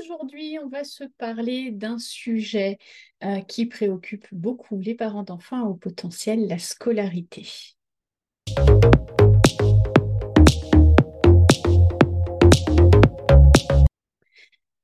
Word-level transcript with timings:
Aujourd'hui, 0.00 0.58
on 0.62 0.68
va 0.68 0.84
se 0.84 1.04
parler 1.18 1.70
d'un 1.70 1.98
sujet 1.98 2.78
euh, 3.24 3.40
qui 3.40 3.66
préoccupe 3.66 4.26
beaucoup 4.32 4.78
les 4.78 4.94
parents 4.94 5.22
d'enfants 5.22 5.66
au 5.66 5.74
potentiel, 5.74 6.46
la 6.46 6.58
scolarité. 6.58 7.46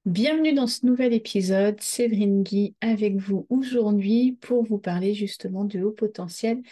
Bienvenue 0.05 0.53
dans 0.53 0.67
ce 0.67 0.85
nouvel 0.85 1.15
épisode, 1.15 1.81
Séverine 1.81 2.43
Guy 2.43 2.75
avec 2.81 3.17
vous 3.17 3.47
aujourd'hui 3.49 4.37
pour 4.41 4.65
vous 4.65 4.79
parler 4.79 5.15
justement 5.15 5.65
de 5.65 5.81
haut 5.81 5.93
potentiel 5.93 6.63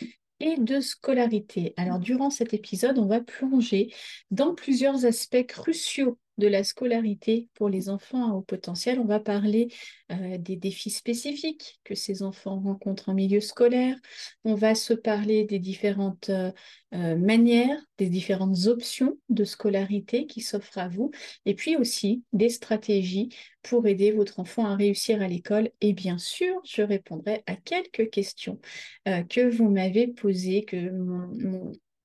et 0.40 0.56
de 0.58 0.80
scolarité. 0.80 1.72
Alors 1.76 1.98
durant 1.98 2.30
cet 2.30 2.52
épisode, 2.52 2.98
on 2.98 3.06
va 3.06 3.20
plonger 3.20 3.92
dans 4.30 4.54
plusieurs 4.54 5.06
aspects 5.06 5.46
cruciaux 5.46 6.18
de 6.38 6.48
la 6.48 6.64
scolarité 6.64 7.48
pour 7.54 7.68
les 7.68 7.88
enfants 7.88 8.30
à 8.30 8.34
haut 8.34 8.42
potentiel. 8.42 8.98
On 9.00 9.06
va 9.06 9.20
parler 9.20 9.68
euh, 10.12 10.38
des 10.38 10.56
défis 10.56 10.90
spécifiques 10.90 11.80
que 11.84 11.94
ces 11.94 12.22
enfants 12.22 12.60
rencontrent 12.60 13.08
en 13.08 13.14
milieu 13.14 13.40
scolaire. 13.40 13.96
On 14.44 14.54
va 14.54 14.74
se 14.74 14.92
parler 14.92 15.44
des 15.44 15.58
différentes 15.58 16.28
euh, 16.30 16.52
euh, 16.94 17.16
manières, 17.16 17.80
des 17.98 18.08
différentes 18.08 18.66
options 18.66 19.18
de 19.28 19.44
scolarité 19.44 20.26
qui 20.26 20.40
s'offrent 20.40 20.78
à 20.78 20.88
vous, 20.88 21.10
et 21.44 21.54
puis 21.54 21.76
aussi 21.76 22.22
des 22.32 22.50
stratégies 22.50 23.30
pour 23.62 23.86
aider 23.86 24.12
votre 24.12 24.38
enfant 24.38 24.66
à 24.66 24.76
réussir 24.76 25.22
à 25.22 25.28
l'école. 25.28 25.70
Et 25.80 25.92
bien 25.92 26.18
sûr, 26.18 26.60
je 26.64 26.82
répondrai 26.82 27.42
à 27.46 27.56
quelques 27.56 28.10
questions 28.10 28.60
que 29.04 29.48
vous 29.48 29.68
m'avez 29.68 30.06
posées, 30.06 30.64
que 30.64 30.90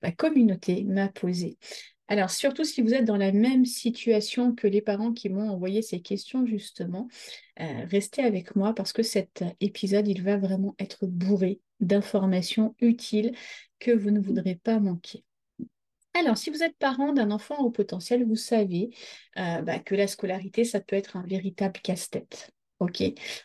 ma 0.01 0.11
communauté 0.11 0.83
m'a 0.85 1.09
posées. 1.09 1.57
Alors, 2.11 2.29
surtout 2.29 2.65
si 2.65 2.81
vous 2.81 2.93
êtes 2.93 3.05
dans 3.05 3.15
la 3.15 3.31
même 3.31 3.63
situation 3.63 4.53
que 4.53 4.67
les 4.67 4.81
parents 4.81 5.13
qui 5.13 5.29
m'ont 5.29 5.49
envoyé 5.49 5.81
ces 5.81 6.01
questions, 6.01 6.45
justement, 6.45 7.07
euh, 7.61 7.85
restez 7.89 8.21
avec 8.21 8.53
moi 8.57 8.75
parce 8.75 8.91
que 8.91 9.01
cet 9.01 9.45
épisode, 9.61 10.09
il 10.09 10.21
va 10.21 10.35
vraiment 10.35 10.75
être 10.77 11.07
bourré 11.07 11.61
d'informations 11.79 12.75
utiles 12.81 13.31
que 13.79 13.91
vous 13.91 14.11
ne 14.11 14.19
voudrez 14.19 14.55
pas 14.55 14.81
manquer. 14.81 15.23
Alors, 16.13 16.37
si 16.37 16.49
vous 16.49 16.63
êtes 16.63 16.77
parent 16.77 17.13
d'un 17.13 17.31
enfant 17.31 17.59
au 17.59 17.71
potentiel, 17.71 18.25
vous 18.25 18.35
savez 18.35 18.89
euh, 19.37 19.61
bah, 19.61 19.79
que 19.79 19.95
la 19.95 20.07
scolarité, 20.07 20.65
ça 20.65 20.81
peut 20.81 20.97
être 20.97 21.15
un 21.15 21.23
véritable 21.25 21.79
casse-tête. 21.79 22.51
Ok, 22.81 23.03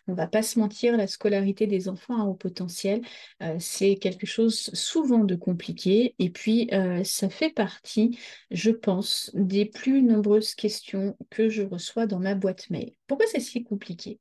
on 0.09 0.15
va 0.15 0.27
pas 0.27 0.43
se 0.43 0.59
mentir, 0.59 0.97
la 0.97 1.07
scolarité 1.07 1.67
des 1.67 1.91
enfants 1.91 2.23
à 2.23 2.25
haut 2.25 2.33
potentiel, 2.33 3.03
euh, 3.43 3.57
c'est 3.61 3.97
quelque 3.97 4.27
chose 4.27 4.71
souvent 4.73 5.25
de 5.25 5.37
compliqué. 5.37 6.15
Et 6.19 6.31
puis, 6.31 6.71
euh, 6.73 7.05
ça 7.05 7.29
fait 7.29 7.51
partie, 7.51 8.19
je 8.51 8.71
pense, 8.71 9.31
des 9.35 9.67
plus 9.67 10.01
nombreuses 10.01 10.55
questions 10.55 11.19
que 11.29 11.51
je 11.51 11.63
reçois 11.63 12.07
dans 12.07 12.19
ma 12.19 12.35
boîte 12.35 12.71
mail. 12.71 12.95
Pourquoi 13.07 13.27
c'est 13.27 13.41
si 13.41 13.63
compliqué? 13.63 14.21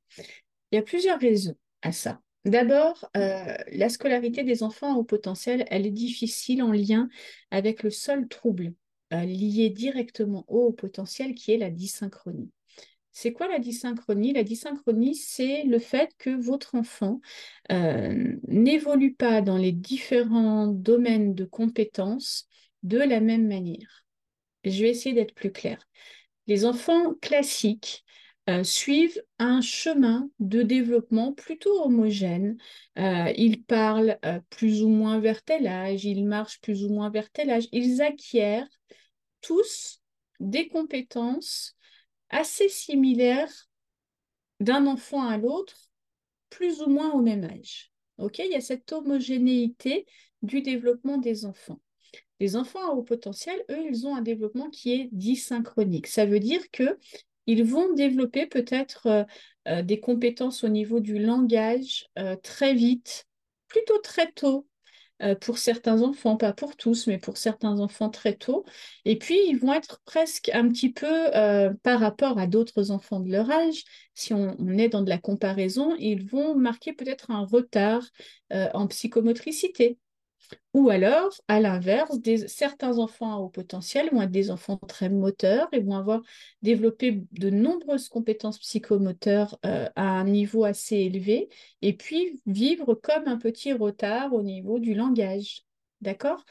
Il 0.72 0.76
y 0.76 0.80
a 0.80 0.82
plusieurs 0.82 1.18
raisons 1.18 1.56
à 1.82 1.94
ça. 1.94 2.20
D'abord, 2.44 3.10
euh, 3.16 3.56
la 3.72 3.88
scolarité 3.88 4.44
des 4.44 4.64
enfants 4.64 4.96
à 4.96 4.98
haut 4.98 5.06
potentiel, 5.06 5.64
elle 5.70 5.86
est 5.86 5.92
difficile 5.92 6.62
en 6.62 6.74
lien 6.74 7.08
avec 7.52 7.84
le 7.84 7.90
seul 7.90 8.28
trouble 8.28 8.74
lié 9.12 9.70
directement 9.70 10.44
au 10.50 10.66
haut 10.66 10.74
potentiel 10.74 11.36
qui 11.36 11.54
est 11.54 11.58
la 11.58 11.70
dysynchronie. 11.70 12.52
C'est 13.18 13.32
quoi 13.32 13.48
la 13.48 13.60
dysynchronie? 13.60 14.34
La 14.34 14.44
dysynchronie, 14.44 15.16
c'est 15.16 15.64
le 15.64 15.80
fait 15.80 16.12
que 16.18 16.32
votre 16.32 16.76
enfant 16.76 17.22
euh, 17.72 18.36
n'évolue 18.50 19.14
pas 19.16 19.42
dans 19.42 19.56
les 19.56 19.72
différents 19.72 20.68
domaines 20.68 21.34
de 21.34 21.46
compétences 21.46 22.46
de 22.84 22.98
la 22.98 23.22
même 23.22 23.48
manière. 23.48 24.04
Je 24.66 24.82
vais 24.82 24.90
essayer 24.90 25.16
d'être 25.16 25.34
plus 25.34 25.54
clair. 25.54 25.80
Les 26.48 26.66
enfants 26.66 27.14
classiques 27.22 28.04
euh, 28.50 28.66
suivent 28.66 29.24
un 29.40 29.62
chemin 29.62 30.30
de 30.40 30.62
développement 30.62 31.32
plutôt 31.32 31.86
homogène. 31.86 32.58
Euh, 33.00 33.32
ils 33.38 33.64
parlent 33.64 34.20
plus 34.50 34.84
ou 34.84 34.90
moins 34.90 35.20
vers 35.20 35.42
tel 35.42 35.68
âge, 35.68 36.04
ils 36.04 36.26
marchent 36.26 36.60
plus 36.60 36.84
ou 36.84 36.90
moins 36.90 37.10
vers 37.12 37.32
tel 37.32 37.50
âge. 37.50 37.70
Ils 37.72 38.02
acquièrent 38.02 38.68
tous 39.40 40.02
des 40.42 40.68
compétences 40.68 41.75
assez 42.30 42.70
similaire 42.70 43.52
d'un 44.60 44.88
enfant 44.88 45.28
à 45.28 45.38
l'autre, 45.38 45.92
plus 46.50 46.82
ou 46.82 46.90
moins 46.90 47.12
au 47.12 47.22
même 47.22 47.44
âge. 47.44 47.92
Il 48.18 48.52
y 48.52 48.56
a 48.56 48.62
cette 48.62 48.92
homogénéité 48.92 50.06
du 50.42 50.62
développement 50.62 51.18
des 51.18 51.46
enfants. 51.46 51.80
Les 52.40 52.56
enfants 52.56 52.90
à 52.90 52.94
haut 52.94 53.04
potentiel, 53.04 53.64
eux, 53.70 53.86
ils 53.90 54.08
ont 54.08 54.16
un 54.16 54.22
développement 54.22 54.70
qui 54.70 54.94
est 54.94 55.10
disynchronique. 55.12 56.08
Ça 56.08 56.26
veut 56.26 56.40
dire 56.40 56.70
que 56.72 56.98
ils 57.48 57.64
vont 57.64 57.94
développer 57.94 58.48
peut-être 58.48 59.08
euh, 59.08 59.24
euh, 59.68 59.82
des 59.82 60.00
compétences 60.00 60.64
au 60.64 60.70
niveau 60.70 61.00
du 61.00 61.20
langage 61.20 62.08
euh, 62.18 62.36
très 62.36 62.74
vite, 62.74 63.26
plutôt 63.68 64.00
très 64.00 64.32
tôt, 64.32 64.68
pour 65.42 65.58
certains 65.58 66.02
enfants, 66.02 66.38
pas 66.38 66.54
pour 66.54 66.76
tous, 66.76 67.08
mais 67.08 67.18
pour 67.18 67.38
certains 67.38 67.80
enfants 67.80 68.10
très 68.10 68.36
tôt. 68.36 68.66
Et 69.06 69.18
puis, 69.18 69.38
ils 69.48 69.58
vont 69.58 69.74
être 69.74 70.02
presque 70.06 70.50
un 70.54 70.68
petit 70.70 70.92
peu 70.92 71.36
euh, 71.36 71.74
par 71.84 72.00
rapport 72.00 72.38
à 72.38 72.48
d'autres 72.48 72.92
enfants 72.92 73.20
de 73.20 73.32
leur 73.32 73.50
âge, 73.50 73.84
si 74.14 74.34
on, 74.34 74.56
est 74.78 74.90
dans 74.90 75.02
de 75.02 75.10
la 75.10 75.18
comparaison, 75.18 75.96
ils 76.00 76.26
vont 76.26 76.56
marquer 76.56 76.94
peut-être 76.94 77.32
un 77.32 77.46
retard 77.46 78.04
euh, 78.54 78.70
en 78.74 78.88
psychomotricité. 78.88 79.98
Ou 80.74 80.90
alors, 80.90 81.32
à 81.48 81.60
l'inverse, 81.60 82.18
certains 82.48 82.98
enfants 82.98 83.34
à 83.34 83.38
haut 83.38 83.50
potentiel 83.50 84.10
vont 84.12 84.22
être 84.22 84.32
des 84.32 84.52
enfants 84.52 84.78
très 84.78 85.10
moteurs 85.10 85.68
et 85.72 85.80
vont 85.80 85.96
avoir 85.96 86.22
développé 86.62 87.24
de 87.32 87.50
nombreuses 87.50 88.10
compétences 88.10 88.60
psychomoteurs 88.60 89.58
euh, 89.66 89.88
à 89.96 90.04
un 90.04 90.26
niveau 90.26 90.64
assez 90.64 90.98
élevé 90.98 91.50
et 91.82 91.96
puis 91.96 92.42
vivre 92.46 92.94
comme 92.96 93.28
un 93.28 93.38
petit 93.38 93.74
retard 93.74 94.34
au 94.34 94.44
niveau 94.44 94.80
du 94.80 94.94
langage. 94.94 95.64
D'accord? 96.02 96.44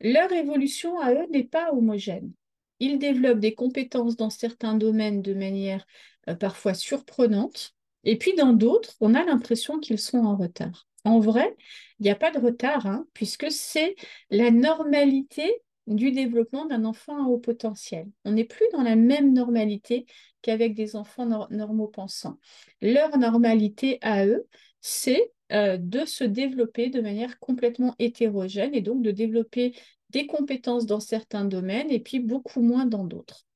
Leur 0.00 0.32
évolution 0.32 1.00
à 1.00 1.14
eux 1.14 1.26
n'est 1.30 1.44
pas 1.44 1.72
homogène. 1.72 2.32
Ils 2.78 2.98
développent 2.98 3.40
des 3.40 3.54
compétences 3.54 4.16
dans 4.16 4.30
certains 4.30 4.74
domaines 4.74 5.22
de 5.22 5.32
manière 5.32 5.86
euh, 6.28 6.34
parfois 6.34 6.74
surprenante 6.74 7.76
et 8.06 8.16
puis 8.16 8.34
dans 8.34 8.52
d'autres, 8.52 8.94
on 9.00 9.14
a 9.14 9.24
l'impression 9.24 9.80
qu'ils 9.80 9.98
sont 9.98 10.18
en 10.18 10.36
retard. 10.36 10.86
En 11.04 11.18
vrai, 11.18 11.56
il 12.00 12.04
n'y 12.04 12.10
a 12.10 12.16
pas 12.16 12.30
de 12.30 12.38
retard, 12.38 12.86
hein, 12.86 13.06
puisque 13.14 13.50
c'est 13.50 13.94
la 14.30 14.50
normalité 14.50 15.62
du 15.86 16.10
développement 16.10 16.66
d'un 16.66 16.84
enfant 16.84 17.24
à 17.24 17.28
haut 17.28 17.38
potentiel. 17.38 18.08
On 18.24 18.32
n'est 18.32 18.44
plus 18.44 18.66
dans 18.72 18.82
la 18.82 18.96
même 18.96 19.32
normalité 19.32 20.06
qu'avec 20.42 20.74
des 20.74 20.96
enfants 20.96 21.26
normaux 21.50 21.88
pensants. 21.88 22.38
Leur 22.82 23.16
normalité 23.18 23.98
à 24.02 24.26
eux, 24.26 24.46
c'est 24.80 25.32
euh, 25.52 25.76
de 25.76 26.04
se 26.04 26.24
développer 26.24 26.90
de 26.90 27.00
manière 27.00 27.38
complètement 27.38 27.94
hétérogène 27.98 28.74
et 28.74 28.80
donc 28.80 29.02
de 29.02 29.12
développer 29.12 29.76
des 30.10 30.26
compétences 30.26 30.86
dans 30.86 31.00
certains 31.00 31.44
domaines 31.44 31.90
et 31.90 32.00
puis 32.00 32.18
beaucoup 32.18 32.62
moins 32.62 32.86
dans 32.86 33.04
d'autres. 33.04 33.46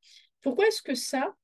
Pourquoi 0.40 0.68
est-ce 0.68 0.82
que 0.82 0.94
ça, 0.94 1.34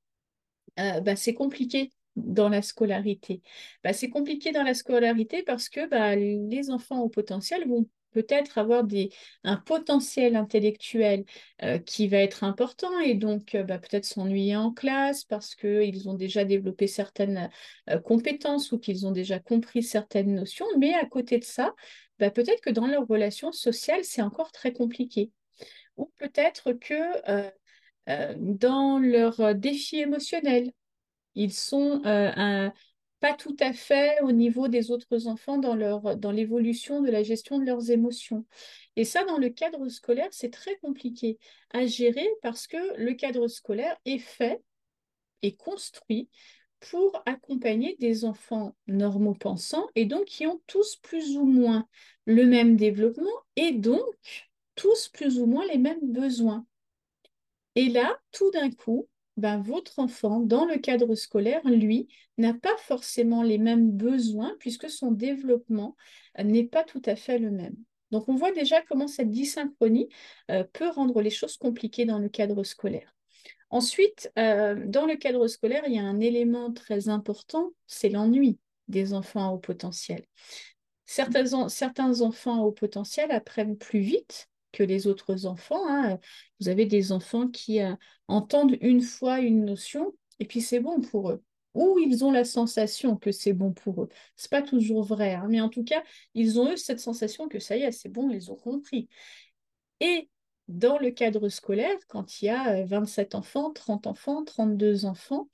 euh, 0.79 1.01
bah, 1.01 1.17
c'est 1.17 1.35
compliqué? 1.35 1.91
Dans 2.17 2.49
la 2.49 2.63
scolarité 2.63 3.43
bah, 3.85 3.93
C'est 3.93 4.11
compliqué 4.11 4.53
dans 4.53 4.63
la 4.63 4.75
scolarité 4.75 5.43
parce 5.43 5.69
que 5.69 5.89
bah, 5.89 6.17
les 6.17 6.71
enfants 6.71 7.01
au 7.01 7.09
potentiel 7.09 7.69
vont 7.69 7.87
peut-être 8.17 8.57
avoir 8.57 8.85
un 9.45 9.57
potentiel 9.57 10.37
intellectuel 10.37 11.25
euh, 11.63 11.79
qui 11.79 12.09
va 12.09 12.17
être 12.19 12.45
important 12.45 12.99
et 13.01 13.15
donc 13.15 13.55
euh, 13.55 13.63
bah, 13.63 13.79
peut-être 13.79 14.07
s'ennuyer 14.07 14.57
en 14.57 14.73
classe 14.73 15.25
parce 15.25 15.55
qu'ils 15.55 16.09
ont 16.09 16.15
déjà 16.15 16.47
développé 16.47 16.87
certaines 16.87 17.51
euh, 17.91 17.99
compétences 17.99 18.73
ou 18.73 18.79
qu'ils 18.79 19.07
ont 19.07 19.11
déjà 19.11 19.39
compris 19.39 19.83
certaines 19.83 20.35
notions. 20.35 20.67
Mais 20.79 20.95
à 20.95 21.05
côté 21.05 21.39
de 21.39 21.45
ça, 21.45 21.75
peut-être 22.19 22.63
que 22.63 22.71
dans 22.71 22.87
leur 22.87 23.07
relation 23.07 23.53
sociale, 23.53 24.03
c'est 24.03 24.23
encore 24.23 24.51
très 24.51 24.73
compliqué. 24.73 25.31
Ou 25.99 26.11
peut-être 26.17 26.73
que 26.73 27.43
dans 28.37 28.99
leur 28.99 29.55
défi 29.55 29.99
émotionnel, 29.99 30.73
ils 31.37 31.53
sont 31.53 32.03
euh, 32.05 32.71
pas 33.21 33.35
tout 33.35 33.57
à 33.61 33.73
fait 33.73 34.21
au 34.23 34.33
niveau 34.33 34.69
des 34.69 34.91
autres 34.91 35.29
enfants 35.29 35.59
dans, 35.59 35.75
leur, 35.75 36.17
dans 36.17 36.33
l'évolution 36.33 37.01
de 37.01 37.11
la 37.11 37.23
gestion 37.23 37.59
de 37.59 37.65
leurs 37.65 37.91
émotions. 37.91 38.45
Et 38.97 39.05
ça, 39.05 39.25
dans 39.25 39.39
le 39.39 39.51
cadre 39.51 39.89
scolaire, 39.89 40.29
c'est 40.33 40.51
très 40.51 40.77
compliqué 40.79 41.39
à 41.71 41.87
gérer 41.87 42.29
parce 42.43 42.67
que 42.67 42.97
le 42.97 43.15
cadre 43.15 43.47
scolaire 43.49 43.97
est 44.05 44.19
fait 44.19 44.63
et 45.43 45.55
construit 45.55 46.29
pour 46.81 47.23
accompagner 47.27 47.97
des 48.01 48.25
enfants 48.25 48.77
normaux 48.87 49.35
pensants 49.35 49.89
et 49.95 50.05
donc 50.05 50.27
qui 50.27 50.47
ont 50.47 50.61
tous 50.67 50.97
plus 50.97 51.37
ou 51.37 51.45
moins 51.45 51.87
le 52.27 52.45
même 52.45 52.77
développement 52.77 53.31
et 53.57 53.73
donc 53.73 54.05
tous 54.75 55.09
plus 55.09 55.39
ou 55.39 55.47
moins 55.47 55.65
les 55.67 55.79
mêmes 55.79 56.13
besoins. 56.13 56.67
Et 57.75 57.89
là, 57.89 58.19
tout 58.33 58.51
d'un 58.51 58.71
coup, 58.71 59.09
ben, 59.37 59.61
votre 59.61 59.99
enfant, 59.99 60.41
dans 60.41 60.65
le 60.65 60.79
cadre 60.79 61.15
scolaire, 61.15 61.61
lui, 61.65 62.09
n'a 62.39 62.55
pas 62.55 62.77
forcément 62.79 63.43
les 63.43 63.59
mêmes 63.59 63.91
besoins 63.91 64.57
puisque 64.59 64.89
son 64.89 65.13
développement 65.13 65.97
euh, 66.39 66.43
n'est 66.43 66.65
pas 66.65 66.85
tout 66.85 67.03
à 67.05 67.17
fait 67.17 67.39
le 67.39 67.51
même. 67.51 67.77
Donc, 68.11 68.29
on 68.29 68.35
voit 68.35 68.53
déjà 68.53 68.83
comment 68.83 69.09
cette 69.09 69.31
dysynchronie 69.31 70.09
euh, 70.51 70.65
peut 70.73 70.89
rendre 70.89 71.21
les 71.21 71.31
choses 71.31 71.57
compliquées 71.57 72.05
dans 72.05 72.19
le 72.19 72.29
cadre 72.29 72.63
scolaire. 72.65 73.15
Ensuite, 73.69 74.31
dans 74.37 75.07
le 75.07 75.17
cadre 75.17 75.49
scolaire, 75.49 75.83
il 75.89 75.95
y 75.95 75.99
a 75.99 76.05
un 76.05 76.21
élément 76.21 76.73
très 76.73 77.09
important, 77.09 77.73
c'est 77.89 78.09
l'ennui 78.09 78.61
des 78.87 79.13
enfants 79.13 79.49
à 79.49 79.53
haut 79.53 79.59
potentiel. 79.59 80.25
Certains, 81.05 81.69
certains 81.69 82.21
enfants 82.21 82.61
à 82.61 82.65
haut 82.65 82.73
potentiel 82.73 83.31
apprennent 83.33 83.77
plus 83.77 84.01
vite 84.01 84.49
que 84.77 84.83
les 84.83 85.07
autres 85.07 85.47
enfants. 85.47 85.89
Hein. 85.89 86.19
Vous 86.61 86.69
avez 86.69 86.87
des 86.87 87.13
enfants 87.13 87.49
qui 87.49 87.81
entendent 88.29 88.77
une 88.81 89.01
fois 89.01 89.41
une 89.41 89.65
notion 89.65 90.15
et 90.39 90.47
puis 90.47 90.61
c'est 90.61 90.81
bon 90.81 91.01
pour 91.01 91.31
eux 91.31 91.43
ou 91.77 91.99
ils 91.99 92.25
ont 92.25 92.33
la 92.33 92.45
sensation 92.45 93.17
que 93.17 93.31
c'est 93.31 93.53
bon 93.53 93.73
pour 93.73 94.05
eux. 94.05 94.09
C'est 94.35 94.51
pas 94.51 94.63
toujours 94.63 95.03
vrai, 95.03 95.35
hein, 95.35 95.47
mais 95.51 95.61
en 95.61 95.69
tout 95.69 95.85
cas, 95.85 96.03
ils 96.35 96.59
ont 96.59 96.73
eu 96.73 96.79
cette 96.79 97.01
sensation 97.01 97.49
que 97.49 97.59
ça 97.59 97.77
y 97.77 97.83
est, 97.83 97.93
c'est 97.93 98.09
bon, 98.09 98.31
ils 98.31 98.51
ont 98.51 98.57
compris. 98.57 99.09
Et 100.01 100.31
dans 100.69 100.99
le 100.99 101.11
cadre 101.11 101.49
scolaire, 101.49 101.97
quand 102.09 102.41
il 102.41 102.47
y 102.47 102.49
a 102.49 102.85
27 102.85 103.35
euh, 103.35 103.39
enfants, 103.39 103.73
30 103.73 104.07
enfants, 104.07 104.45
32 104.45 105.05
enfants, 105.05 105.49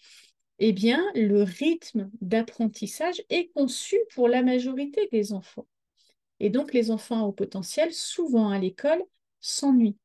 eh 0.60 0.72
bien, 0.72 1.02
le 1.14 1.42
rythme 1.42 2.10
d'apprentissage 2.20 3.22
est 3.28 3.52
conçu 3.52 3.98
pour 4.14 4.28
la 4.28 4.42
majorité 4.42 5.08
des 5.10 5.32
enfants. 5.32 5.66
Et 6.42 6.50
donc, 6.50 6.74
les 6.74 6.90
enfants 6.90 7.22
au 7.26 7.32
potentiel, 7.32 7.92
souvent 7.94 8.50
à 8.50 8.58
l'école, 8.58 9.02
s'ennuient. 9.40 9.96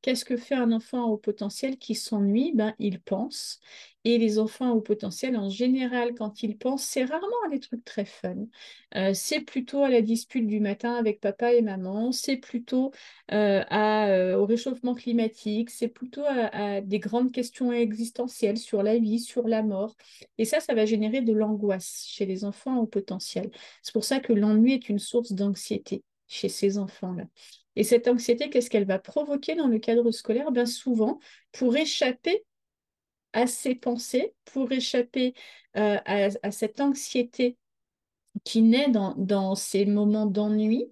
Qu'est-ce 0.00 0.24
que 0.24 0.36
fait 0.36 0.54
un 0.54 0.70
enfant 0.72 1.06
au 1.06 1.16
potentiel 1.16 1.76
qui 1.76 1.94
s'ennuie? 1.94 2.52
Ben, 2.54 2.74
Il 2.78 3.00
pense. 3.00 3.60
Et 4.04 4.16
les 4.16 4.38
enfants 4.38 4.70
au 4.70 4.80
potentiel, 4.80 5.36
en 5.36 5.50
général, 5.50 6.14
quand 6.14 6.42
ils 6.42 6.56
pensent, 6.56 6.84
c'est 6.84 7.04
rarement 7.04 7.26
à 7.46 7.50
des 7.50 7.60
trucs 7.60 7.84
très 7.84 8.04
fun. 8.04 8.36
Euh, 8.94 9.12
c'est 9.12 9.40
plutôt 9.40 9.82
à 9.82 9.90
la 9.90 10.00
dispute 10.00 10.46
du 10.46 10.60
matin 10.60 10.94
avec 10.94 11.20
papa 11.20 11.52
et 11.52 11.62
maman, 11.62 12.12
c'est 12.12 12.36
plutôt 12.36 12.92
euh, 13.32 13.62
à, 13.68 14.08
euh, 14.08 14.36
au 14.38 14.46
réchauffement 14.46 14.94
climatique, 14.94 15.68
c'est 15.68 15.88
plutôt 15.88 16.22
à, 16.26 16.80
des 16.80 17.00
grandes 17.00 17.32
questions 17.32 17.72
existentielles 17.72 18.56
sur 18.56 18.82
la 18.82 18.98
vie, 18.98 19.18
sur 19.20 19.46
la 19.48 19.62
mort. 19.62 19.96
Et 20.38 20.44
ça, 20.44 20.60
ça 20.60 20.74
va 20.74 20.86
générer 20.86 21.20
de 21.20 21.32
l'angoisse 21.32 22.04
chez 22.08 22.24
les 22.24 22.44
enfants 22.44 22.78
au 22.78 22.86
potentiel. 22.86 23.50
C'est 23.82 23.92
pour 23.92 24.04
ça 24.04 24.20
que 24.20 24.32
l'ennui 24.32 24.72
est 24.74 24.88
une 24.88 25.00
source 25.00 25.32
d'anxiété 25.32 26.02
chez 26.28 26.48
ces 26.48 26.78
enfants-là. 26.78 27.24
Et 27.78 27.84
cette 27.84 28.08
anxiété, 28.08 28.50
qu'est-ce 28.50 28.70
qu'elle 28.70 28.86
va 28.86 28.98
provoquer 28.98 29.54
dans 29.54 29.68
le 29.68 29.78
cadre 29.78 30.10
scolaire? 30.10 30.50
Bien 30.50 30.66
souvent, 30.66 31.20
pour 31.52 31.76
échapper 31.76 32.44
à 33.32 33.46
ces 33.46 33.76
pensées, 33.76 34.34
pour 34.46 34.72
échapper 34.72 35.32
euh, 35.76 35.96
à, 36.04 36.50
cette 36.50 36.80
anxiété 36.80 37.56
qui 38.42 38.62
naît 38.62 38.88
dans 38.90 39.54
ces 39.54 39.86
moments 39.86 40.26
d'ennui, 40.26 40.90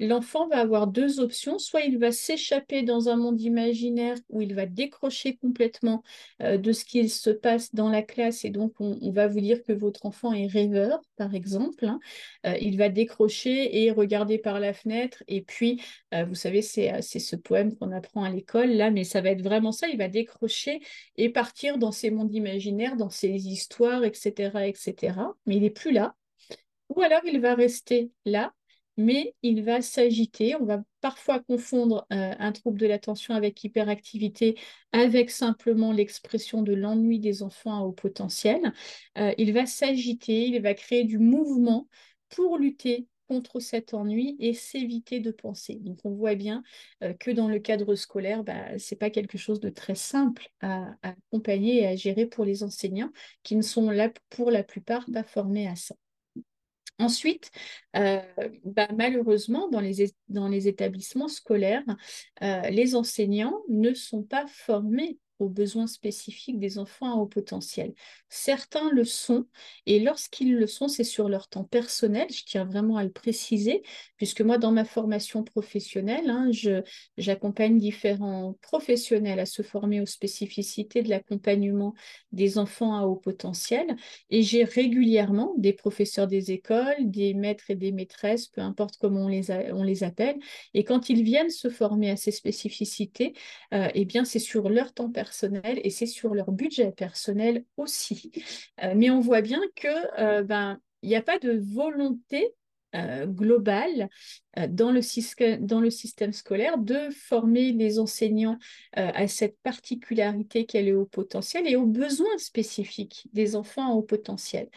l'enfant 0.00 0.48
va 0.48 0.58
avoir 0.58 0.86
deux 0.86 1.20
options. 1.20 1.58
Soit 1.58 1.82
il 1.82 1.98
va 1.98 2.12
s'échapper 2.12 2.82
dans 2.82 3.08
un 3.08 3.16
monde 3.16 3.40
imaginaire 3.40 4.16
où 4.28 4.42
il 4.42 4.54
va 4.54 4.66
décrocher 4.66 5.36
complètement 5.36 6.02
euh, 6.42 6.58
de 6.58 6.72
ce 6.72 6.84
qui 6.84 7.08
se 7.08 7.30
passe 7.30 7.74
dans 7.74 7.88
la 7.88 8.02
classe 8.02 8.44
et 8.44 8.50
donc 8.50 8.74
on, 8.80 9.10
va 9.10 9.28
vous 9.28 9.40
dire 9.40 9.62
que 9.62 9.72
votre 9.72 10.06
enfant 10.06 10.32
est 10.32 10.46
rêveur, 10.46 11.00
par 11.16 11.34
exemple. 11.34 11.86
Hein. 11.86 12.00
Euh, 12.46 12.56
il 12.60 12.76
va 12.76 12.88
décrocher 12.88 13.84
et 13.84 13.90
regarder 13.90 14.38
par 14.38 14.60
la 14.60 14.72
fenêtre 14.72 15.22
et 15.28 15.42
puis, 15.42 15.82
euh, 16.14 16.24
vous 16.24 16.34
savez, 16.34 16.62
c'est 16.62 17.00
ce 17.00 17.36
poème 17.36 17.76
qu'on 17.76 17.92
apprend 17.92 18.24
à 18.24 18.30
l'école 18.30 18.70
là, 18.70 18.90
mais 18.90 19.04
ça 19.04 19.20
va 19.20 19.30
être 19.30 19.42
vraiment 19.42 19.72
ça. 19.72 19.88
Il 19.88 19.98
va 19.98 20.08
décrocher 20.08 20.80
et 21.16 21.30
partir 21.30 21.78
dans 21.78 21.92
ces 21.92 22.10
mondes 22.10 22.34
imaginaires, 22.34 22.96
dans 22.96 23.10
ces 23.10 23.30
histoires, 23.48 24.04
etc., 24.04 24.68
etc. 24.68 25.14
Mais 25.46 25.56
il 25.56 25.62
n'est 25.62 25.70
plus 25.70 25.92
là. 25.92 26.14
Ou 26.88 27.00
alors 27.02 27.22
il 27.24 27.40
va 27.40 27.54
rester 27.54 28.10
là 28.24 28.52
mais 28.96 29.34
il 29.42 29.62
va 29.62 29.82
s'agiter. 29.82 30.56
On 30.56 30.64
va 30.64 30.82
parfois 31.00 31.40
confondre 31.40 32.06
euh, 32.12 32.34
un 32.38 32.52
trouble 32.52 32.78
de 32.78 32.86
l'attention 32.86 33.34
avec 33.34 33.62
hyperactivité, 33.64 34.58
avec 34.92 35.30
simplement 35.30 35.92
l'expression 35.92 36.62
de 36.62 36.72
l'ennui 36.74 37.18
des 37.20 37.42
enfants 37.42 37.82
au 37.82 37.92
potentiel. 37.92 38.72
Euh, 39.18 39.32
il 39.38 39.52
va 39.52 39.66
s'agiter, 39.66 40.46
il 40.46 40.60
va 40.62 40.74
créer 40.74 41.04
du 41.04 41.18
mouvement 41.18 41.88
pour 42.28 42.58
lutter 42.58 43.06
contre 43.28 43.60
cet 43.60 43.92
ennui 43.92 44.36
et 44.38 44.54
s'éviter 44.54 45.20
de 45.20 45.30
penser. 45.30 45.76
Donc 45.80 45.98
on 46.04 46.10
voit 46.10 46.36
bien 46.36 46.62
euh, 47.02 47.12
que 47.14 47.30
dans 47.30 47.48
le 47.48 47.58
cadre 47.58 47.94
scolaire, 47.96 48.44
bah, 48.44 48.78
ce 48.78 48.94
n'est 48.94 48.98
pas 48.98 49.10
quelque 49.10 49.38
chose 49.38 49.60
de 49.60 49.68
très 49.68 49.96
simple 49.96 50.48
à, 50.60 50.92
à, 51.02 51.10
accompagner 51.10 51.82
et 51.82 51.86
à 51.86 51.96
gérer 51.96 52.26
pour 52.26 52.44
les 52.44 52.62
enseignants 52.62 53.10
qui 53.42 53.56
ne 53.56 53.62
sont 53.62 53.90
là 53.90 54.10
pour 54.30 54.50
la 54.50 54.62
plupart 54.62 55.06
pas 55.12 55.24
formés 55.24 55.66
à 55.68 55.76
ça. 55.76 55.96
Ensuite, 56.98 57.50
euh, 57.96 58.20
bah, 58.64 58.88
malheureusement, 58.96 59.68
dans 59.68 59.80
les, 59.80 60.68
établissements 60.68 61.28
scolaires, 61.28 61.84
euh, 62.42 62.62
les 62.70 62.94
enseignants 62.94 63.62
ne 63.68 63.92
sont 63.92 64.22
pas 64.22 64.46
formés 64.46 65.18
aux 65.38 65.48
besoins 65.48 65.86
spécifiques 65.86 66.58
des 66.58 66.78
enfants 66.78 67.12
à 67.12 67.16
haut 67.16 67.26
potentiel. 67.26 67.94
Certains 68.28 68.90
le 68.90 69.04
sont, 69.04 69.46
et 69.84 70.00
lorsqu'ils 70.00 70.54
le 70.54 70.66
sont, 70.66 70.88
c'est 70.88 71.04
sur 71.04 71.28
leur 71.28 71.48
temps 71.48 71.64
personnel, 71.64 72.26
je 72.30 72.44
tiens 72.44 72.64
vraiment 72.64 72.96
à 72.96 73.04
le 73.04 73.12
préciser, 73.12 73.82
puisque 74.16 74.40
moi, 74.40 74.58
dans 74.58 74.72
ma 74.72 74.84
formation 74.84 75.44
professionnelle, 75.44 76.30
hein, 76.30 76.50
j'accompagne 77.18 77.78
différents 77.78 78.56
professionnels 78.62 79.40
à 79.40 79.46
se 79.46 79.62
former 79.62 80.00
aux 80.00 80.06
spécificités 80.06 81.02
de 81.02 81.10
l'accompagnement 81.10 81.94
des 82.32 82.58
enfants 82.58 82.96
à 82.96 83.02
haut 83.02 83.16
potentiel, 83.16 83.96
et 84.30 84.42
j'ai 84.42 84.64
régulièrement 84.64 85.54
des 85.58 85.72
professeurs 85.72 86.26
des 86.26 86.50
écoles, 86.50 86.96
des 87.00 87.34
maîtres 87.34 87.70
et 87.70 87.76
des 87.76 87.92
maîtresses, 87.92 88.48
peu 88.48 88.62
importe 88.62 88.96
comment 88.98 89.26
on 89.26 89.28
les, 89.28 89.50
on 89.72 89.82
les 89.82 90.02
appelle, 90.02 90.36
et 90.72 90.84
quand 90.84 91.08
ils 91.10 91.22
viennent 91.22 91.50
se 91.50 91.68
former 91.68 92.10
à 92.10 92.16
ces 92.16 92.30
spécificités, 92.32 93.34
euh, 93.74 93.88
eh 93.94 94.04
bien, 94.04 94.24
c'est 94.24 94.38
sur 94.38 94.68
leur 94.68 94.92
temps 94.94 95.10
personnel 95.10 95.25
personnel 95.26 95.80
et 95.82 95.90
c'est 95.90 96.06
sur 96.06 96.34
leur 96.34 96.52
budget 96.52 96.92
personnel 96.92 97.64
aussi. 97.76 98.30
Euh, 98.82 98.94
mais 98.96 99.10
on 99.10 99.20
voit 99.20 99.42
bien 99.42 99.60
que 99.74 99.88
euh, 100.20 100.42
ben 100.42 100.78
il 101.02 101.08
n'y 101.08 101.16
a 101.16 101.22
pas 101.22 101.38
de 101.38 101.52
volonté 101.74 102.54
euh, 102.94 103.26
globale 103.26 104.08
dans, 104.68 104.90
le 104.90 105.56
dans 105.58 105.80
le 105.80 105.90
système 105.90 106.32
scolaire 106.32 106.78
de 106.78 107.10
former 107.10 107.72
les 107.72 107.98
enseignants 107.98 108.58
à 108.92 109.28
cette 109.28 109.58
particularité 109.62 110.64
qu'elle 110.64 110.88
est 110.88 110.94
au 110.94 111.04
potentiel 111.04 111.68
et 111.68 111.76
aux 111.76 111.84
besoins 111.84 112.38
spécifiques 112.38 113.28
des 113.34 113.54
enfants 113.54 113.92
au 113.92 114.02
potentiel. 114.02 114.70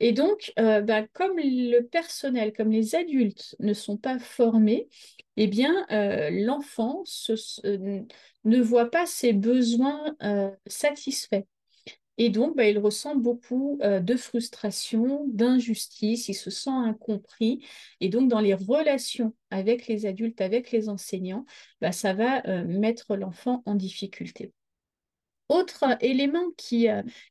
Et 0.00 0.12
donc, 0.12 0.54
ben, 0.56 1.06
comme 1.12 1.36
le 1.36 1.80
personnel, 1.80 2.54
comme 2.54 2.70
les 2.70 2.94
adultes 2.94 3.56
ne 3.60 3.74
sont 3.74 3.98
pas 3.98 4.18
formés, 4.18 4.88
eh 5.36 5.48
bien, 5.48 5.84
l'enfant 6.30 7.04
ne 8.46 8.60
voit 8.60 8.90
pas 8.90 9.06
ses 9.06 9.32
besoins 9.32 10.16
euh, 10.22 10.50
satisfaits. 10.66 11.44
Et 12.18 12.30
donc, 12.30 12.56
bah, 12.56 12.68
il 12.68 12.78
ressent 12.78 13.14
beaucoup 13.16 13.78
euh, 13.82 14.00
de 14.00 14.16
frustration, 14.16 15.26
d'injustice, 15.28 16.28
il 16.28 16.34
se 16.34 16.50
sent 16.50 16.70
incompris. 16.70 17.64
Et 18.00 18.08
donc, 18.08 18.28
dans 18.28 18.40
les 18.40 18.54
relations 18.54 19.34
avec 19.50 19.86
les 19.86 20.06
adultes, 20.06 20.40
avec 20.40 20.70
les 20.70 20.88
enseignants, 20.88 21.44
bah, 21.80 21.92
ça 21.92 22.14
va 22.14 22.46
euh, 22.46 22.64
mettre 22.64 23.16
l'enfant 23.16 23.62
en 23.66 23.74
difficulté. 23.74 24.52
Autre 25.48 25.84
élément 26.00 26.50
qui, 26.56 26.88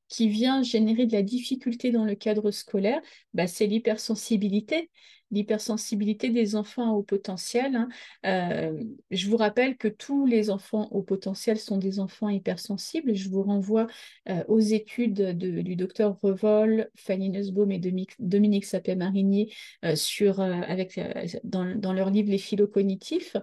qui 0.07 0.29
vient 0.29 0.63
générer 0.63 1.05
de 1.05 1.11
la 1.11 1.21
difficulté 1.21 1.91
dans 1.91 2.05
le 2.05 2.15
cadre 2.15 2.49
scolaire, 2.49 3.01
bah, 3.33 3.45
c'est 3.45 3.67
l'hypersensibilité 3.67 4.89
l'hypersensibilité 5.31 6.29
des 6.29 6.55
enfants 6.55 6.93
au 6.93 7.03
potentiel. 7.03 7.75
Hein. 7.75 7.89
Euh, 8.25 8.83
je 9.11 9.29
vous 9.29 9.37
rappelle 9.37 9.77
que 9.77 9.87
tous 9.87 10.25
les 10.25 10.49
enfants 10.49 10.87
au 10.91 11.01
potentiel 11.01 11.59
sont 11.59 11.77
des 11.77 11.99
enfants 11.99 12.29
hypersensibles. 12.29 13.15
Je 13.15 13.29
vous 13.29 13.43
renvoie 13.43 13.87
euh, 14.29 14.43
aux 14.47 14.59
études 14.59 15.37
du 15.37 15.75
docteur 15.75 16.19
Revol, 16.21 16.89
Fanny 16.95 17.29
Nussbaum 17.29 17.71
et 17.71 17.79
Dominique 18.19 18.65
Sapé-Marinier 18.65 19.53
euh, 19.83 19.95
sur, 19.95 20.39
avec, 20.39 20.99
dans, 21.43 21.93
leur 21.93 22.09
livre 22.09 22.29
Les 22.29 22.37
phylocognitifs. 22.37 23.35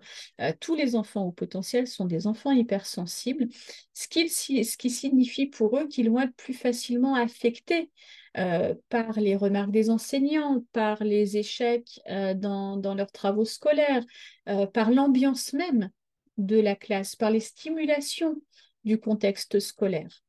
tous 0.60 0.74
les 0.74 0.94
enfants 0.94 1.26
au 1.26 1.32
potentiel 1.32 1.86
sont 1.86 2.06
des 2.06 2.26
enfants 2.26 2.52
hypersensibles, 2.52 3.48
ce 3.94 4.06
ce 4.12 4.76
qui 4.76 4.90
signifie 4.90 5.46
pour 5.46 5.78
eux 5.78 5.88
qu'ils 5.88 6.10
vont 6.10 6.20
être 6.20 6.34
plus 6.34 6.54
facilement 6.54 7.14
affectés 7.14 7.90
euh, 8.38 8.74
par 8.88 9.20
les 9.20 9.36
remarques 9.36 9.72
des 9.72 9.90
enseignants, 9.90 10.64
par 10.72 11.04
les 11.04 11.36
échecs 11.36 12.00
euh, 12.08 12.32
dans, 12.32 12.94
leurs 12.94 13.12
travaux 13.12 13.44
scolaires, 13.44 14.04
euh, 14.48 14.66
par 14.66 14.90
l'ambiance 14.90 15.52
même 15.52 15.90
de 16.38 16.58
la 16.58 16.74
classe, 16.74 17.14
par 17.14 17.30
les 17.30 17.40
stimulations 17.40 18.40
du 18.84 18.98
contexte 18.98 19.60
scolaire. 19.60 20.22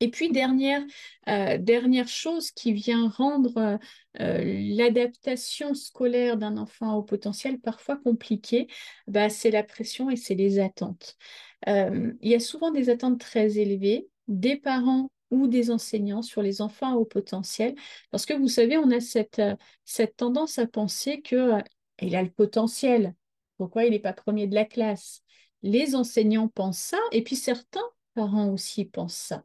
Et 0.00 0.10
puis, 0.10 0.30
dernière, 0.30 0.82
dernière 1.26 2.08
chose 2.08 2.50
qui 2.50 2.72
vient 2.72 3.08
rendre 3.08 3.78
l'adaptation 4.14 5.74
scolaire 5.74 6.36
d'un 6.36 6.56
enfant 6.56 6.96
au 6.96 7.02
potentiel 7.02 7.60
parfois 7.60 7.96
compliquée, 7.96 8.66
bah, 9.06 9.28
c'est 9.28 9.50
la 9.50 9.62
pression 9.62 10.10
et 10.10 10.16
c'est 10.16 10.34
les 10.34 10.58
attentes. 10.58 11.16
il 11.66 12.16
y 12.22 12.34
a 12.34 12.40
souvent 12.40 12.70
des 12.70 12.90
attentes 12.90 13.20
très 13.20 13.58
élevées 13.58 14.08
des 14.28 14.56
parents 14.56 15.10
ou 15.30 15.46
des 15.48 15.70
enseignants 15.70 16.22
sur 16.22 16.42
les 16.42 16.60
enfants 16.60 16.92
à 16.92 16.96
haut 16.96 17.04
potentiel. 17.04 17.74
Parce 18.10 18.26
que 18.26 18.34
vous 18.34 18.48
savez, 18.48 18.76
on 18.76 18.90
a 18.90 19.00
cette, 19.00 19.38
euh, 19.38 19.56
cette 19.84 20.16
tendance 20.16 20.58
à 20.58 20.66
penser 20.66 21.20
qu'il 21.22 21.38
euh, 21.38 21.60
a 22.00 22.22
le 22.22 22.30
potentiel. 22.30 23.14
Pourquoi 23.56 23.84
il 23.84 23.90
n'est 23.90 23.98
pas 23.98 24.12
premier 24.12 24.46
de 24.46 24.54
la 24.54 24.64
classe? 24.64 25.22
Les 25.62 25.94
enseignants 25.94 26.48
pensent 26.48 26.78
ça, 26.78 26.98
et 27.12 27.22
puis 27.22 27.36
certains 27.36 27.88
parents 28.14 28.48
aussi 28.48 28.84
pensent 28.84 29.16
ça. 29.16 29.44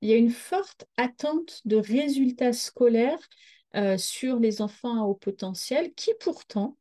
Il 0.00 0.08
y 0.08 0.12
a 0.12 0.16
une 0.16 0.30
forte 0.30 0.86
attente 0.96 1.60
de 1.64 1.76
résultats 1.76 2.52
scolaires 2.52 3.18
euh, 3.74 3.98
sur 3.98 4.38
les 4.38 4.62
enfants 4.62 5.02
à 5.02 5.04
haut 5.06 5.14
potentiel 5.14 5.92
qui 5.94 6.12
pourtant, 6.20 6.76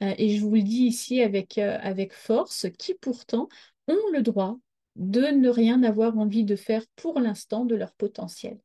et 0.00 0.34
je 0.34 0.40
vous 0.40 0.54
le 0.54 0.62
dis 0.62 0.84
ici 0.84 1.20
avec, 1.20 1.58
avec 1.58 2.14
force, 2.14 2.66
qui 2.78 2.94
pourtant 2.94 3.48
ont 3.86 4.10
le 4.14 4.22
droit 4.22 4.56
de 5.00 5.22
ne 5.22 5.48
rien 5.48 5.82
avoir 5.82 6.16
envie 6.16 6.44
de 6.44 6.54
faire 6.54 6.84
pour 6.94 7.18
l'instant 7.18 7.64
de 7.64 7.74
leur 7.74 7.92
potentiel 7.94 8.60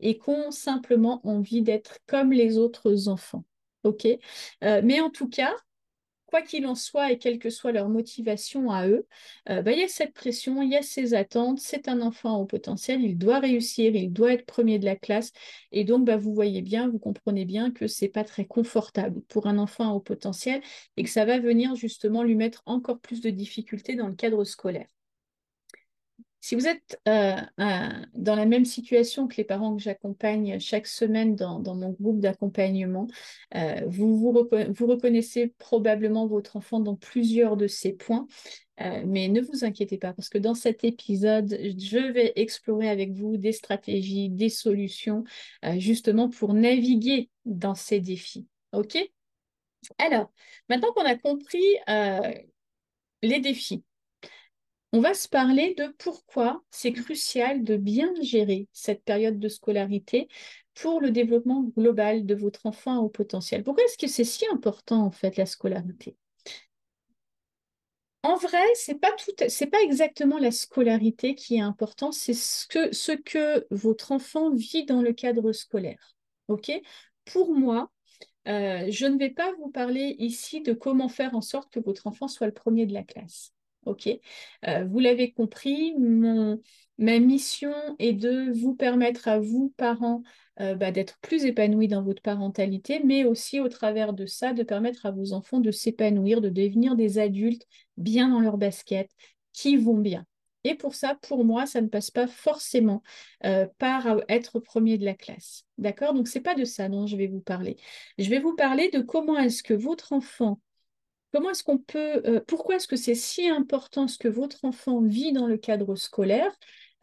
et 0.00 0.18
qui 0.18 0.28
ont 0.28 0.50
simplement 0.50 1.26
envie 1.26 1.62
d'être 1.62 1.98
comme 2.06 2.32
les 2.32 2.58
autres 2.58 3.08
enfants. 3.08 3.44
OK? 3.84 4.06
Mais 4.60 5.00
en 5.00 5.08
tout 5.08 5.28
cas, 5.28 5.54
quoi 6.26 6.42
qu'il 6.42 6.66
en 6.66 6.74
soit 6.74 7.12
et 7.12 7.18
quelle 7.18 7.38
que 7.38 7.50
soit 7.50 7.72
leur 7.72 7.88
motivation 7.88 8.70
à 8.70 8.88
eux, 8.88 9.06
euh, 9.48 9.62
bah, 9.62 9.72
il 9.72 9.78
y 9.78 9.82
a 9.82 9.88
cette 9.88 10.12
pression, 10.12 10.60
il 10.62 10.70
y 10.70 10.76
a 10.76 10.82
ces 10.82 11.14
attentes, 11.14 11.60
c'est 11.60 11.88
un 11.88 12.00
enfant 12.00 12.38
au 12.40 12.44
potentiel, 12.46 13.02
il 13.02 13.16
doit 13.16 13.38
réussir, 13.38 13.94
il 13.94 14.12
doit 14.12 14.32
être 14.32 14.46
premier 14.46 14.78
de 14.78 14.84
la 14.84 14.96
classe. 14.96 15.32
Et 15.72 15.84
donc, 15.84 16.04
bah, 16.04 16.16
vous 16.16 16.34
voyez 16.34 16.62
bien, 16.62 16.88
vous 16.88 16.98
comprenez 16.98 17.44
bien 17.44 17.70
que 17.70 17.86
ce 17.86 18.04
n'est 18.04 18.10
pas 18.10 18.24
très 18.24 18.44
confortable 18.44 19.22
pour 19.28 19.46
un 19.46 19.58
enfant 19.58 19.92
au 19.92 20.00
potentiel 20.00 20.60
et 20.96 21.04
que 21.04 21.10
ça 21.10 21.24
va 21.24 21.38
venir 21.38 21.74
justement 21.76 22.22
lui 22.22 22.34
mettre 22.34 22.62
encore 22.66 23.00
plus 23.00 23.20
de 23.20 23.30
difficultés 23.30 23.94
dans 23.94 24.08
le 24.08 24.14
cadre 24.14 24.44
scolaire. 24.44 24.86
Si 26.40 26.54
vous 26.54 26.68
êtes 26.68 27.00
euh, 27.08 27.34
dans 28.14 28.36
la 28.36 28.46
même 28.46 28.64
situation 28.64 29.26
que 29.26 29.36
les 29.36 29.44
parents 29.44 29.74
que 29.74 29.82
j'accompagne 29.82 30.60
chaque 30.60 30.86
semaine 30.86 31.34
dans, 31.34 31.74
mon 31.74 31.90
groupe 31.90 32.20
d'accompagnement, 32.20 33.08
euh, 33.54 33.80
vous, 33.86 34.16
vous, 34.16 34.86
reconnaissez 34.86 35.48
probablement 35.58 36.26
votre 36.26 36.56
enfant 36.56 36.78
dans 36.78 36.94
plusieurs 36.94 37.56
de 37.56 37.66
ces 37.66 37.92
points. 37.92 38.26
Euh, 38.80 39.02
mais 39.06 39.28
ne 39.28 39.40
vous 39.40 39.64
inquiétez 39.64 39.98
pas 39.98 40.12
parce 40.12 40.28
que 40.28 40.38
dans 40.38 40.54
cet 40.54 40.84
épisode, 40.84 41.58
je 41.78 42.12
vais 42.12 42.32
explorer 42.36 42.90
avec 42.90 43.12
vous 43.12 43.38
des 43.38 43.52
stratégies, 43.52 44.28
des 44.28 44.50
solutions, 44.50 45.24
justement 45.78 46.28
pour 46.28 46.54
naviguer 46.54 47.30
dans 47.44 47.74
ces 47.74 48.00
défis. 48.00 48.46
OK? 48.72 48.96
Alors, 49.98 50.30
maintenant 50.68 50.92
qu'on 50.92 51.04
a 51.04 51.16
compris 51.16 51.64
les 53.22 53.40
défis, 53.40 53.82
on 54.96 55.00
va 55.00 55.12
se 55.12 55.28
parler 55.28 55.74
de 55.74 55.94
pourquoi 55.98 56.62
c'est 56.70 56.94
crucial 56.94 57.64
de 57.64 57.76
bien 57.76 58.14
gérer 58.22 58.66
cette 58.72 59.04
période 59.04 59.38
de 59.38 59.48
scolarité 59.50 60.26
pour 60.72 61.02
le 61.02 61.10
développement 61.10 61.64
global 61.76 62.24
de 62.24 62.34
votre 62.34 62.64
enfant 62.64 62.96
au 63.00 63.10
potentiel. 63.10 63.62
Pourquoi 63.62 63.84
est-ce 63.84 63.98
que 63.98 64.06
c'est 64.06 64.24
si 64.24 64.46
important 64.50 65.04
en 65.04 65.10
fait 65.10 65.36
la 65.36 65.44
scolarité? 65.44 66.16
En 68.22 68.36
vrai, 68.36 68.64
c'est 68.74 68.98
pas 68.98 69.12
tout, 69.12 69.32
c'est 69.48 69.66
pas 69.66 69.82
exactement 69.82 70.38
la 70.38 70.50
scolarité 70.50 71.34
qui 71.34 71.56
est 71.56 71.60
important, 71.60 72.10
c'est 72.10 72.32
ce 72.32 72.66
que, 72.66 72.90
ce 72.94 73.12
que 73.12 73.66
votre 73.70 74.12
enfant 74.12 74.54
vit 74.54 74.86
dans 74.86 75.02
le 75.02 75.12
cadre 75.12 75.52
scolaire. 75.52 76.16
Ok? 76.48 76.72
Pour 77.26 77.52
moi, 77.52 77.92
euh, 78.48 78.86
je 78.88 79.04
ne 79.04 79.18
vais 79.18 79.30
pas 79.30 79.52
vous 79.58 79.70
parler 79.70 80.16
ici 80.18 80.62
de 80.62 80.72
comment 80.72 81.10
faire 81.10 81.34
en 81.34 81.42
sorte 81.42 81.70
que 81.70 81.80
votre 81.80 82.06
enfant 82.06 82.28
soit 82.28 82.46
le 82.46 82.54
premier 82.54 82.86
de 82.86 82.94
la 82.94 83.02
classe. 83.02 83.52
OK 83.86 84.08
euh, 84.66 84.84
Vous 84.84 84.98
l'avez 84.98 85.32
compris, 85.32 85.94
ma 85.98 87.18
mission 87.18 87.72
est 87.98 88.12
de 88.12 88.52
vous 88.52 88.74
permettre 88.74 89.28
à 89.28 89.38
vous, 89.38 89.72
parents, 89.76 90.22
euh, 90.60 90.74
bah, 90.74 90.90
d'être 90.90 91.18
plus 91.20 91.44
épanouis 91.44 91.88
dans 91.88 92.02
votre 92.02 92.22
parentalité, 92.22 93.00
mais 93.04 93.24
aussi 93.24 93.60
au 93.60 93.68
travers 93.68 94.12
de 94.12 94.26
ça, 94.26 94.52
de 94.52 94.62
permettre 94.62 95.06
à 95.06 95.10
vos 95.10 95.32
enfants 95.32 95.60
de 95.60 95.70
s'épanouir, 95.70 96.40
de 96.40 96.48
devenir 96.48 96.96
des 96.96 97.18
adultes 97.18 97.66
bien 97.96 98.28
dans 98.28 98.40
leur 98.40 98.58
basket, 98.58 99.10
qui 99.52 99.76
vont 99.76 99.98
bien. 99.98 100.26
Et 100.64 100.74
pour 100.74 100.94
ça, 100.94 101.14
pour 101.14 101.44
moi, 101.44 101.64
ça 101.64 101.80
ne 101.80 101.86
passe 101.86 102.10
pas 102.10 102.26
forcément 102.26 103.02
euh, 103.44 103.68
par 103.78 104.22
être 104.28 104.58
premier 104.58 104.98
de 104.98 105.04
la 105.04 105.14
classe. 105.14 105.64
D'accord? 105.78 106.12
Donc, 106.12 106.26
ce 106.26 106.38
n'est 106.38 106.42
pas 106.42 106.56
de 106.56 106.64
ça 106.64 106.88
dont 106.88 107.06
je 107.06 107.16
vais 107.16 107.28
vous 107.28 107.40
parler. 107.40 107.76
Je 108.18 108.28
vais 108.28 108.40
vous 108.40 108.56
parler 108.56 108.90
de 108.90 109.00
comment 109.00 109.38
est-ce 109.38 109.62
que 109.62 109.74
votre 109.74 110.12
enfant 110.12 110.58
Comment 111.32 111.50
est-ce 111.50 111.64
qu'on 111.64 111.78
peut, 111.78 112.22
euh, 112.26 112.40
pourquoi 112.46 112.76
est-ce 112.76 112.88
que 112.88 112.96
c'est 112.96 113.14
si 113.14 113.48
important 113.48 114.08
ce 114.08 114.18
que 114.18 114.28
votre 114.28 114.64
enfant 114.64 115.02
vit 115.02 115.32
dans 115.32 115.46
le 115.46 115.58
cadre 115.58 115.94
scolaire 115.96 116.52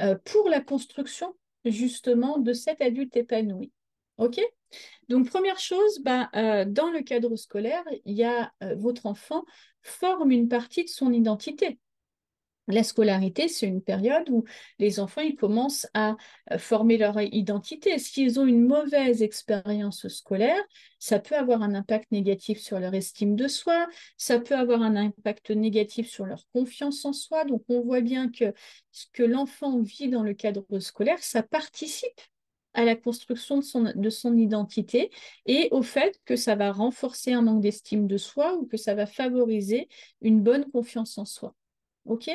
euh, 0.02 0.16
pour 0.24 0.50
la 0.50 0.62
construction 0.62 1.36
justement 1.66 2.38
de 2.38 2.54
cet 2.54 2.82
adulte 2.82 3.16
épanoui? 3.16 3.72
Ok? 4.18 4.40
Donc 5.10 5.30
première 5.30 5.60
chose, 5.60 6.00
ben, 6.02 6.30
euh, 6.36 6.66
dans 6.66 6.90
le 6.90 7.02
cadre 7.02 7.36
scolaire, 7.36 7.84
il 8.06 8.16
y 8.16 8.24
a 8.24 8.52
votre 8.76 9.06
enfant 9.06 9.44
forme 9.82 10.32
une 10.32 10.48
partie 10.48 10.84
de 10.84 10.90
son 10.90 11.12
identité. 11.12 11.80
La 12.70 12.84
scolarité, 12.84 13.50
c'est 13.50 13.68
une 13.68 13.82
période 13.82 14.30
où 14.30 14.46
les 14.80 15.02
enfants 15.02 15.20
ils 15.20 15.36
commencent 15.36 15.86
à 15.94 16.16
euh, 16.52 16.58
former 16.58 16.98
leur 16.98 17.20
identité. 17.20 18.00
S'ils 18.00 18.40
ont 18.40 18.46
une 18.46 18.66
mauvaise 18.66 19.22
expérience 19.22 20.08
scolaire, 20.08 20.62
ça 20.98 21.20
peut 21.20 21.36
avoir 21.36 21.62
un 21.62 21.76
impact 21.76 22.10
négatif 22.14 22.60
sur 22.60 22.80
leur 22.80 22.94
estime 22.94 23.36
de 23.36 23.50
soi, 23.50 23.88
ça 24.16 24.40
peut 24.40 24.56
avoir 24.56 24.82
un 24.82 24.96
impact 24.96 25.52
négatif 25.52 26.08
sur 26.08 26.26
leur 26.26 26.48
confiance 26.54 27.04
en 27.04 27.12
soi. 27.12 27.44
Donc 27.44 27.64
on 27.68 27.82
voit 27.82 28.00
bien 28.00 28.32
que 28.32 28.54
ce 28.94 29.08
que 29.12 29.24
l'enfant 29.24 29.82
vit 29.82 30.08
dans 30.08 30.24
le 30.24 30.34
cadre 30.34 30.66
scolaire, 30.80 31.22
ça 31.22 31.44
participe 31.44 32.22
à 32.74 32.86
la 32.86 32.96
construction 32.96 33.58
de 33.58 33.64
son, 33.64 33.92
de 33.94 34.10
son 34.10 34.38
identité 34.38 35.12
et 35.46 35.68
au 35.72 35.82
fait 35.82 36.20
que 36.24 36.38
ça 36.38 36.56
va 36.56 36.72
renforcer 36.72 37.34
un 37.34 37.42
manque 37.42 37.62
d'estime 37.62 38.08
de 38.08 38.18
soi 38.18 38.56
ou 38.56 38.66
que 38.66 38.78
ça 38.78 38.96
va 38.96 39.06
favoriser 39.06 39.90
une 40.22 40.42
bonne 40.42 40.72
confiance 40.72 41.18
en 41.18 41.26
soi. 41.26 41.54
OK? 42.06 42.30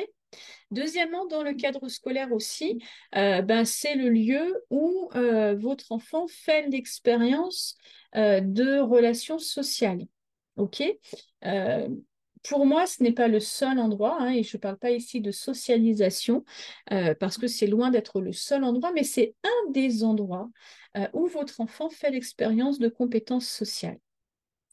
Deuxièmement, 0.71 1.25
dans 1.25 1.41
le 1.43 1.53
cadre 1.53 1.87
scolaire 1.87 2.31
aussi, 2.31 2.79
euh, 3.15 3.41
ben, 3.41 3.65
c'est 3.65 3.95
le 3.95 4.09
lieu 4.09 4.63
où 4.69 5.09
euh, 5.15 5.55
votre 5.55 5.91
enfant 5.91 6.27
fait 6.27 6.67
l'expérience 6.67 7.75
euh, 8.15 8.39
de 8.41 8.79
relations 8.79 9.39
sociales. 9.39 10.05
Pour 12.43 12.65
moi, 12.65 12.87
ce 12.87 13.03
n'est 13.03 13.11
pas 13.11 13.27
le 13.27 13.39
seul 13.41 13.79
endroit, 13.79 14.17
hein, 14.21 14.31
et 14.31 14.43
je 14.43 14.55
ne 14.55 14.61
parle 14.61 14.77
pas 14.77 14.91
ici 14.91 15.19
de 15.19 15.31
socialisation, 15.31 16.45
parce 17.19 17.37
que 17.37 17.47
c'est 17.47 17.67
loin 17.67 17.91
d'être 17.91 18.21
le 18.21 18.31
seul 18.31 18.63
endroit, 18.63 18.91
mais 18.93 19.03
c'est 19.03 19.35
un 19.43 19.71
des 19.71 20.03
endroits 20.03 20.49
où 21.13 21.27
votre 21.27 21.59
enfant 21.59 21.89
fait 21.89 22.11
l'expérience 22.11 22.79
de 22.79 22.87
compétences 22.87 23.47
sociales. 23.47 23.99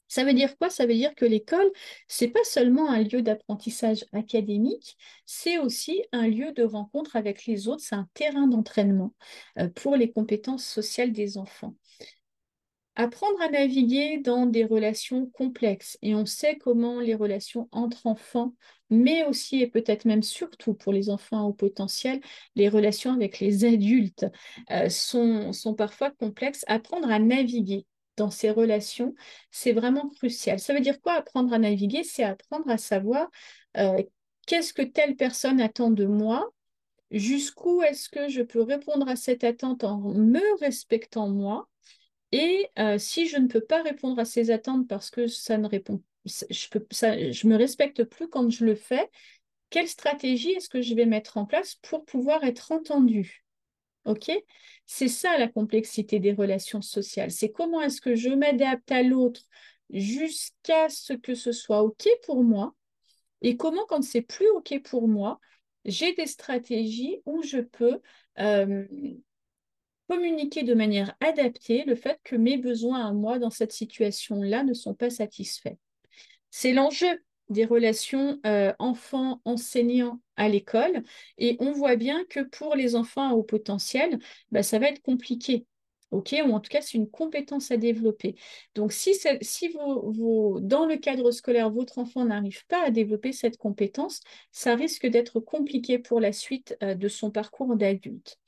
Ça 0.07 0.23
veut 0.23 0.33
dire 0.33 0.57
quoi? 0.57 0.69
Ça 0.69 0.85
veut 0.85 0.93
dire 0.93 1.13
que 1.15 1.25
l'école, 1.25 1.69
c'est 2.07 2.29
pas 2.29 2.43
seulement 2.43 2.89
un 2.89 3.03
lieu 3.03 3.21
d'apprentissage 3.21 4.05
académique, 4.13 4.97
c'est 5.25 5.57
aussi 5.57 6.03
un 6.11 6.27
lieu 6.27 6.51
de 6.53 6.63
rencontre 6.63 7.15
avec 7.15 7.45
les 7.45 7.67
autres, 7.67 7.83
c'est 7.83 7.95
un 7.95 8.07
terrain 8.13 8.47
d'entraînement 8.47 9.13
euh, 9.59 9.69
pour 9.69 9.95
les 9.95 10.11
compétences 10.11 10.65
sociales 10.65 11.11
des 11.11 11.37
enfants. 11.37 11.75
Apprendre 12.99 13.39
à 13.43 13.49
naviguer 13.49 14.17
dans 14.17 14.47
des 14.47 14.65
relations 14.65 15.27
complexes, 15.27 15.99
et 16.01 16.15
on 16.15 16.25
sait 16.25 16.57
comment 16.57 16.99
les 16.99 17.13
relations 17.13 17.69
entre 17.71 18.07
enfants, 18.07 18.55
mais 18.89 19.23
aussi 19.25 19.61
et 19.61 19.67
peut-être 19.67 20.05
même 20.05 20.23
surtout 20.23 20.73
pour 20.73 20.93
les 20.93 21.11
enfants 21.11 21.45
au 21.45 21.53
potentiel, 21.53 22.21
les 22.55 22.69
relations 22.69 23.13
avec 23.13 23.39
les 23.39 23.65
adultes 23.65 24.25
euh, 24.71 24.89
sont 24.89 25.75
parfois 25.77 26.09
complexes. 26.09 26.65
Apprendre 26.67 27.11
à 27.11 27.19
naviguer 27.19 27.85
dans 28.17 28.29
ces 28.29 28.49
relations, 28.49 29.15
c'est 29.51 29.73
vraiment 29.73 30.09
crucial. 30.09 30.59
Ça 30.59 30.73
veut 30.73 30.81
dire 30.81 30.99
quoi 31.01 31.13
apprendre 31.13 31.53
à 31.53 31.59
naviguer? 31.59 32.03
C'est 32.03 32.23
apprendre 32.23 32.69
à 32.69 32.77
savoir 32.77 33.29
euh, 33.77 34.01
qu'est-ce 34.45 34.73
que 34.73 34.81
telle 34.81 35.15
personne 35.15 35.61
attend 35.61 35.91
de 35.91 36.05
moi, 36.05 36.49
jusqu'où 37.11 37.81
est-ce 37.83 38.09
que 38.09 38.27
je 38.27 38.41
peux 38.41 38.61
répondre 38.61 39.07
à 39.07 39.15
cette 39.15 39.43
attente 39.43 39.83
en 39.83 39.99
me 39.99 40.59
respectant 40.59 41.29
moi, 41.29 41.69
et 42.31 42.69
euh, 42.77 42.97
si 42.97 43.27
je 43.27 43.37
ne 43.37 43.47
peux 43.47 43.61
pas 43.61 43.81
répondre 43.81 44.19
à 44.19 44.25
ces 44.25 44.51
attentes 44.51 44.87
parce 44.87 45.09
que 45.09 45.27
ça 45.27 45.57
ne 45.57 45.67
répond, 45.67 46.01
je 46.25 47.47
me 47.47 47.55
respecte 47.55 48.03
plus 48.03 48.27
quand 48.27 48.49
je 48.49 48.65
le 48.65 48.75
fais, 48.75 49.09
quelle 49.69 49.87
stratégie 49.87 50.51
est-ce 50.51 50.69
que 50.69 50.81
je 50.81 50.95
vais 50.95 51.05
mettre 51.05 51.37
en 51.37 51.45
place 51.45 51.75
pour 51.75 52.05
pouvoir 52.05 52.43
être 52.43 52.71
entendue? 52.71 53.45
OK 54.07 54.31
C'est 54.85 55.07
ça 55.07 55.37
la 55.37 55.47
complexité 55.47 56.19
des 56.19 56.33
relations 56.33 56.81
sociales. 56.81 57.31
C'est 57.31 57.51
comment 57.51 57.81
est-ce 57.81 58.01
que 58.01 58.15
je 58.15 58.29
m'adapte 58.29 58.91
à 58.91 59.03
l'autre 59.03 59.41
jusqu'à 59.89 60.89
ce 60.89 61.13
que 61.13 61.35
ce 61.35 61.51
soit 61.51 61.83
OK 61.83 62.07
pour 62.25 62.43
moi 62.43 62.73
et 63.41 63.55
comment, 63.55 63.85
quand 63.87 64.03
c'est 64.03 64.21
plus 64.21 64.49
OK 64.49 64.81
pour 64.83 65.07
moi, 65.07 65.39
j'ai 65.85 66.13
des 66.13 66.25
stratégies 66.25 67.21
où 67.25 67.43
je 67.43 67.59
peux 67.59 67.99
communiquer 70.09 70.63
de 70.63 70.73
manière 70.73 71.15
adaptée 71.19 71.83
le 71.85 71.95
fait 71.95 72.19
que 72.23 72.35
mes 72.35 72.57
besoins 72.57 73.05
à 73.05 73.13
moi 73.13 73.39
dans 73.39 73.49
cette 73.49 73.73
situation-là 73.73 74.63
ne 74.63 74.73
sont 74.73 74.93
pas 74.93 75.09
satisfaits. 75.09 75.75
C'est 76.49 76.73
l'enjeu 76.73 77.21
des 77.49 77.65
relations 77.65 78.39
euh, 78.45 78.73
enfants-enseignants 78.79 80.19
à 80.35 80.49
l'école. 80.49 81.03
Et 81.37 81.57
on 81.59 81.71
voit 81.71 81.95
bien 81.95 82.25
que 82.25 82.41
pour 82.41 82.75
les 82.75 82.95
enfants 82.95 83.29
à 83.29 83.33
haut 83.33 83.43
potentiel, 83.43 84.19
bah, 84.51 84.63
ça 84.63 84.79
va 84.79 84.87
être 84.87 85.01
compliqué. 85.01 85.65
Ou 86.11 86.19
en 86.19 86.59
tout 86.59 86.69
cas, 86.69 86.81
c'est 86.81 86.97
une 86.97 87.09
compétence 87.09 87.71
à 87.71 87.77
développer. 87.77 88.35
Donc, 88.75 88.93
si, 88.93 89.13
si 89.41 89.73
dans 89.73 90.85
le 90.85 90.97
cadre 90.97 91.31
scolaire, 91.31 91.69
votre 91.69 91.97
enfant 91.97 92.23
n'arrive 92.25 92.65
pas 92.67 92.85
à 92.85 92.91
développer 92.91 93.33
cette 93.33 93.57
compétence, 93.57 94.21
ça 94.51 94.75
risque 94.75 95.05
d'être 95.05 95.39
compliqué 95.39 95.99
pour 95.99 96.21
la 96.21 96.31
suite 96.31 96.77
euh, 96.81 96.95
de 96.95 97.07
son 97.09 97.29
parcours 97.31 97.75
d'adulte. 97.75 98.39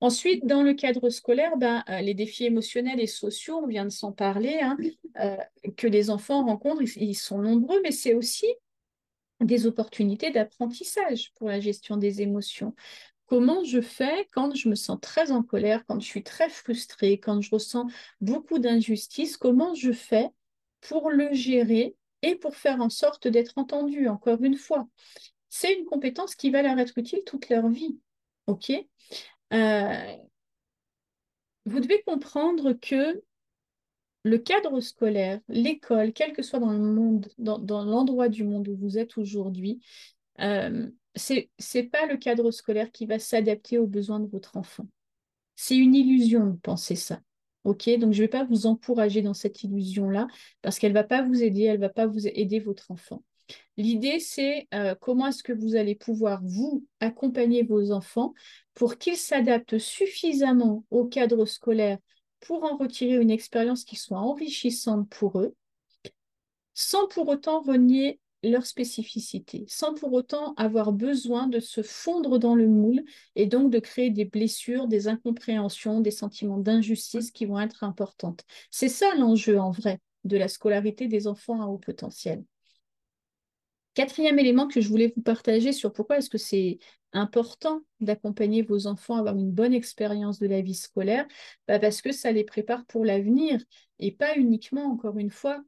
Ensuite, 0.00 0.46
dans 0.46 0.62
le 0.62 0.74
cadre 0.74 1.08
scolaire, 1.08 1.56
ben, 1.56 1.82
euh, 1.88 2.00
les 2.00 2.14
défis 2.14 2.44
émotionnels 2.44 3.00
et 3.00 3.06
sociaux, 3.06 3.60
on 3.62 3.66
vient 3.66 3.84
de 3.84 3.90
s'en 3.90 4.12
parler, 4.12 4.58
hein, 4.60 4.76
euh, 5.20 5.36
que 5.76 5.86
les 5.86 6.10
enfants 6.10 6.44
rencontrent, 6.44 6.82
ils 6.96 7.14
sont 7.14 7.38
nombreux, 7.38 7.80
mais 7.82 7.92
c'est 7.92 8.14
aussi 8.14 8.46
des 9.40 9.66
opportunités 9.66 10.30
d'apprentissage 10.30 11.32
pour 11.36 11.48
la 11.48 11.60
gestion 11.60 11.96
des 11.96 12.22
émotions. 12.22 12.74
Comment 13.26 13.64
je 13.64 13.80
fais 13.80 14.28
quand 14.32 14.54
je 14.54 14.68
me 14.68 14.74
sens 14.74 14.98
très 15.00 15.32
en 15.32 15.42
colère, 15.42 15.84
quand 15.86 15.98
je 16.00 16.06
suis 16.06 16.22
très 16.22 16.50
frustrée, 16.50 17.18
quand 17.18 17.40
je 17.40 17.50
ressens 17.50 17.86
beaucoup 18.20 18.58
d'injustice? 18.58 19.36
Comment 19.36 19.74
je 19.74 19.92
fais 19.92 20.28
pour 20.82 21.10
le 21.10 21.32
gérer 21.32 21.96
et 22.22 22.36
pour 22.36 22.56
faire 22.56 22.80
en 22.80 22.90
sorte 22.90 23.26
d'être 23.26 23.54
entendu, 23.56 24.08
encore 24.08 24.42
une 24.42 24.56
fois? 24.56 24.86
C'est 25.48 25.72
une 25.72 25.86
compétence 25.86 26.34
qui 26.34 26.50
va 26.50 26.62
leur 26.62 26.78
être 26.78 26.98
utile 26.98 27.22
toute 27.24 27.48
leur 27.48 27.68
vie. 27.68 27.98
OK? 28.46 28.72
Euh, 29.52 30.16
Vous 31.66 31.80
devez 31.80 32.02
comprendre 32.02 32.72
que 32.72 33.22
le 34.24 34.38
cadre 34.38 34.80
scolaire, 34.80 35.40
l'école, 35.48 36.12
quel 36.12 36.32
que 36.32 36.42
soit 36.42 36.58
dans 36.58 36.72
le 36.72 36.78
monde, 36.78 37.28
dans, 37.38 37.84
l'endroit 37.84 38.28
du 38.28 38.44
monde 38.44 38.68
où 38.68 38.76
vous 38.76 38.96
êtes 38.96 39.18
aujourd'hui, 39.18 39.80
euh, 40.40 40.88
c'est 41.14 41.50
n'est 41.74 41.84
pas 41.84 42.06
le 42.06 42.16
cadre 42.16 42.50
scolaire 42.50 42.90
qui 42.90 43.06
va 43.06 43.18
s'adapter 43.18 43.78
aux 43.78 43.86
besoins 43.86 44.20
de 44.20 44.26
votre 44.26 44.56
enfant. 44.56 44.86
C'est 45.56 45.76
une 45.76 45.94
illusion 45.94 46.46
de 46.46 46.56
penser 46.56 46.96
ça. 46.96 47.20
OK? 47.64 47.88
Donc, 47.98 48.12
je 48.12 48.18
ne 48.18 48.24
vais 48.24 48.28
pas 48.28 48.44
vous 48.44 48.66
encourager 48.66 49.22
dans 49.22 49.34
cette 49.34 49.62
illusion-là 49.62 50.26
parce 50.62 50.78
qu'elle 50.78 50.92
ne 50.92 50.98
va 50.98 51.04
pas 51.04 51.22
vous 51.22 51.42
aider, 51.42 51.62
elle 51.62 51.76
ne 51.76 51.86
va 51.86 51.88
pas 51.88 52.06
vous 52.06 52.26
aider 52.26 52.60
votre 52.60 52.90
enfant. 52.90 53.22
L'idée, 53.76 54.20
c'est 54.20 54.68
euh, 54.74 54.94
comment 55.00 55.28
est-ce 55.28 55.42
que 55.42 55.52
vous 55.52 55.76
allez 55.76 55.94
pouvoir, 55.94 56.40
vous, 56.44 56.86
accompagner 57.00 57.62
vos 57.62 57.90
enfants 57.92 58.34
pour 58.74 58.98
qu'ils 58.98 59.16
s'adaptent 59.16 59.78
suffisamment 59.78 60.84
au 60.90 61.04
cadre 61.06 61.44
scolaire 61.44 61.98
pour 62.40 62.64
en 62.64 62.76
retirer 62.76 63.16
une 63.16 63.30
expérience 63.30 63.84
qui 63.84 63.96
soit 63.96 64.18
enrichissante 64.18 65.08
pour 65.08 65.40
eux, 65.40 65.54
sans 66.74 67.08
pour 67.08 67.28
autant 67.28 67.60
renier 67.60 68.20
leur 68.42 68.66
spécificité, 68.66 69.64
sans 69.68 69.94
pour 69.94 70.12
autant 70.12 70.54
avoir 70.56 70.92
besoin 70.92 71.46
de 71.46 71.60
se 71.60 71.82
fondre 71.82 72.38
dans 72.38 72.54
le 72.54 72.68
moule 72.68 73.02
et 73.36 73.46
donc 73.46 73.70
de 73.70 73.78
créer 73.78 74.10
des 74.10 74.24
blessures, 74.26 74.86
des 74.86 75.08
incompréhensions, 75.08 76.00
des 76.00 76.10
sentiments 76.10 76.58
d'injustice 76.58 77.30
qui 77.30 77.46
vont 77.46 77.60
être 77.60 77.84
importantes. 77.84 78.44
C'est 78.70 78.88
ça 78.88 79.14
l'enjeu 79.16 79.58
en 79.58 79.70
vrai 79.70 80.00
de 80.24 80.36
la 80.36 80.48
scolarité 80.48 81.08
des 81.08 81.26
enfants 81.26 81.62
à 81.62 81.66
haut 81.66 81.78
potentiel. 81.78 82.44
Quatrième 83.94 84.38
élément 84.38 84.66
que 84.68 84.80
je 84.80 84.88
voulais 84.88 85.12
vous 85.14 85.22
partager 85.22 85.72
sur 85.72 85.92
pourquoi 85.92 86.18
est-ce 86.18 86.30
que 86.30 86.38
c'est 86.38 86.78
important 87.12 87.82
d'accompagner 88.00 88.62
vos 88.62 88.86
enfants 88.88 89.16
à 89.16 89.20
avoir 89.20 89.36
une 89.36 89.52
bonne 89.52 89.72
expérience 89.72 90.40
de 90.40 90.48
la 90.48 90.60
vie 90.62 90.74
scolaire, 90.74 91.26
bah, 91.68 91.78
parce 91.78 92.02
que 92.02 92.10
ça 92.12 92.32
les 92.32 92.44
prépare 92.44 92.84
pour 92.86 93.04
l'avenir 93.04 93.60
et 94.00 94.10
pas 94.12 94.36
uniquement, 94.36 94.86
encore 94.92 95.18
une 95.18 95.30
fois, 95.30 95.62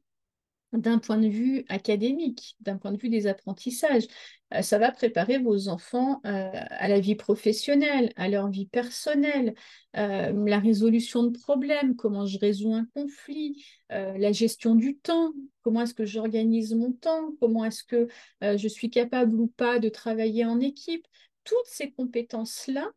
d'un 0.76 0.98
point 0.98 1.18
de 1.18 1.28
vue 1.28 1.64
académique, 1.68 2.56
d'un 2.60 2.76
point 2.76 2.92
de 2.92 2.98
vue 2.98 3.08
des 3.08 3.26
apprentissages. 3.26 4.06
Euh, 4.54 4.62
ça 4.62 4.78
va 4.78 4.92
préparer 4.92 5.38
vos 5.38 5.68
enfants 5.68 6.20
euh, 6.24 6.50
à 6.52 6.88
la 6.88 7.00
vie 7.00 7.16
professionnelle, 7.16 8.12
à 8.16 8.28
leur 8.28 8.48
vie 8.48 8.66
personnelle, 8.66 9.54
euh, 9.96 10.32
la 10.46 10.58
résolution 10.58 11.24
de 11.24 11.36
problèmes, 11.36 11.96
comment 11.96 12.26
je 12.26 12.38
résous 12.38 12.74
un 12.74 12.86
conflit, 12.94 13.64
la 13.88 14.32
gestion 14.32 14.74
du 14.74 14.96
temps, 14.96 15.32
comment 15.62 15.82
est-ce 15.82 15.94
que 15.94 16.04
j'organise 16.04 16.74
mon 16.74 16.92
temps, 16.92 17.30
comment 17.40 17.64
est-ce 17.64 17.84
que 17.84 18.08
je 18.42 18.68
suis 18.68 18.90
capable 18.90 19.38
ou 19.38 19.46
pas 19.46 19.78
de 19.78 19.88
travailler 19.88 20.44
en 20.44 20.58
équipe. 20.58 21.06
Toutes 21.44 21.66
ces 21.66 21.92
compétences-là 21.92 22.90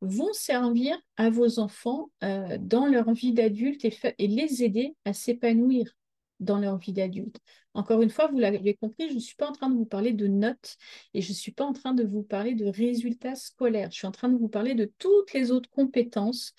vont 0.00 0.32
servir 0.32 0.96
à 1.16 1.30
vos 1.30 1.58
enfants 1.58 2.10
dans 2.22 2.86
leur 2.86 3.12
vie 3.12 3.32
d'adulte 3.32 3.84
et 3.84 4.28
les 4.28 4.62
aider 4.62 4.94
à 5.04 5.12
s'épanouir 5.12 5.92
dans 6.40 6.58
leur 6.58 6.78
vie 6.78 6.92
d'adulte. 6.92 7.38
Encore 7.74 8.02
une 8.02 8.10
fois, 8.10 8.28
vous 8.28 8.38
l'avez 8.38 8.74
compris, 8.74 9.08
je 9.08 9.14
ne 9.14 9.20
suis 9.20 9.36
pas 9.36 9.48
en 9.48 9.52
train 9.52 9.68
de 9.68 9.74
vous 9.74 9.84
parler 9.84 10.12
de 10.12 10.26
notes 10.26 10.76
et 11.14 11.20
je 11.20 11.30
ne 11.30 11.34
suis 11.34 11.52
pas 11.52 11.64
en 11.64 11.72
train 11.72 11.92
de 11.92 12.04
vous 12.04 12.22
parler 12.22 12.54
de 12.54 12.66
résultats 12.66 13.34
scolaires. 13.34 13.90
Je 13.90 13.98
suis 13.98 14.06
en 14.06 14.12
train 14.12 14.28
de 14.28 14.36
vous 14.36 14.48
parler 14.48 14.74
de 14.74 14.90
toutes 14.98 15.32
les 15.32 15.50
autres 15.50 15.70
compétences 15.70 16.54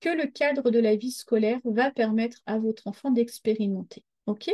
que 0.00 0.08
le 0.08 0.26
cadre 0.26 0.70
de 0.70 0.78
la 0.78 0.96
vie 0.96 1.10
scolaire 1.10 1.60
va 1.64 1.90
permettre 1.90 2.38
à 2.46 2.58
votre 2.58 2.86
enfant 2.86 3.10
d'expérimenter. 3.10 4.04
OK? 4.26 4.50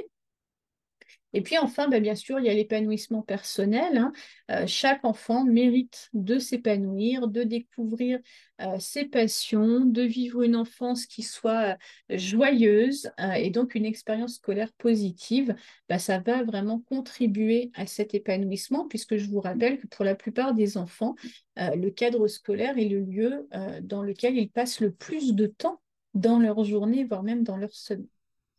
Et 1.36 1.42
puis 1.42 1.58
enfin, 1.58 1.86
bah, 1.86 2.00
bien 2.00 2.14
sûr, 2.14 2.40
il 2.40 2.46
y 2.46 2.48
a 2.48 2.54
l'épanouissement 2.54 3.20
personnel. 3.20 3.98
Hein. 3.98 4.12
Euh, 4.50 4.66
chaque 4.66 5.04
enfant 5.04 5.44
mérite 5.44 6.08
de 6.14 6.38
s'épanouir, 6.38 7.28
de 7.28 7.42
découvrir 7.42 8.20
euh, 8.62 8.78
ses 8.78 9.04
passions, 9.04 9.80
de 9.80 10.00
vivre 10.00 10.40
une 10.42 10.56
enfance 10.56 11.04
qui 11.04 11.22
soit 11.22 11.76
euh, 12.10 12.16
joyeuse 12.16 13.10
et 13.36 13.50
donc 13.50 13.74
une 13.74 13.84
expérience 13.84 14.36
scolaire 14.36 14.72
positive. 14.78 15.54
Bah, 15.90 15.98
ça 15.98 16.20
va 16.20 16.42
vraiment 16.42 16.80
contribuer 16.80 17.70
à 17.74 17.86
cet 17.86 18.14
épanouissement 18.14 18.88
puisque 18.88 19.18
je 19.18 19.28
vous 19.28 19.40
rappelle 19.40 19.78
que 19.78 19.86
pour 19.88 20.06
la 20.06 20.14
plupart 20.14 20.54
des 20.54 20.78
enfants, 20.78 21.16
le 21.56 21.90
cadre 21.90 22.28
scolaire 22.28 22.78
est 22.78 22.88
le 22.88 23.00
lieu 23.00 23.46
dans 23.82 24.02
lequel 24.02 24.38
ils 24.38 24.50
passent 24.50 24.80
le 24.80 24.90
plus 24.90 25.34
de 25.34 25.46
temps 25.46 25.82
dans 26.14 26.38
leur 26.38 26.64
journée, 26.64 27.04
voire 27.04 27.22
même 27.22 27.42
dans 27.42 27.58
leur 27.58 27.74
semaine. 27.74 28.08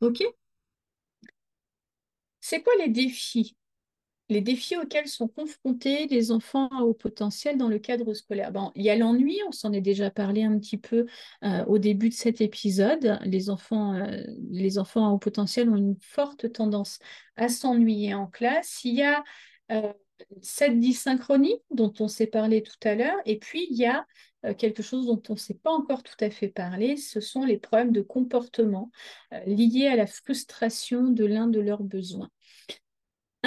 OK 0.01 0.21
c'est 2.49 2.61
quoi 2.61 2.71
les 2.79 2.87
défis? 2.87 3.57
Les 4.29 4.39
défis 4.39 4.77
auxquels 4.77 5.09
sont 5.09 5.27
confrontés 5.27 6.07
les 6.07 6.31
enfants 6.31 6.69
à 6.69 6.83
haut 6.83 6.93
potentiel 6.93 7.57
dans 7.57 7.67
le 7.67 7.77
cadre 7.77 8.13
scolaire? 8.13 8.53
Bon, 8.53 8.71
Il 8.75 8.83
y 8.83 8.89
a 8.89 8.95
l'ennui, 8.95 9.37
on 9.49 9.51
s'en 9.51 9.73
est 9.73 9.81
déjà 9.81 10.11
parlé 10.11 10.43
un 10.43 10.57
petit 10.57 10.77
peu 10.77 11.07
euh, 11.43 11.65
au 11.65 11.77
début 11.77 12.07
de 12.07 12.13
cet 12.13 12.39
épisode. 12.39 13.19
Les 13.25 13.49
enfants, 13.49 13.95
euh, 13.95 14.23
à 14.95 15.09
haut 15.09 15.17
potentiel 15.17 15.69
ont 15.69 15.75
une 15.75 15.97
forte 15.99 16.49
tendance 16.53 16.99
à 17.35 17.49
s'ennuyer 17.49 18.13
en 18.13 18.27
classe. 18.27 18.79
Il 18.85 18.95
y 18.95 19.03
a 19.03 19.25
euh, 19.73 19.91
cette 20.41 20.79
dysynchronie 20.79 21.55
dont 21.71 21.93
on 21.99 22.07
s'est 22.07 22.27
parlé 22.27 22.63
tout 22.63 22.79
à 22.83 22.95
l'heure, 22.95 23.17
et 23.25 23.39
puis 23.39 23.67
il 23.69 23.75
y 23.75 23.85
a 23.85 24.05
quelque 24.57 24.83
chose 24.83 25.07
dont 25.07 25.21
on 25.27 25.33
ne 25.33 25.37
s'est 25.37 25.59
pas 25.61 25.71
encore 25.71 26.03
tout 26.03 26.15
à 26.21 26.29
fait 26.29 26.47
parlé, 26.47 26.95
ce 26.95 27.19
sont 27.19 27.43
les 27.43 27.57
problèmes 27.57 27.91
de 27.91 28.01
comportement 28.01 28.89
liés 29.45 29.87
à 29.87 29.95
la 29.95 30.07
frustration 30.07 31.09
de 31.09 31.25
l'un 31.25 31.47
de 31.47 31.59
leurs 31.59 31.83
besoins. 31.83 32.29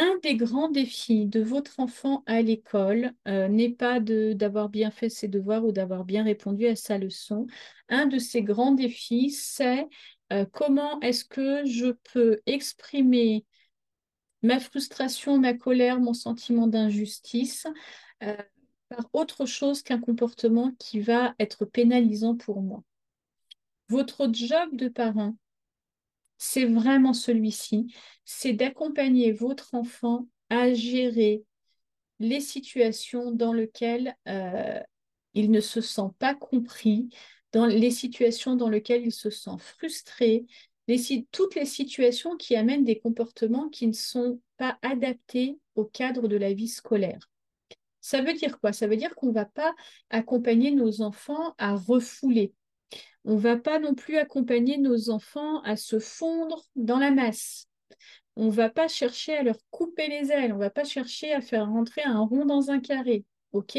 Un 0.00 0.16
des 0.22 0.34
grands 0.34 0.70
défis 0.70 1.26
de 1.26 1.42
votre 1.42 1.78
enfant 1.78 2.22
à 2.24 2.40
l'école 2.40 3.12
euh, 3.28 3.48
n'est 3.48 3.68
pas 3.68 4.00
d'avoir 4.00 4.70
bien 4.70 4.90
fait 4.90 5.10
ses 5.10 5.28
devoirs 5.28 5.62
ou 5.62 5.72
d'avoir 5.72 6.06
bien 6.06 6.24
répondu 6.24 6.66
à 6.68 6.74
sa 6.74 6.96
leçon. 6.96 7.46
Un 7.90 8.06
de 8.06 8.16
ces 8.16 8.42
grands 8.42 8.72
défis, 8.72 9.30
c'est 9.30 9.86
euh, 10.32 10.46
comment 10.50 10.98
est-ce 11.00 11.26
que 11.26 11.66
je 11.66 11.92
peux 12.14 12.40
exprimer 12.46 13.44
ma 14.40 14.58
frustration, 14.58 15.38
ma 15.38 15.52
colère, 15.52 16.00
mon 16.00 16.14
sentiment 16.14 16.66
d'injustice 16.66 17.66
euh, 18.22 18.34
par 18.88 19.06
autre 19.12 19.44
chose 19.44 19.82
qu'un 19.82 20.00
comportement 20.00 20.72
qui 20.78 21.00
va 21.00 21.34
être 21.38 21.66
pénalisant 21.66 22.36
pour 22.36 22.62
moi. 22.62 22.82
Votre 23.90 24.30
job 24.32 24.70
de 24.72 24.88
parent, 24.88 25.36
c'est 26.42 26.64
vraiment 26.64 27.12
celui-ci, 27.12 27.94
c'est 28.24 28.54
d'accompagner 28.54 29.30
votre 29.30 29.74
enfant 29.74 30.26
à 30.48 30.72
gérer 30.72 31.44
les 32.18 32.40
situations 32.40 33.30
dans 33.30 33.52
lesquelles 33.52 34.16
euh, 34.26 34.80
il 35.34 35.50
ne 35.50 35.60
se 35.60 35.82
sent 35.82 36.08
pas 36.18 36.34
compris, 36.34 37.10
dans 37.52 37.66
les 37.66 37.90
situations 37.90 38.56
dans 38.56 38.70
lesquelles 38.70 39.04
il 39.04 39.12
se 39.12 39.28
sent 39.28 39.58
frustré, 39.58 40.46
toutes 41.30 41.56
les 41.56 41.66
situations 41.66 42.36
qui 42.38 42.56
amènent 42.56 42.84
des 42.84 42.98
comportements 42.98 43.68
qui 43.68 43.86
ne 43.86 43.92
sont 43.92 44.40
pas 44.56 44.78
adaptés 44.80 45.58
au 45.74 45.84
cadre 45.84 46.26
de 46.26 46.36
la 46.36 46.54
vie 46.54 46.68
scolaire. 46.68 47.30
Ça 48.00 48.22
veut 48.22 48.32
dire 48.32 48.58
quoi? 48.60 48.72
Ça 48.72 48.86
veut 48.86 48.96
dire 48.96 49.14
qu'on 49.14 49.28
ne 49.28 49.34
va 49.34 49.44
pas 49.44 49.74
accompagner 50.08 50.70
nos 50.70 51.02
enfants 51.02 51.54
à 51.58 51.76
refouler. 51.76 52.54
On 53.24 53.34
ne 53.34 53.40
va 53.40 53.56
pas 53.56 53.78
non 53.78 53.94
plus 53.94 54.16
accompagner 54.16 54.78
nos 54.78 55.10
enfants 55.10 55.60
à 55.62 55.76
se 55.76 55.98
fondre 55.98 56.64
dans 56.76 56.98
la 56.98 57.10
masse. 57.10 57.66
On 58.36 58.46
ne 58.46 58.50
va 58.50 58.70
pas 58.70 58.88
chercher 58.88 59.36
à 59.36 59.42
leur 59.42 59.58
couper 59.70 60.08
les 60.08 60.30
ailes. 60.32 60.52
On 60.52 60.56
ne 60.56 60.62
va 60.62 60.70
pas 60.70 60.84
chercher 60.84 61.32
à 61.32 61.40
faire 61.40 61.66
rentrer 61.66 62.02
un 62.02 62.20
rond 62.20 62.46
dans 62.46 62.70
un 62.70 62.80
carré. 62.80 63.24
OK? 63.52 63.78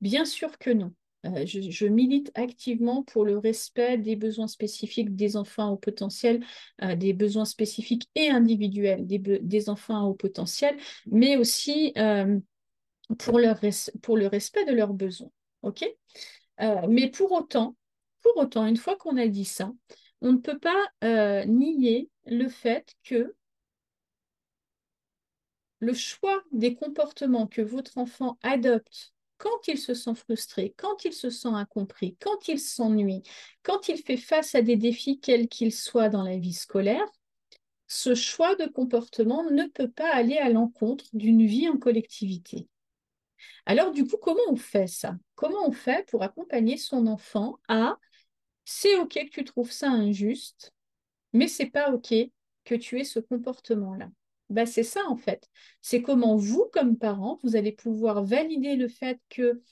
Bien 0.00 0.24
sûr 0.24 0.58
que 0.58 0.70
non. 0.70 0.92
Euh, 1.26 1.46
je, 1.46 1.86
milite 1.86 2.30
activement 2.34 3.02
pour 3.02 3.24
le 3.24 3.38
respect 3.38 3.98
des 3.98 4.16
besoins 4.16 4.46
spécifiques 4.46 5.16
des 5.16 5.36
enfants 5.36 5.70
au 5.70 5.76
potentiel, 5.76 6.44
euh, 6.82 6.96
des 6.96 7.12
besoins 7.12 7.46
spécifiques 7.46 8.08
et 8.14 8.28
individuels 8.28 9.06
des, 9.06 9.68
enfants 9.70 10.06
au 10.06 10.14
potentiel, 10.14 10.76
mais 11.06 11.36
aussi 11.36 11.92
euh, 11.96 12.38
pour, 13.18 13.38
le 13.38 14.26
respect 14.26 14.64
de 14.66 14.72
leurs 14.72 14.92
besoins. 14.92 15.30
OK? 15.62 15.84
Mais 16.88 17.10
pour 17.10 17.32
autant, 17.32 17.74
pour 18.24 18.36
autant, 18.38 18.66
une 18.66 18.76
fois 18.76 18.96
qu'on 18.96 19.16
a 19.16 19.28
dit 19.28 19.44
ça, 19.44 19.70
on 20.22 20.32
ne 20.32 20.38
peut 20.38 20.58
pas 20.58 20.82
euh, 21.04 21.44
nier 21.44 22.10
le 22.26 22.48
fait 22.48 22.94
que 23.04 23.34
le 25.78 25.92
choix 25.92 26.42
des 26.50 26.74
comportements 26.74 27.46
que 27.46 27.60
votre 27.60 27.98
enfant 27.98 28.38
adopte 28.42 29.12
quand 29.36 29.68
il 29.68 29.76
se 29.76 29.92
sent 29.92 30.14
frustré, 30.14 30.74
quand 30.78 31.04
il 31.04 31.12
se 31.12 31.28
sent 31.28 31.48
incompris, 31.48 32.16
quand 32.18 32.48
il 32.48 32.58
s'ennuie, 32.58 33.22
quand 33.62 33.88
il 33.88 33.98
fait 33.98 34.16
face 34.16 34.54
à 34.54 34.62
des 34.62 34.76
défis 34.76 35.20
quels 35.20 35.48
qu'ils 35.48 35.74
soient 35.74 36.08
dans 36.08 36.22
la 36.22 36.38
vie 36.38 36.54
scolaire, 36.54 37.06
ce 37.86 38.14
choix 38.14 38.54
de 38.54 38.64
comportement 38.64 39.44
ne 39.50 39.64
peut 39.64 39.90
pas 39.90 40.10
aller 40.14 40.38
à 40.38 40.48
l'encontre 40.48 41.04
d'une 41.12 41.44
vie 41.44 41.68
en 41.68 41.76
collectivité. 41.76 42.68
Alors 43.66 43.92
du 43.92 44.06
coup, 44.06 44.16
comment 44.16 44.40
on 44.48 44.56
fait 44.56 44.86
ça? 44.86 45.16
Comment 45.34 45.68
on 45.68 45.72
fait 45.72 46.08
pour 46.08 46.22
accompagner 46.22 46.78
son 46.78 47.06
enfant 47.06 47.58
à 47.68 47.98
c'est 48.64 48.96
OK 48.96 49.14
que 49.14 49.28
tu 49.30 49.44
trouves 49.44 49.72
ça 49.72 49.90
injuste, 49.90 50.72
mais 51.32 51.48
c'est 51.48 51.66
pas 51.66 51.92
OK 51.92 52.14
que 52.64 52.74
tu 52.74 53.00
aies 53.00 53.04
ce 53.04 53.20
comportement-là. 53.20 54.10
Bah, 54.50 54.66
c'est 54.66 54.82
ça 54.82 55.00
en 55.08 55.16
fait. 55.16 55.48
C'est 55.80 56.02
comment 56.02 56.36
vous, 56.36 56.68
comme 56.72 56.96
parents, 56.98 57.38
vous 57.42 57.56
allez 57.56 57.72
pouvoir 57.72 58.24
valider 58.24 58.76
le 58.76 58.88
fait 58.88 59.18
que 59.30 59.62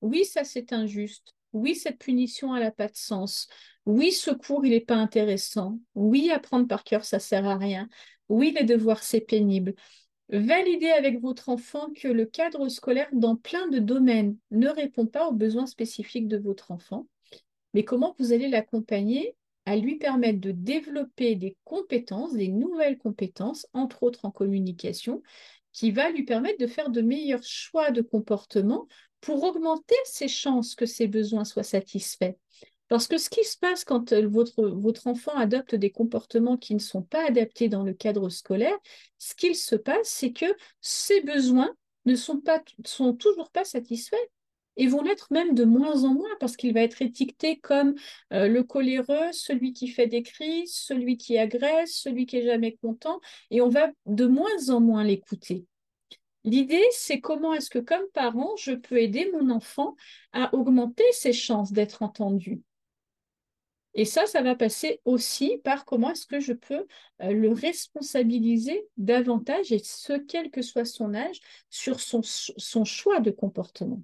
oui, 0.00 0.24
ça 0.24 0.44
c'est 0.44 0.72
injuste, 0.72 1.34
oui, 1.52 1.76
cette 1.76 1.98
punition 1.98 2.56
elle 2.56 2.64
n'a 2.64 2.70
pas 2.72 2.88
de 2.88 2.96
sens, 2.96 3.48
oui, 3.86 4.10
ce 4.12 4.30
cours 4.30 4.64
il 4.64 4.70
n'est 4.70 4.80
pas 4.80 4.96
intéressant, 4.96 5.78
oui, 5.94 6.30
apprendre 6.30 6.66
par 6.66 6.82
cœur 6.84 7.04
ça 7.04 7.18
sert 7.20 7.46
à 7.46 7.56
rien, 7.56 7.88
oui, 8.28 8.54
les 8.58 8.64
devoirs 8.64 9.02
c'est 9.02 9.20
pénible. 9.20 9.74
Validez 10.30 10.90
avec 10.90 11.20
votre 11.20 11.50
enfant 11.50 11.90
que 11.94 12.08
le 12.08 12.24
cadre 12.24 12.68
scolaire 12.68 13.08
dans 13.12 13.36
plein 13.36 13.68
de 13.68 13.78
domaines 13.78 14.36
ne 14.50 14.68
répond 14.68 15.06
pas 15.06 15.28
aux 15.28 15.32
besoins 15.32 15.66
spécifiques 15.66 16.26
de 16.28 16.38
votre 16.38 16.70
enfant 16.70 17.06
mais 17.74 17.84
comment 17.84 18.14
vous 18.18 18.32
allez 18.32 18.48
l'accompagner 18.48 19.36
à 19.64 19.76
lui 19.76 19.96
permettre 19.96 20.40
de 20.40 20.50
développer 20.50 21.36
des 21.36 21.56
compétences, 21.64 22.34
des 22.34 22.48
nouvelles 22.48 22.98
compétences, 22.98 23.66
entre 23.72 24.02
autres 24.02 24.24
en 24.24 24.30
communication, 24.30 25.22
qui 25.72 25.90
va 25.90 26.10
lui 26.10 26.24
permettre 26.24 26.58
de 26.58 26.66
faire 26.66 26.90
de 26.90 27.00
meilleurs 27.00 27.44
choix 27.44 27.90
de 27.90 28.02
comportement 28.02 28.88
pour 29.20 29.42
augmenter 29.44 29.94
ses 30.04 30.28
chances 30.28 30.74
que 30.74 30.86
ses 30.86 31.06
besoins 31.06 31.44
soient 31.44 31.62
satisfaits? 31.62 32.34
Parce 32.88 33.06
que 33.06 33.16
ce 33.16 33.30
qui 33.30 33.44
se 33.44 33.56
passe 33.56 33.84
quand 33.84 34.12
euh, 34.12 34.28
votre, 34.28 35.06
enfant 35.06 35.34
adopte 35.34 35.74
des 35.74 35.90
comportements 35.90 36.58
qui 36.58 36.74
ne 36.74 36.80
sont 36.80 37.02
pas 37.02 37.26
adaptés 37.26 37.68
dans 37.68 37.84
le 37.84 37.94
cadre 37.94 38.28
scolaire, 38.28 38.76
ce 39.16 39.34
qu'il 39.34 39.56
se 39.56 39.76
passe, 39.76 40.08
c'est 40.08 40.32
que 40.32 40.54
ses 40.80 41.22
besoins 41.22 41.72
ne 42.04 42.16
sont 42.16 42.42
toujours 43.14 43.50
pas 43.50 43.64
satisfaits 43.64 44.16
et 44.76 44.86
vont 44.86 45.02
l'être 45.02 45.28
même 45.30 45.54
de 45.54 45.64
moins 45.64 46.04
en 46.04 46.14
moins 46.14 46.34
parce 46.40 46.56
qu'il 46.56 46.72
va 46.74 46.80
être 46.80 47.02
étiqueté 47.02 47.58
comme 47.58 47.94
euh, 48.32 48.48
le 48.48 48.62
coléreux, 48.62 49.32
celui 49.32 49.72
qui 49.72 49.88
fait 49.88 50.06
des 50.06 50.22
crises, 50.22 50.74
celui 50.74 51.16
qui 51.16 51.38
agresse, 51.38 51.94
celui 51.94 52.26
qui 52.26 52.38
est 52.38 52.46
jamais 52.46 52.76
content, 52.76 53.20
et 53.50 53.60
on 53.60 53.68
va 53.68 53.90
de 54.06 54.26
moins 54.26 54.68
en 54.68 54.80
moins 54.80 55.04
l'écouter. 55.04 55.66
L'idée, 56.44 56.84
c'est 56.90 57.20
comment 57.20 57.54
est-ce 57.54 57.70
que 57.70 57.78
comme 57.78 58.06
parent, 58.12 58.56
je 58.56 58.72
peux 58.72 58.98
aider 58.98 59.30
mon 59.32 59.50
enfant 59.50 59.94
à 60.32 60.54
augmenter 60.54 61.04
ses 61.12 61.32
chances 61.32 61.72
d'être 61.72 62.02
entendu. 62.02 62.62
Et 63.94 64.04
ça, 64.06 64.26
ça 64.26 64.40
va 64.42 64.54
passer 64.54 65.00
aussi 65.04 65.58
par 65.62 65.84
comment 65.84 66.10
est-ce 66.10 66.26
que 66.26 66.40
je 66.40 66.54
peux 66.54 66.86
euh, 67.20 67.32
le 67.32 67.52
responsabiliser 67.52 68.86
davantage, 68.96 69.70
et 69.70 69.78
ce, 69.78 70.14
quel 70.14 70.50
que 70.50 70.62
soit 70.62 70.86
son 70.86 71.14
âge, 71.14 71.40
sur 71.68 72.00
son 72.00 72.84
choix 72.84 73.20
de 73.20 73.30
comportement. 73.30 74.02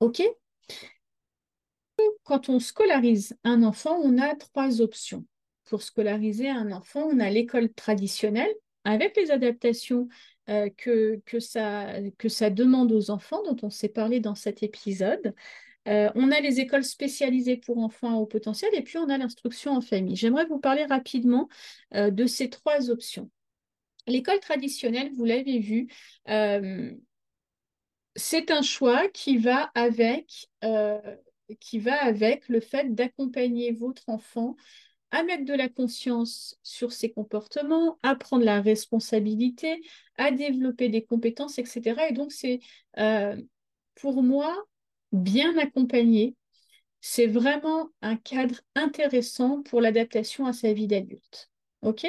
OK 0.00 0.22
Quand 2.24 2.48
on 2.48 2.58
scolarise 2.58 3.36
un 3.44 3.62
enfant, 3.62 3.98
on 4.02 4.18
a 4.18 4.34
trois 4.34 4.80
options. 4.80 5.24
Pour 5.64 5.82
scolariser 5.82 6.48
un 6.48 6.72
enfant, 6.72 7.08
on 7.10 7.20
a 7.20 7.30
l'école 7.30 7.72
traditionnelle 7.72 8.52
avec 8.84 9.16
les 9.16 9.30
adaptations 9.30 10.08
euh, 10.50 10.68
que, 10.76 11.20
que, 11.24 11.40
ça, 11.40 11.94
que 12.18 12.28
ça 12.28 12.50
demande 12.50 12.92
aux 12.92 13.10
enfants, 13.10 13.42
dont 13.44 13.56
on 13.62 13.70
s'est 13.70 13.88
parlé 13.88 14.20
dans 14.20 14.34
cet 14.34 14.62
épisode. 14.62 15.34
Euh, 15.88 16.10
on 16.14 16.30
a 16.30 16.40
les 16.40 16.60
écoles 16.60 16.84
spécialisées 16.84 17.56
pour 17.56 17.78
enfants 17.78 18.10
à 18.10 18.14
haut 18.16 18.26
potentiel 18.26 18.70
et 18.74 18.82
puis 18.82 18.98
on 18.98 19.08
a 19.08 19.18
l'instruction 19.18 19.72
en 19.72 19.80
famille. 19.80 20.16
J'aimerais 20.16 20.46
vous 20.46 20.58
parler 20.58 20.84
rapidement 20.84 21.48
euh, 21.94 22.10
de 22.10 22.26
ces 22.26 22.50
trois 22.50 22.90
options. 22.90 23.30
L'école 24.06 24.40
traditionnelle, 24.40 25.10
vous 25.14 25.24
l'avez 25.24 25.58
vu, 25.60 25.88
c'est 28.16 28.50
un 28.50 28.62
choix 28.62 29.08
qui 29.08 29.38
va 29.38 29.70
avec, 29.74 30.48
euh, 30.64 31.00
qui 31.60 31.78
va 31.78 32.02
avec 32.02 32.48
le 32.48 32.60
fait 32.60 32.94
d'accompagner 32.94 33.72
votre 33.72 34.08
enfant 34.08 34.56
à 35.10 35.22
mettre 35.22 35.44
de 35.44 35.54
la 35.54 35.68
conscience 35.68 36.58
sur 36.62 36.92
ses 36.92 37.12
comportements, 37.12 37.98
à 38.02 38.16
prendre 38.16 38.44
la 38.44 38.60
responsabilité, 38.60 39.80
à 40.16 40.32
développer 40.32 40.88
des 40.88 41.04
compétences, 41.04 41.58
etc. 41.58 42.08
Et 42.08 42.12
donc, 42.12 42.32
c'est 42.32 42.60
euh, 42.98 43.40
pour 43.94 44.22
moi 44.22 44.56
bien 45.12 45.56
accompagné. 45.58 46.34
C'est 47.00 47.26
vraiment 47.26 47.90
un 48.02 48.16
cadre 48.16 48.60
intéressant 48.74 49.62
pour 49.62 49.80
l'adaptation 49.80 50.46
à 50.46 50.52
sa 50.52 50.72
vie 50.72 50.88
d'adulte. 50.88 51.50
OK? 51.82 52.06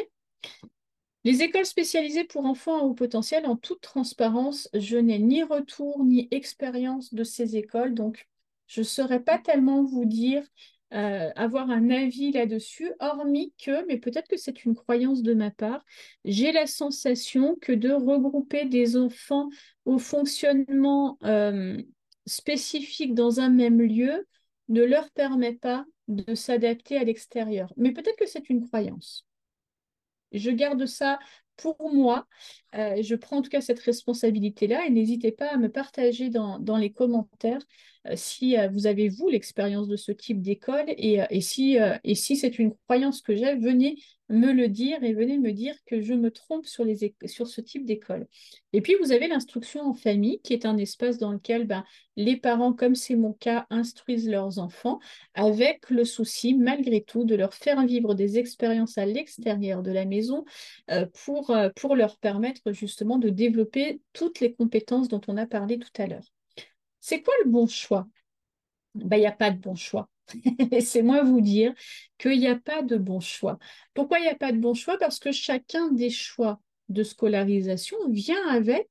Les 1.26 1.42
écoles 1.42 1.66
spécialisées 1.66 2.24
pour 2.24 2.46
enfants 2.46 2.80
à 2.80 2.84
haut 2.84 2.94
potentiel, 2.94 3.48
en 3.48 3.56
toute 3.56 3.82
transparence, 3.82 4.70
je 4.76 4.96
n'ai 4.96 5.18
ni 5.18 5.42
retour 5.42 6.06
ni 6.06 6.28
expérience 6.30 7.16
de 7.16 7.24
ces 7.24 7.58
écoles, 7.58 7.96
donc 7.96 8.28
je 8.68 8.82
ne 8.82 8.86
saurais 8.86 9.20
pas 9.20 9.40
tellement 9.40 9.84
vous 9.84 10.06
dire, 10.06 10.44
euh, 10.94 11.32
avoir 11.36 11.72
un 11.72 11.90
avis 11.90 12.32
là-dessus, 12.32 12.92
hormis 13.00 13.54
que, 13.58 13.88
mais 13.88 13.98
peut-être 13.98 14.28
que 14.28 14.38
c'est 14.38 14.66
une 14.66 14.76
croyance 14.76 15.24
de 15.24 15.34
ma 15.34 15.50
part, 15.50 15.84
j'ai 16.26 16.52
la 16.52 16.68
sensation 16.68 17.56
que 17.60 17.72
de 17.72 17.92
regrouper 17.92 18.66
des 18.66 18.96
enfants 18.96 19.50
au 19.86 19.98
fonctionnement 19.98 21.18
euh, 21.24 21.82
spécifique 22.28 23.16
dans 23.16 23.40
un 23.40 23.50
même 23.50 23.82
lieu 23.82 24.28
ne 24.70 24.84
leur 24.84 25.10
permet 25.10 25.54
pas 25.54 25.86
de 26.08 26.36
s'adapter 26.36 26.98
à 26.98 27.04
l'extérieur. 27.04 27.74
Mais 27.78 27.94
peut-être 27.94 28.18
que 28.18 28.28
c'est 28.28 28.50
une 28.52 28.68
croyance. 28.68 29.26
Je 30.32 30.52
garde 30.52 30.86
ça 30.86 31.20
pour 31.58 31.94
moi. 31.94 32.28
Euh, 32.76 33.02
je 33.02 33.16
prends 33.16 33.38
en 33.38 33.42
tout 33.42 33.50
cas 33.50 33.62
cette 33.62 33.80
responsabilité-là 33.80 34.86
et 34.86 34.90
n'hésitez 34.90 35.32
pas 35.32 35.48
à 35.48 35.58
me 35.58 35.70
partager 35.70 36.30
dans, 36.30 36.78
les 36.78 36.92
commentaires 36.92 37.62
si 38.16 38.58
euh, 38.58 38.68
vous 38.70 38.88
avez, 38.88 39.10
vous, 39.10 39.30
l'expérience 39.30 39.88
de 39.88 39.96
ce 39.96 40.12
type 40.12 40.42
d'école 40.42 40.86
et, 40.88 41.20
et, 41.30 41.42
si, 41.42 41.78
c'est 42.36 42.60
une 42.60 42.74
croyance 42.88 43.22
que 43.22 43.36
j'ai, 43.36 43.56
venez 43.56 43.98
me 44.30 44.52
le 44.54 44.70
dire 44.70 45.04
et 45.04 45.14
venez 45.14 45.38
me 45.38 45.52
dire 45.52 45.76
que 45.86 46.02
je 46.02 46.14
me 46.14 46.32
trompe 46.32 46.66
sur, 46.66 46.86
ce 46.86 47.62
type 47.62 47.86
d'école. 47.86 48.28
Et 48.74 48.82
puis, 48.82 48.96
vous 49.00 49.12
avez 49.12 49.28
l'instruction 49.28 49.82
en 49.82 49.94
famille, 49.94 50.40
qui 50.42 50.54
est 50.54 50.66
un 50.66 50.78
espace 50.78 51.18
dans 51.18 51.32
lequel 51.32 51.68
ben, 51.68 51.84
les 52.16 52.36
parents, 52.38 52.74
comme 52.74 52.96
c'est 52.96 53.16
mon 53.16 53.34
cas, 53.34 53.68
instruisent 53.70 54.30
leurs 54.30 54.58
enfants, 54.58 55.00
avec 55.36 55.90
le 55.90 56.06
souci, 56.06 56.56
malgré 56.56 57.02
tout, 57.02 57.24
de 57.24 57.36
leur 57.36 57.54
faire 57.54 57.86
vivre 57.86 58.16
des 58.16 58.40
expériences 58.40 58.98
à 58.98 59.06
l'extérieur 59.06 59.84
de 59.84 59.92
la 59.92 60.06
maison 60.06 60.44
euh, 60.92 61.06
euh, 61.50 61.70
pour 61.76 61.96
leur 61.96 62.18
permettre 62.18 62.72
justement 62.72 63.18
de 63.18 63.30
développer 63.30 64.02
toutes 64.14 64.40
les 64.40 64.54
compétences 64.54 65.08
dont 65.08 65.22
on 65.28 65.38
a 65.38 65.46
parlé 65.46 65.78
tout 65.78 66.02
à 66.02 66.08
l'heure. 66.08 66.35
C'est 67.06 67.22
quoi 67.22 67.36
le 67.44 67.52
bon 67.52 67.68
choix? 67.68 68.08
Ben, 68.96 69.18
Il 69.18 69.20
n'y 69.20 69.28
a 69.28 69.32
pas 69.32 69.52
de 69.52 69.60
bon 69.60 69.76
choix. 69.76 70.10
Laissez-moi 70.72 71.22
vous 71.22 71.40
dire 71.40 71.72
qu'il 72.18 72.40
n'y 72.40 72.48
a 72.48 72.56
pas 72.56 72.82
de 72.82 72.98
bon 72.98 73.20
choix. 73.20 73.60
Pourquoi 73.94 74.18
il 74.18 74.24
n'y 74.24 74.30
a 74.30 74.34
pas 74.36 74.52
de 74.52 74.58
bon 74.58 74.74
choix? 74.74 74.98
Parce 74.98 75.20
que 75.20 75.32
chacun 75.32 75.92
des 75.92 76.10
choix 76.10 76.60
de 76.90 77.04
scolarisation 77.04 77.96
vient 78.10 78.44
avec 78.50 78.88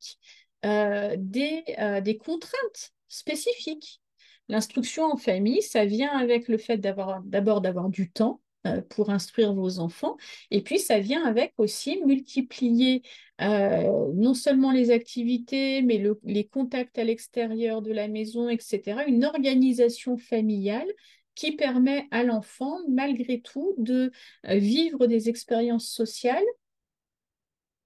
euh, 0.65 1.17
des, 1.19 1.65
euh, 1.81 2.01
des 2.01 2.17
contraintes 2.17 2.93
spécifiques. 3.09 4.01
L'instruction 4.49 5.07
en 5.07 5.17
famille, 5.17 5.61
ça 5.63 5.85
vient 5.85 6.17
avec 6.17 6.47
le 6.47 6.57
fait 6.57 6.79
d'avoir 6.79 7.21
d'abord 7.25 7.63
d'avoir 7.63 7.89
du 7.89 8.13
temps, 8.13 8.41
pour 8.89 9.11
instruire 9.11 9.53
vos 9.55 9.79
enfants. 9.79 10.17
Et 10.51 10.63
puis, 10.63 10.79
ça 10.79 10.99
vient 10.99 11.25
avec 11.25 11.53
aussi 11.59 12.01
multiplier 12.05 13.03
euh, 13.41 14.13
non 14.15 14.35
seulement 14.35 14.73
les 14.73 14.91
activités, 14.91 15.83
mais 15.83 16.03
les 16.23 16.47
contacts 16.47 16.99
à 16.99 17.05
l'extérieur 17.05 17.83
de 17.83 17.93
la 17.93 18.09
maison, 18.09 18.49
etc. 18.49 19.05
Une 19.07 19.25
organisation 19.25 20.17
familiale 20.17 20.91
qui 21.35 21.53
permet 21.53 22.07
à 22.11 22.23
l'enfant, 22.23 22.79
malgré 22.89 23.41
tout, 23.41 23.75
de 23.77 24.13
euh, 24.47 24.57
vivre 24.57 25.07
des 25.07 25.29
expériences 25.29 25.89
sociales 25.89 26.45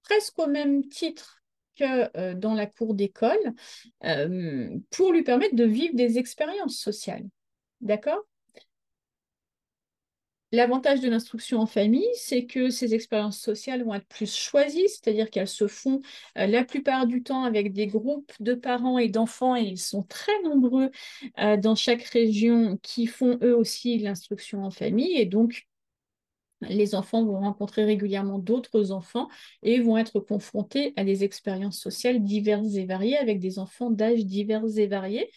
presque 0.03 0.39
au 0.39 0.47
même 0.47 0.87
titre 0.87 1.41
que 1.75 2.33
dans 2.33 2.55
la 2.55 2.65
cour 2.65 2.93
d'école, 2.93 3.53
pour 4.89 5.13
lui 5.13 5.23
permettre 5.23 5.55
de 5.55 5.63
vivre 5.63 5.95
des 5.95 6.17
expériences 6.17 6.77
sociales. 6.77 7.25
D'accord? 7.79 8.25
L'avantage 10.51 10.99
de 11.01 11.09
l'instruction 11.09 11.59
en 11.59 11.67
famille, 11.67 12.07
c'est 12.15 12.45
que 12.45 12.71
ces 12.71 12.95
expériences 12.95 13.39
sociales 13.39 13.83
vont 13.83 13.93
être 13.93 14.07
plus 14.07 14.35
choisies, 14.35 14.89
c'est-à-dire 14.89 15.29
qu'elles 15.29 15.47
se 15.47 15.67
font 15.67 16.01
euh, 16.39 16.47
la 16.47 16.63
plupart 16.63 17.05
du 17.05 17.21
temps 17.21 17.43
avec 17.43 17.71
des 17.71 17.85
groupes 17.85 18.31
de 18.39 18.55
parents 18.55 18.97
et 18.97 19.09
d'enfants, 19.09 19.55
et 19.55 19.61
ils 19.61 19.77
sont 19.77 20.01
très 20.03 20.41
nombreux 20.43 20.89
euh, 21.39 21.55
dans 21.57 21.75
chaque 21.75 22.01
région 22.03 22.77
qui 22.81 23.05
font 23.05 23.37
eux 23.43 23.55
aussi 23.55 23.99
l'instruction 23.99 24.63
en 24.63 24.71
famille. 24.71 25.17
Et 25.17 25.25
donc, 25.27 25.67
les 26.61 26.95
enfants 26.95 27.23
vont 27.23 27.39
rencontrer 27.39 27.85
régulièrement 27.85 28.39
d'autres 28.39 28.91
enfants 28.91 29.29
et 29.63 29.79
vont 29.79 29.97
être 29.97 30.19
confrontés 30.19 30.93
à 30.97 31.03
des 31.03 31.23
expériences 31.23 31.79
sociales 31.79 32.23
diverses 32.23 32.75
et 32.75 32.85
variées 32.85 33.17
avec 33.17 33.39
des 33.39 33.59
enfants 33.59 33.91
d'âge 33.91 34.25
divers 34.25 34.65
et 34.77 34.87
variés. 34.87 35.29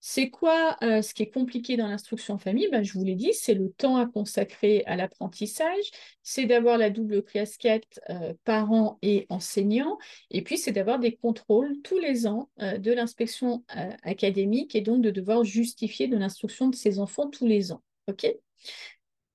C'est 0.00 0.30
quoi 0.30 0.76
euh, 0.82 1.02
ce 1.02 1.12
qui 1.12 1.24
est 1.24 1.30
compliqué 1.30 1.76
dans 1.76 1.88
l'instruction 1.88 2.34
en 2.34 2.38
famille? 2.38 2.68
Ben, 2.70 2.84
Je 2.84 2.92
vous 2.92 3.04
l'ai 3.04 3.16
dit, 3.16 3.32
c'est 3.32 3.54
le 3.54 3.70
temps 3.70 3.96
à 3.96 4.06
consacrer 4.06 4.84
à 4.86 4.94
l'apprentissage, 4.94 5.90
c'est 6.22 6.46
d'avoir 6.46 6.78
la 6.78 6.90
double 6.90 7.24
casquette 7.24 8.00
euh, 8.08 8.32
parents 8.44 8.98
et 9.02 9.26
enseignants, 9.28 9.98
et 10.30 10.42
puis 10.42 10.56
c'est 10.56 10.72
d'avoir 10.72 11.00
des 11.00 11.16
contrôles 11.16 11.80
tous 11.82 11.98
les 11.98 12.28
ans 12.28 12.48
euh, 12.62 12.78
de 12.78 12.92
l'inspection 12.92 13.64
académique 14.02 14.76
et 14.76 14.82
donc 14.82 15.02
de 15.02 15.10
devoir 15.10 15.42
justifier 15.42 16.06
de 16.06 16.16
l'instruction 16.16 16.68
de 16.68 16.76
ses 16.76 17.00
enfants 17.00 17.28
tous 17.28 17.46
les 17.46 17.72
ans. 17.72 17.82
OK? 18.08 18.26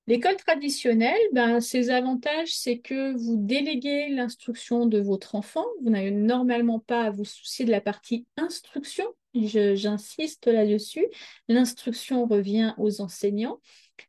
L'école 0.06 0.36
traditionnelle, 0.36 1.22
ben, 1.32 1.62
ses 1.62 1.90
avantages, 1.90 2.54
c'est 2.54 2.80
que 2.80 3.14
vous 3.16 3.38
déléguez 3.38 4.10
l'instruction 4.10 4.86
de 4.86 5.00
votre 5.00 5.36
enfant. 5.36 5.66
Vous 5.82 5.90
n'avez 5.90 6.12
normalement 6.12 6.80
pas 6.80 7.04
à 7.04 7.10
vous 7.10 7.24
soucier 7.24 7.64
de 7.64 7.72
la 7.72 7.80
partie 7.80 8.28
instruction. 8.36 9.06
J'insiste 9.34 10.48
là-dessus. 10.48 11.08
L'instruction 11.48 12.26
revient 12.28 12.74
aux 12.78 13.00
enseignants. 13.00 13.62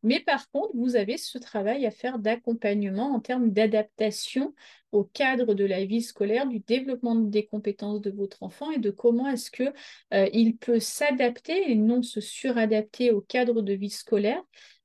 Mais 0.02 0.18
par 0.18 0.50
contre, 0.50 0.74
vous 0.74 0.96
avez 0.96 1.16
ce 1.16 1.38
travail 1.38 1.87
à 1.87 1.92
faire 1.92 2.18
d'accompagnement 2.18 3.14
en 3.14 3.20
termes 3.20 3.50
d'adaptation 3.50 4.52
au 4.90 5.04
cadre 5.04 5.54
de 5.54 5.64
la 5.64 5.85
vie 5.85 6.02
scolaire, 6.02 6.46
du 6.46 6.59
développement 6.61 7.14
des 7.14 7.46
compétences 7.46 8.00
de 8.00 8.11
votre 8.11 8.42
enfant 8.42 8.70
et 8.70 8.78
de 8.78 8.90
comment 8.90 9.28
est-ce 9.28 9.50
qu'il 9.50 9.72
euh, 10.12 10.52
peut 10.61 10.80
s'adapter 10.80 11.70
et 11.70 11.74
non 11.74 12.02
se 12.02 12.20
suradapter 12.20 13.11
au 13.12 13.20
cadre 13.20 13.62
de 13.62 13.72
vie 13.72 13.90
scolaire 13.90 14.42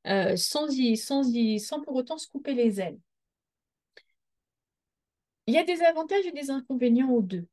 euh, 0.07 0.35
sans, 0.35 0.67
sans, 0.95 1.81
pour 1.81 1.95
autant 1.95 2.17
se 2.17 2.27
couper 2.27 2.53
les 2.53 2.79
ailes. 2.81 2.99
Il 5.47 5.53
y 5.53 5.57
a 5.57 5.63
des 5.63 5.81
avantages 5.81 6.25
et 6.25 6.31
des 6.31 6.51
inconvénients 6.51 7.09
aux 7.09 7.21
deux. 7.21 7.47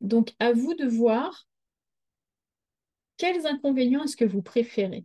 Donc, 0.00 0.32
à 0.38 0.52
vous 0.52 0.74
de 0.74 0.86
voir 0.86 1.48
quels 3.16 3.46
inconvénients 3.46 4.04
est-ce 4.04 4.16
que 4.16 4.24
vous 4.24 4.42
préférez. 4.42 5.04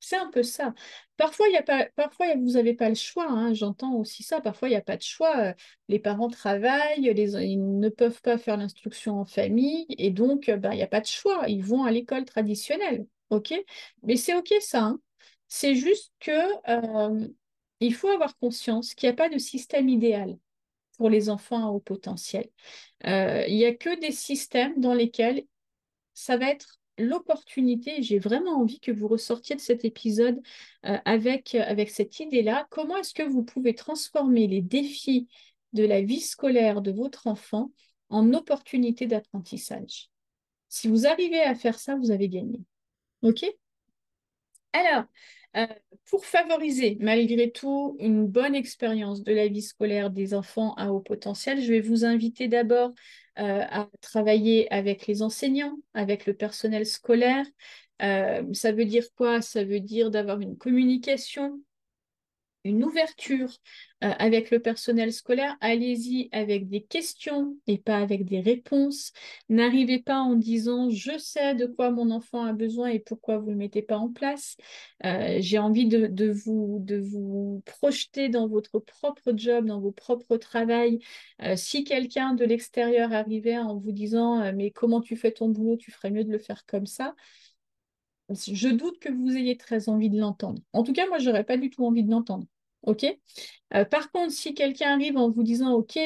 C'est 0.00 0.16
un 0.16 0.30
peu 0.30 0.42
ça. 0.42 0.74
Parfois, 1.16 1.48
y 1.48 1.56
a 1.56 1.62
pas, 1.62 1.86
parfois 1.96 2.26
vous 2.36 2.52
n'avez 2.52 2.74
pas 2.74 2.88
le 2.88 2.94
choix. 2.94 3.26
Hein. 3.28 3.54
J'entends 3.54 3.94
aussi 3.94 4.22
ça. 4.22 4.40
Parfois, 4.40 4.68
il 4.68 4.72
n'y 4.72 4.76
a 4.76 4.82
pas 4.82 4.96
de 4.96 5.02
choix. 5.02 5.54
Les 5.88 5.98
parents 5.98 6.28
travaillent, 6.28 7.06
ils 7.06 7.78
ne 7.78 7.88
peuvent 7.88 8.20
pas 8.22 8.38
faire 8.38 8.56
l'instruction 8.56 9.18
en 9.20 9.24
famille 9.24 9.86
et 9.88 10.10
donc, 10.10 10.50
ben, 10.50 10.72
il 10.72 10.76
n'y 10.76 10.82
a 10.82 10.86
pas 10.86 11.00
de 11.00 11.06
choix. 11.06 11.48
Ils 11.48 11.64
vont 11.64 11.84
à 11.84 11.90
l'école 11.90 12.24
traditionnelle. 12.24 13.06
OK? 13.30 13.54
Mais 14.02 14.16
c'est 14.16 14.34
OK 14.34 14.52
ça. 14.60 14.82
Hein. 14.82 15.00
C'est 15.48 15.74
juste 15.74 16.12
que 16.20 16.30
euh, 16.68 17.28
il 17.80 17.94
faut 17.94 18.08
avoir 18.08 18.36
conscience 18.38 18.94
qu'il 18.94 19.08
n'y 19.08 19.12
a 19.12 19.16
pas 19.16 19.28
de 19.28 19.38
système 19.38 19.88
idéal 19.88 20.38
pour 20.96 21.10
les 21.10 21.28
enfants 21.28 21.66
à 21.66 21.70
haut 21.70 21.80
potentiel. 21.80 22.48
Euh, 23.06 23.44
il 23.46 23.56
n'y 23.56 23.64
a 23.64 23.74
que 23.74 23.98
des 24.00 24.12
systèmes 24.12 24.80
dans 24.80 24.94
lesquels 24.94 25.44
ça 26.14 26.36
va 26.36 26.50
être 26.50 26.78
l'opportunité, 26.98 28.02
j'ai 28.02 28.18
vraiment 28.18 28.58
envie 28.60 28.80
que 28.80 28.90
vous 28.90 29.08
ressortiez 29.08 29.54
de 29.54 29.60
cet 29.60 29.84
épisode 29.84 30.40
euh, 30.86 30.98
avec, 31.04 31.54
avec 31.54 31.90
cette 31.90 32.20
idée-là, 32.20 32.66
comment 32.70 32.96
est-ce 32.96 33.12
que 33.12 33.22
vous 33.22 33.42
pouvez 33.42 33.74
transformer 33.74 34.46
les 34.46 34.62
défis 34.62 35.28
de 35.74 35.84
la 35.84 36.00
vie 36.00 36.20
scolaire 36.20 36.80
de 36.80 36.92
votre 36.92 37.26
enfant 37.26 37.70
en 38.08 38.32
opportunité 38.32 39.06
d'apprentissage? 39.06 40.08
Si 40.68 40.88
vous 40.88 41.06
arrivez 41.06 41.42
à 41.42 41.54
faire 41.54 41.78
ça, 41.78 41.96
vous 41.96 42.10
avez 42.10 42.28
gagné. 42.28 42.60
OK? 43.22 43.44
Alors, 44.72 45.04
euh, 45.56 45.66
pour 46.10 46.26
favoriser 46.26 46.98
malgré 47.00 47.50
tout 47.50 47.96
une 48.00 48.26
bonne 48.26 48.54
expérience 48.54 49.22
de 49.22 49.32
la 49.32 49.48
vie 49.48 49.62
scolaire 49.62 50.10
des 50.10 50.34
enfants 50.34 50.74
à 50.74 50.90
haut 50.92 51.00
potentiel, 51.00 51.60
je 51.62 51.72
vais 51.72 51.80
vous 51.80 52.04
inviter 52.04 52.48
d'abord 52.48 52.90
euh, 53.38 53.62
à 53.68 53.88
travailler 54.02 54.70
avec 54.72 55.06
les 55.06 55.22
enseignants, 55.22 55.76
avec 55.94 56.26
le 56.26 56.34
personnel 56.34 56.84
scolaire. 56.86 57.46
Euh, 58.02 58.42
ça 58.52 58.72
veut 58.72 58.84
dire 58.84 59.04
quoi? 59.16 59.40
Ça 59.40 59.64
veut 59.64 59.80
dire 59.80 60.10
d'avoir 60.10 60.40
une 60.40 60.58
communication 60.58 61.60
une 62.66 62.84
ouverture 62.84 63.50
euh, 64.04 64.12
avec 64.18 64.50
le 64.50 64.60
personnel 64.60 65.12
scolaire, 65.12 65.56
allez-y 65.60 66.28
avec 66.32 66.68
des 66.68 66.82
questions 66.82 67.56
et 67.66 67.78
pas 67.78 67.96
avec 67.98 68.24
des 68.24 68.40
réponses. 68.40 69.12
N'arrivez 69.48 69.98
pas 70.00 70.18
en 70.18 70.34
disant 70.34 70.90
je 70.90 71.16
sais 71.18 71.54
de 71.54 71.66
quoi 71.66 71.90
mon 71.90 72.10
enfant 72.10 72.44
a 72.44 72.52
besoin 72.52 72.88
et 72.88 72.98
pourquoi 72.98 73.38
vous 73.38 73.46
ne 73.46 73.52
le 73.52 73.56
mettez 73.56 73.82
pas 73.82 73.96
en 73.96 74.10
place. 74.10 74.56
Euh, 75.04 75.38
j'ai 75.40 75.58
envie 75.58 75.86
de, 75.86 76.30
vous, 76.30 76.78
de 76.82 76.98
vous 76.98 77.62
projeter 77.64 78.28
dans 78.28 78.48
votre 78.48 78.78
propre 78.78 79.32
job, 79.34 79.66
dans 79.66 79.80
vos 79.80 79.92
propres 79.92 80.36
travails. 80.36 80.98
Euh, 81.42 81.56
si 81.56 81.84
quelqu'un 81.84 82.34
de 82.34 82.44
l'extérieur 82.44 83.12
arrivait 83.12 83.58
en 83.58 83.76
vous 83.76 83.92
disant 83.92 84.52
mais 84.52 84.70
comment 84.70 85.00
tu 85.00 85.16
fais 85.16 85.32
ton 85.32 85.48
boulot, 85.48 85.76
tu 85.76 85.90
ferais 85.90 86.10
mieux 86.10 86.24
de 86.24 86.32
le 86.32 86.38
faire 86.38 86.66
comme 86.66 86.86
ça 86.86 87.14
je 88.34 88.68
doute 88.68 88.98
que 88.98 89.08
vous 89.08 89.36
ayez 89.36 89.56
très 89.56 89.88
envie 89.88 90.10
de 90.10 90.18
l'entendre. 90.18 90.60
En 90.72 90.82
tout 90.82 90.92
cas, 90.92 91.06
moi, 91.08 91.18
je 91.18 91.28
n'aurais 91.28 91.44
pas 91.44 91.56
du 91.56 91.70
tout 91.70 91.84
envie 91.84 92.02
de 92.02 92.10
l'entendre. 92.10 92.46
OK. 92.86 93.04
Euh, 93.74 93.84
Par 93.84 94.10
contre, 94.12 94.32
si 94.32 94.54
quelqu'un 94.54 94.92
arrive 94.94 95.16
en 95.16 95.28
vous 95.30 95.42
disant, 95.42 95.72
OK, 95.72 95.98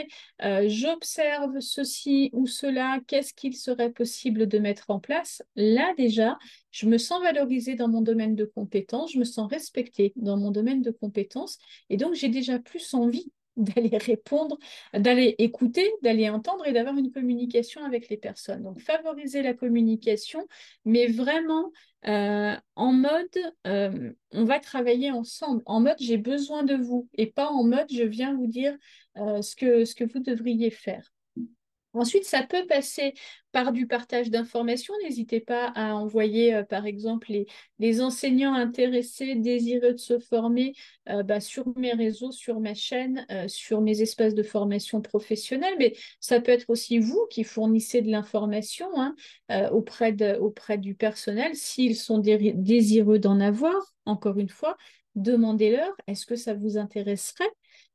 euh, 0.43 0.65
j'observe 0.69 1.61
ceci 1.61 2.31
ou 2.33 2.47
cela, 2.47 3.01
qu'est-ce 3.07 3.35
qu'il 3.35 3.55
serait 3.57 3.91
possible 3.93 4.49
de 4.49 4.59
mettre 4.59 4.87
en 4.89 4.99
place? 4.99 5.43
Là, 5.57 5.93
déjà, 5.97 6.39
je 6.71 6.87
me 6.87 6.99
sens 6.99 7.23
valorisée 7.23 7.75
dans 7.75 7.89
mon 7.89 8.01
domaine 8.01 8.35
de 8.35 8.45
compétences, 8.47 9.13
je 9.13 9.19
me 9.19 9.25
sens 9.25 9.51
respectée 9.51 10.13
dans 10.17 10.39
mon 10.39 10.51
domaine 10.51 10.83
de 10.83 10.91
compétences, 10.91 11.59
et 11.91 11.97
donc 11.97 12.15
j'ai 12.15 12.29
déjà 12.29 12.59
plus 12.59 12.95
envie 12.95 13.31
d'aller 13.57 13.97
répondre, 13.99 14.59
d'aller 14.95 15.35
écouter, 15.39 15.91
d'aller 16.03 16.29
entendre 16.31 16.67
et 16.67 16.73
d'avoir 16.73 16.97
une 16.97 17.11
communication 17.11 17.85
avec 17.85 18.09
les 18.09 18.17
personnes. 18.17 18.63
Donc, 18.63 18.81
favoriser 18.81 19.43
la 19.43 19.55
communication, 19.55 20.47
mais 20.85 21.07
vraiment 21.07 21.71
euh, 22.07 22.57
en 22.77 22.93
mode 22.93 23.53
euh, 23.67 24.13
on 24.33 24.45
va 24.45 24.59
travailler 24.59 25.11
ensemble, 25.11 25.63
en 25.67 25.81
mode 25.81 25.97
j'ai 26.01 26.17
besoin 26.17 26.63
de 26.63 26.75
vous 26.75 27.09
et 27.15 27.27
pas 27.27 27.49
en 27.49 27.63
mode 27.65 27.93
je 27.93 28.05
viens 28.05 28.35
vous 28.35 28.47
dire 28.47 28.75
euh, 29.19 29.43
ce, 29.43 29.55
que, 29.55 29.85
ce 29.85 29.95
que 29.95 30.05
vous 30.05 30.21
devriez 30.21 30.71
faire. 30.71 31.13
Ensuite, 31.93 32.25
ça 32.25 32.45
peut 32.45 32.67
passer 32.69 33.15
par 33.51 33.73
du 33.73 33.87
partage 33.89 34.31
d'informations. 34.31 34.95
N'hésitez 35.03 35.41
pas 35.41 35.73
à 35.75 35.95
envoyer, 35.95 36.55
euh, 36.55 36.63
par 36.63 36.87
exemple, 36.87 37.33
les, 37.79 38.01
enseignants 38.01 38.55
intéressés, 38.55 39.35
désireux 39.35 39.93
de 39.95 39.99
se 39.99 40.21
former 40.21 40.75
euh, 41.09 41.25
bah, 41.25 41.41
sur 41.41 41.67
mes 41.77 41.93
réseaux, 41.93 42.31
sur 42.31 42.61
ma 42.61 42.75
chaîne, 42.75 43.27
euh, 43.33 43.49
sur 43.49 43.81
mes 43.81 44.03
espaces 44.03 44.35
de 44.35 44.45
formation 44.45 45.01
professionnelle. 45.03 45.75
Mais 45.79 45.95
ça 46.21 46.41
peut 46.41 46.53
être 46.53 46.71
aussi 46.71 47.01
vous 47.01 47.27
qui 47.29 47.43
fournissez 47.43 48.03
de 48.03 48.11
l'information 48.11 48.89
hein, 48.97 49.17
auprès, 49.73 50.15
auprès 50.39 50.79
du 50.79 50.95
personnel. 50.95 51.57
S'ils 51.57 51.97
sont 51.97 52.19
désireux 52.19 53.19
d'en 53.19 53.41
avoir, 53.41 53.95
encore 54.05 54.39
une 54.39 54.49
fois, 54.49 54.77
demandez-leur, 55.17 55.93
est-ce 56.07 56.25
que 56.25 56.37
ça 56.37 56.55
vous 56.55 56.79
intéresserait 56.79 57.51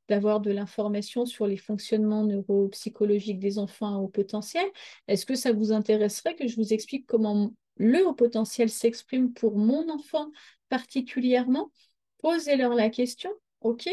d'avoir 0.08 0.40
de 0.40 0.52
l'information 0.52 1.26
sur 1.26 1.48
les 1.48 1.58
fonctionnements 1.58 2.24
neuropsychologiques 2.24 3.40
des 3.40 3.58
enfants 3.58 3.98
au 4.00 4.08
potentiel. 4.08 4.66
Est-ce 5.08 5.26
que 5.26 5.36
ça 5.36 5.52
vous 5.52 5.72
intéresserait 5.72 6.36
que 6.36 6.48
je 6.48 6.56
vous 6.56 6.74
explique 6.74 7.06
comment 7.06 7.54
le 7.78 8.06
haut 8.06 8.14
potentiel 8.14 8.70
s'exprime 8.70 9.34
pour 9.34 9.58
mon 9.58 9.90
enfant 9.90 10.32
particulièrement? 10.70 11.72
Posez-leur 12.20 12.74
la 12.74 12.90
question, 12.90 13.32
OK? 13.62 13.88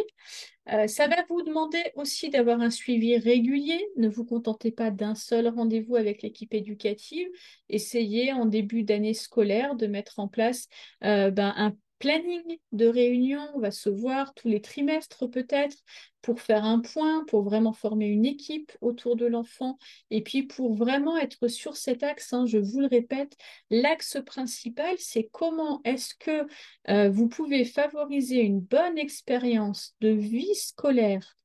Euh, 0.69 0.87
ça 0.87 1.09
va 1.09 1.17
vous 1.29 1.43
demander 1.43 1.83
aussi 1.97 2.31
d'avoir 2.31 2.61
un 2.61 2.71
suivi 2.71 3.17
régulier. 3.17 3.85
Ne 3.97 4.09
vous 4.09 4.25
contentez 4.25 4.71
pas 4.71 4.91
d'un 4.91 5.15
seul 5.15 5.49
rendez-vous 5.49 5.97
avec 5.97 6.23
l'équipe 6.23 6.55
éducative. 6.55 7.29
Essayez 7.69 8.33
en 8.33 8.47
début 8.47 8.85
d'année 8.85 9.15
scolaire 9.15 9.75
de 9.75 9.87
mettre 9.87 10.19
en 10.21 10.29
place 10.29 10.69
euh, 11.05 11.31
ben, 11.31 11.53
un 11.57 11.77
planning 12.03 12.59
de 12.73 12.87
réunion, 12.87 13.49
on 13.55 13.61
va 13.61 13.71
se 13.71 13.89
voir 13.89 14.35
tous 14.35 14.49
les 14.49 14.61
trimestres 14.61 15.31
peut-être 15.31 15.77
pour 16.21 16.41
faire 16.41 16.65
un 16.65 16.81
point, 16.81 17.25
pour 17.27 17.45
vraiment 17.45 17.73
former 17.73 18.07
une 18.07 18.27
équipe 18.27 18.73
autour 18.81 19.15
de 19.15 19.25
l'enfant 19.25 19.79
et 20.11 20.21
puis 20.21 20.43
pour 20.43 20.75
vraiment 20.75 21.17
être 21.17 21.47
sur 21.47 21.77
cet 21.77 22.03
axe, 22.03 22.33
hein, 22.33 22.45
je 22.45 22.59
vous 22.59 22.81
le 22.81 22.89
répète, 22.89 23.37
l'axe 23.71 24.19
principal, 24.27 24.97
c'est 24.99 25.29
comment 25.31 25.81
est-ce 25.85 26.17
que 26.17 26.45
euh, 26.89 27.09
vous 27.09 27.29
pouvez 27.29 27.65
favoriser 27.65 28.41
une 28.41 28.59
bonne 28.59 28.99
expérience 28.99 29.95
de 30.01 30.09
vie 30.09 30.57
scolaire 30.57 31.37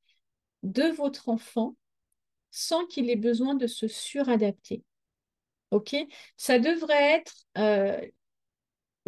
de 0.64 0.88
votre 0.88 1.28
enfant 1.28 1.76
sans 2.50 2.84
qu'il 2.86 3.10
ait 3.10 3.16
besoin 3.16 3.54
de 3.54 3.68
se 3.68 3.86
suradapter. 3.86 4.82
OK? 5.70 5.94
Ça 6.36 6.58
devrait 6.58 7.12
être 7.12 7.34
euh, 7.58 8.00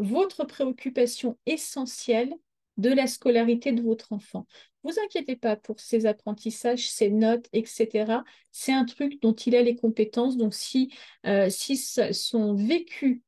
votre 0.00 0.44
préoccupation 0.44 1.38
essentielle 1.46 2.34
de 2.76 2.90
la 2.90 3.06
scolarité 3.06 3.72
de 3.72 3.82
votre 3.82 4.12
enfant. 4.12 4.46
Vous 4.82 4.98
inquiétez 5.04 5.36
pas 5.36 5.56
pour 5.56 5.80
ses 5.80 6.06
apprentissages, 6.06 6.90
ses 6.90 7.10
notes, 7.10 7.46
etc. 7.52 8.24
C'est 8.50 8.72
un 8.72 8.84
truc 8.84 9.20
dont 9.20 9.34
il 9.34 9.54
a 9.54 9.62
les 9.62 9.76
compétences. 9.76 10.36
Donc, 10.36 10.54
si, 10.54 10.92
euh, 11.26 11.50
si 11.50 11.76
son 11.76 12.54
vécu 12.54 13.22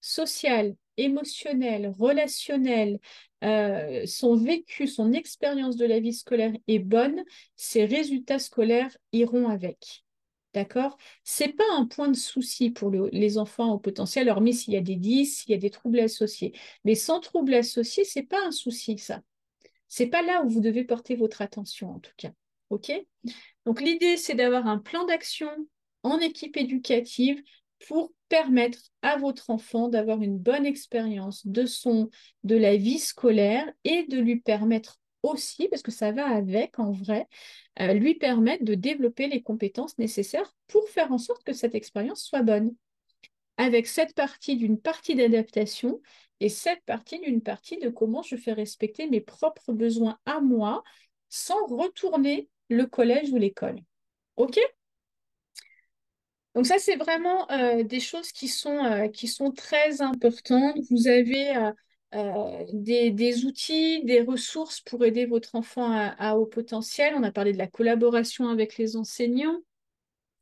social, 0.00 0.74
émotionnel, 0.96 1.92
relationnel, 1.98 3.00
euh, 3.44 4.06
son 4.06 4.34
vécu, 4.36 4.86
son 4.86 5.12
expérience 5.12 5.76
de 5.76 5.84
la 5.84 6.00
vie 6.00 6.14
scolaire 6.14 6.52
est 6.68 6.78
bonne, 6.78 7.22
ses 7.56 7.84
résultats 7.84 8.38
scolaires 8.38 8.96
iront 9.12 9.48
avec. 9.48 10.05
D'accord? 10.56 10.96
C'est 11.22 11.52
pas 11.52 11.70
un 11.76 11.84
point 11.84 12.08
de 12.08 12.16
souci 12.16 12.70
pour 12.70 12.90
les 12.90 13.36
enfants 13.36 13.74
au 13.74 13.78
potentiel, 13.78 14.30
hormis 14.30 14.54
s'il 14.54 14.72
y 14.72 14.78
a 14.78 14.80
des 14.80 14.96
10, 14.96 15.26
s'il 15.26 15.50
y 15.50 15.54
a 15.54 15.58
des 15.58 15.68
troubles 15.68 16.00
associés. 16.00 16.54
Mais 16.86 16.94
sans 16.94 17.20
troubles 17.20 17.52
associés, 17.52 18.04
c'est 18.04 18.22
pas 18.22 18.42
un 18.42 18.50
souci, 18.52 18.96
ça. 18.96 19.20
C'est 19.86 20.06
pas 20.06 20.22
là 20.22 20.42
où 20.42 20.48
vous 20.48 20.62
devez 20.62 20.84
porter 20.84 21.14
votre 21.14 21.42
attention, 21.42 21.90
en 21.90 21.98
tout 21.98 22.14
cas. 22.16 22.30
OK? 22.70 22.90
Donc, 23.66 23.82
l'idée, 23.82 24.16
c'est 24.16 24.34
d'avoir 24.34 24.66
un 24.66 24.78
plan 24.78 25.04
d'action 25.04 25.50
en 26.02 26.20
équipe 26.20 26.56
éducative 26.56 27.38
pour 27.86 28.14
permettre 28.30 28.78
à 29.02 29.18
votre 29.18 29.50
enfant 29.50 29.88
d'avoir 29.88 30.22
une 30.22 30.38
bonne 30.38 30.64
expérience 30.64 31.46
de 31.46 31.66
son 31.66 32.08
de 32.44 32.56
la 32.56 32.78
vie 32.78 32.98
scolaire 32.98 33.70
et 33.84 34.04
de 34.04 34.18
lui 34.18 34.40
permettre 34.40 35.00
aussi, 35.22 35.68
parce 35.68 35.82
que 35.82 35.90
ça 35.90 36.12
va 36.12 36.28
avec 36.28 36.78
en 36.78 36.92
vrai, 36.92 37.26
euh, 37.80 37.92
lui 37.92 38.14
permettre 38.14 38.64
de 38.64 38.74
développer 38.74 39.26
les 39.26 39.42
compétences 39.42 39.98
nécessaires 39.98 40.54
pour 40.66 40.88
faire 40.88 41.12
en 41.12 41.18
sorte 41.18 41.44
que 41.44 41.52
cette 41.52 41.74
expérience 41.74 42.22
soit 42.22 42.42
bonne. 42.42 42.74
Avec 43.56 43.86
cette 43.86 44.14
partie 44.14 44.56
d'une 44.56 44.78
partie 44.78 45.14
d'adaptation 45.14 46.00
et 46.40 46.48
cette 46.48 46.82
partie 46.84 47.18
d'une 47.20 47.40
partie 47.40 47.78
de 47.78 47.88
comment 47.88 48.22
je 48.22 48.36
fais 48.36 48.52
respecter 48.52 49.08
mes 49.08 49.20
propres 49.20 49.72
besoins 49.72 50.18
à 50.26 50.40
moi 50.40 50.82
sans 51.28 51.64
retourner 51.66 52.48
le 52.68 52.86
collège 52.86 53.30
ou 53.32 53.38
l'école. 53.38 53.80
OK? 54.36 54.58
Donc 56.54 56.66
ça, 56.66 56.78
c'est 56.78 56.96
vraiment 56.96 57.50
euh, 57.50 57.82
des 57.82 58.00
choses 58.00 58.32
qui 58.32 58.48
sont, 58.48 58.84
euh, 58.84 59.08
qui 59.08 59.28
sont 59.28 59.50
très 59.50 60.00
importantes. 60.00 60.76
Vous 60.90 61.06
avez 61.06 61.54
euh, 62.16 62.64
des, 62.72 63.44
outils, 63.44 64.02
des 64.04 64.22
ressources 64.22 64.80
pour 64.80 65.04
aider 65.04 65.26
votre 65.26 65.54
enfant 65.54 65.90
à, 65.92 66.36
haut 66.36 66.46
potentiel. 66.46 67.14
On 67.14 67.22
a 67.22 67.30
parlé 67.30 67.52
de 67.52 67.58
la 67.58 67.66
collaboration 67.66 68.48
avec 68.48 68.78
les 68.78 68.96
enseignants. 68.96 69.58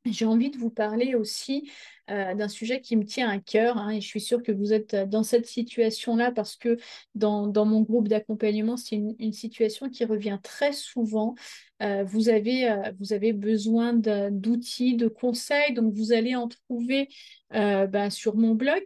J'ai 0.05 0.25
envie 0.27 0.51
de 0.51 0.59
vous 0.59 0.71
parler 0.71 1.17
aussi 1.17 1.69
euh, 2.11 2.35
d'un 2.35 2.49
sujet 2.49 2.81
qui 2.81 2.95
me 2.97 3.05
tient 3.05 3.29
à 3.29 3.39
cœur 3.39 3.79
hein, 3.79 3.89
et 3.89 4.01
je 4.01 4.07
suis 4.07 4.21
sûre 4.21 4.43
que 4.43 4.53
vous 4.53 4.73
êtes 4.75 4.95
dans 4.95 5.23
cette 5.23 5.47
situation-là 5.47 6.31
parce 6.31 6.57
que 6.57 6.77
dans, 7.15 7.51
mon 7.65 7.81
groupe 7.81 8.07
d'accompagnement, 8.07 8.77
c'est 8.77 8.97
une, 8.97 9.33
situation 9.33 9.89
qui 9.89 10.05
revient 10.05 10.39
très 10.43 10.73
souvent. 10.73 11.35
Euh, 11.83 12.05
vous, 12.05 12.29
avez, 12.29 13.33
besoin 13.33 13.95
d'outils, 13.95 14.95
de, 14.95 15.09
conseils, 15.09 15.73
donc 15.73 15.93
vous 15.95 16.13
allez 16.13 16.37
en 16.37 16.47
trouver 16.49 17.09
bah, 17.51 18.11
sur 18.11 18.37
mon 18.37 18.55
blog 18.55 18.85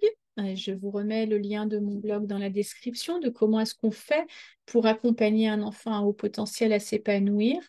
je 0.55 0.73
vous 0.73 0.91
remets 0.91 1.27
le 1.27 1.39
lien 1.39 1.67
de 1.67 1.79
mon 1.79 1.97
blog 1.97 2.27
dans 2.27 2.39
la 2.39 2.51
description 2.51 3.19
de 3.19 3.29
comment 3.29 3.61
est-ce 3.61 3.75
qu'on 3.75 3.91
fait 3.91 4.27
pour 4.67 4.87
accompagner 4.87 5.49
un 5.49 5.63
enfant 5.63 5.93
à 5.93 6.01
haut 6.01 6.13
potentiel 6.13 6.73
à 6.73 6.79
s'épanouir. 6.79 7.57
Les 7.57 7.63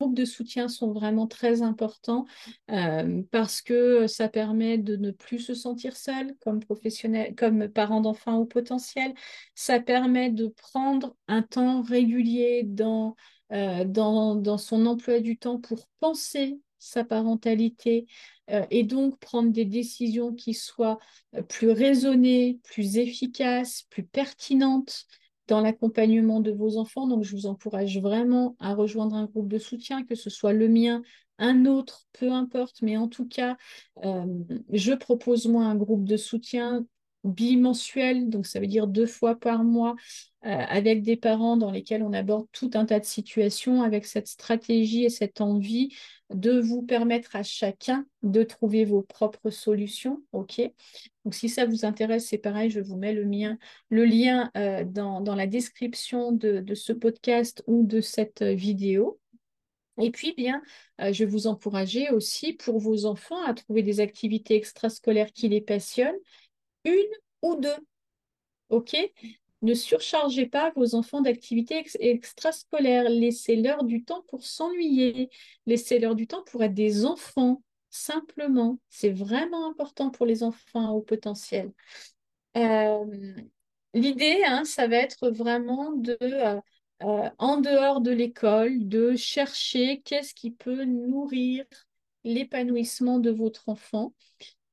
groupes 0.00 0.16
de 0.16 0.24
soutien 0.24 0.68
sont 0.68 0.92
vraiment 0.92 1.26
très 1.26 1.62
importants 1.62 2.26
euh, 2.70 3.22
parce 3.30 3.60
que 3.62 4.06
ça 4.06 4.28
permet 4.28 4.78
de 4.78 4.96
ne 4.96 5.10
plus 5.10 5.38
se 5.38 5.54
sentir 5.54 5.96
seul 5.96 6.34
comme 6.40 6.60
professionnel, 6.60 7.34
comme 7.34 7.68
parent 7.68 8.00
d'enfant 8.00 8.38
au 8.38 8.46
potentiel. 8.46 9.14
Ça 9.54 9.80
permet 9.80 10.30
de 10.30 10.48
prendre 10.48 11.14
un 11.28 11.42
temps 11.42 11.82
régulier 11.82 12.62
dans, 12.64 13.14
euh, 13.52 14.56
son 14.58 14.86
emploi 14.86 15.20
du 15.20 15.38
temps 15.38 15.60
pour 15.60 15.86
penser 16.00 16.58
sa 16.86 17.04
parentalité 17.04 18.06
euh, 18.50 18.64
et 18.70 18.84
donc 18.84 19.18
prendre 19.18 19.50
des 19.50 19.64
décisions 19.64 20.32
qui 20.32 20.54
soient 20.54 20.98
euh, 21.34 21.42
plus 21.42 21.70
raisonnées, 21.70 22.60
plus 22.64 22.96
efficaces, 22.96 23.82
plus 23.90 24.04
pertinentes 24.04 25.06
dans 25.48 25.60
l'accompagnement 25.60 26.40
de 26.40 26.52
vos 26.52 26.76
enfants. 26.76 27.06
Donc, 27.06 27.24
je 27.24 27.34
vous 27.36 27.46
encourage 27.46 27.98
vraiment 27.98 28.56
à 28.58 28.74
rejoindre 28.74 29.14
un 29.14 29.26
groupe 29.26 29.48
de 29.48 29.58
soutien, 29.58 30.04
que 30.04 30.14
ce 30.14 30.30
soit 30.30 30.52
le 30.52 30.68
mien, 30.68 31.02
un 31.38 31.66
autre, 31.66 32.06
peu 32.12 32.32
importe, 32.32 32.82
mais 32.82 32.96
en 32.96 33.08
tout 33.08 33.26
cas, 33.26 33.56
euh, 34.04 34.24
je 34.72 34.92
propose 34.92 35.46
moi 35.46 35.64
un 35.64 35.76
groupe 35.76 36.04
de 36.04 36.16
soutien 36.16 36.86
bimensuel, 37.26 38.28
donc 38.28 38.46
ça 38.46 38.60
veut 38.60 38.66
dire 38.66 38.86
deux 38.86 39.06
fois 39.06 39.34
par 39.34 39.64
mois, 39.64 39.96
avec 40.42 41.02
des 41.02 41.16
parents 41.16 41.56
dans 41.56 41.72
lesquels 41.72 42.04
on 42.04 42.12
aborde 42.12 42.46
tout 42.52 42.70
un 42.74 42.84
tas 42.84 43.00
de 43.00 43.04
situations, 43.04 43.82
avec 43.82 44.06
cette 44.06 44.28
stratégie 44.28 45.04
et 45.04 45.08
cette 45.08 45.40
envie 45.40 45.88
de 46.30 46.58
vous 46.58 46.82
permettre 46.82 47.36
à 47.36 47.42
chacun 47.42 48.06
de 48.22 48.42
trouver 48.42 48.84
vos 48.84 49.02
propres 49.02 49.50
solutions. 49.50 50.22
Donc, 50.32 50.60
si 51.30 51.48
ça 51.48 51.66
vous 51.66 51.84
intéresse, 51.84 52.26
c'est 52.26 52.38
pareil, 52.38 52.70
je 52.70 52.80
vous 52.80 52.96
mets 52.96 53.12
le, 53.12 53.22
lien 53.24 54.50
euh, 54.56 54.84
dans, 54.84 55.34
la 55.34 55.46
description 55.46 56.32
de, 56.32 56.64
ce 56.74 56.92
podcast 56.92 57.62
ou 57.66 57.84
de 57.84 58.00
cette 58.00 58.42
vidéo. 58.42 59.18
Et 59.98 60.10
puis, 60.10 60.34
bien, 60.36 60.60
euh, 61.00 61.12
je 61.12 61.24
vous 61.24 61.46
encourager 61.46 62.10
aussi 62.10 62.52
pour 62.52 62.78
vos 62.78 63.06
enfants 63.06 63.42
à 63.44 63.54
trouver 63.54 63.82
des 63.82 64.00
activités 64.00 64.54
extrascolaires 64.54 65.32
qui 65.32 65.48
les 65.48 65.62
passionnent, 65.62 66.18
une 66.86 67.12
ou 67.42 67.56
deux. 67.56 67.76
OK? 68.70 68.96
Ne 69.62 69.74
surchargez 69.74 70.46
pas 70.46 70.72
vos 70.76 70.94
enfants 70.94 71.20
d'activités 71.20 71.84
extrascolaires. 72.00 73.08
Laissez-leur 73.08 73.84
du 73.84 74.04
temps 74.04 74.22
pour 74.28 74.44
s'ennuyer. 74.44 75.30
Laissez-leur 75.66 76.14
du 76.14 76.26
temps 76.26 76.42
pour 76.44 76.62
être 76.62 76.74
des 76.74 77.04
enfants, 77.04 77.62
simplement. 77.90 78.78
C'est 78.90 79.10
vraiment 79.10 79.68
important 79.68 80.10
pour 80.10 80.26
les 80.26 80.42
enfants 80.42 80.92
au 80.92 81.00
potentiel. 81.00 81.72
Euh, 82.56 83.04
l'idée, 83.94 84.42
hein, 84.46 84.64
ça 84.64 84.86
va 84.88 84.96
être 84.96 85.30
vraiment 85.30 85.92
de, 85.92 86.16
euh, 86.22 86.60
euh, 87.02 87.30
en 87.38 87.58
dehors 87.60 88.00
de 88.00 88.10
l'école, 88.10 88.88
de 88.88 89.16
chercher 89.16 90.00
qu'est-ce 90.02 90.34
qui 90.34 90.50
peut 90.50 90.84
nourrir 90.84 91.64
l'épanouissement 92.24 93.18
de 93.18 93.30
votre 93.30 93.68
enfant. 93.68 94.14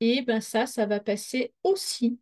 Et 0.05 0.21
ben 0.21 0.41
ça, 0.41 0.65
ça 0.65 0.85
va 0.85 0.99
passer 0.99 1.53
aussi 1.63 2.19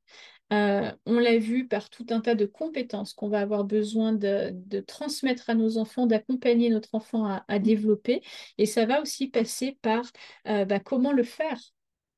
euh, 0.53 0.91
on 1.05 1.17
l'a 1.17 1.37
vu 1.37 1.67
par 1.67 1.89
tout 1.89 2.05
un 2.09 2.19
tas 2.19 2.35
de 2.35 2.45
compétences 2.45 3.13
qu'on 3.13 3.29
va 3.29 3.39
avoir 3.39 3.63
besoin 3.63 4.11
de, 4.11 4.53
transmettre 4.85 5.49
à 5.49 5.55
nos 5.55 5.77
enfants, 5.77 6.07
d'accompagner 6.07 6.69
notre 6.69 6.93
enfant 6.93 7.41
à, 7.47 7.59
développer. 7.59 8.21
Et 8.57 8.65
ça 8.65 8.85
va 8.85 9.01
aussi 9.01 9.29
passer 9.29 9.77
par 9.81 10.11
euh, 10.47 10.65
bah, 10.65 10.79
comment 10.79 11.13
le 11.13 11.23
faire. 11.23 11.59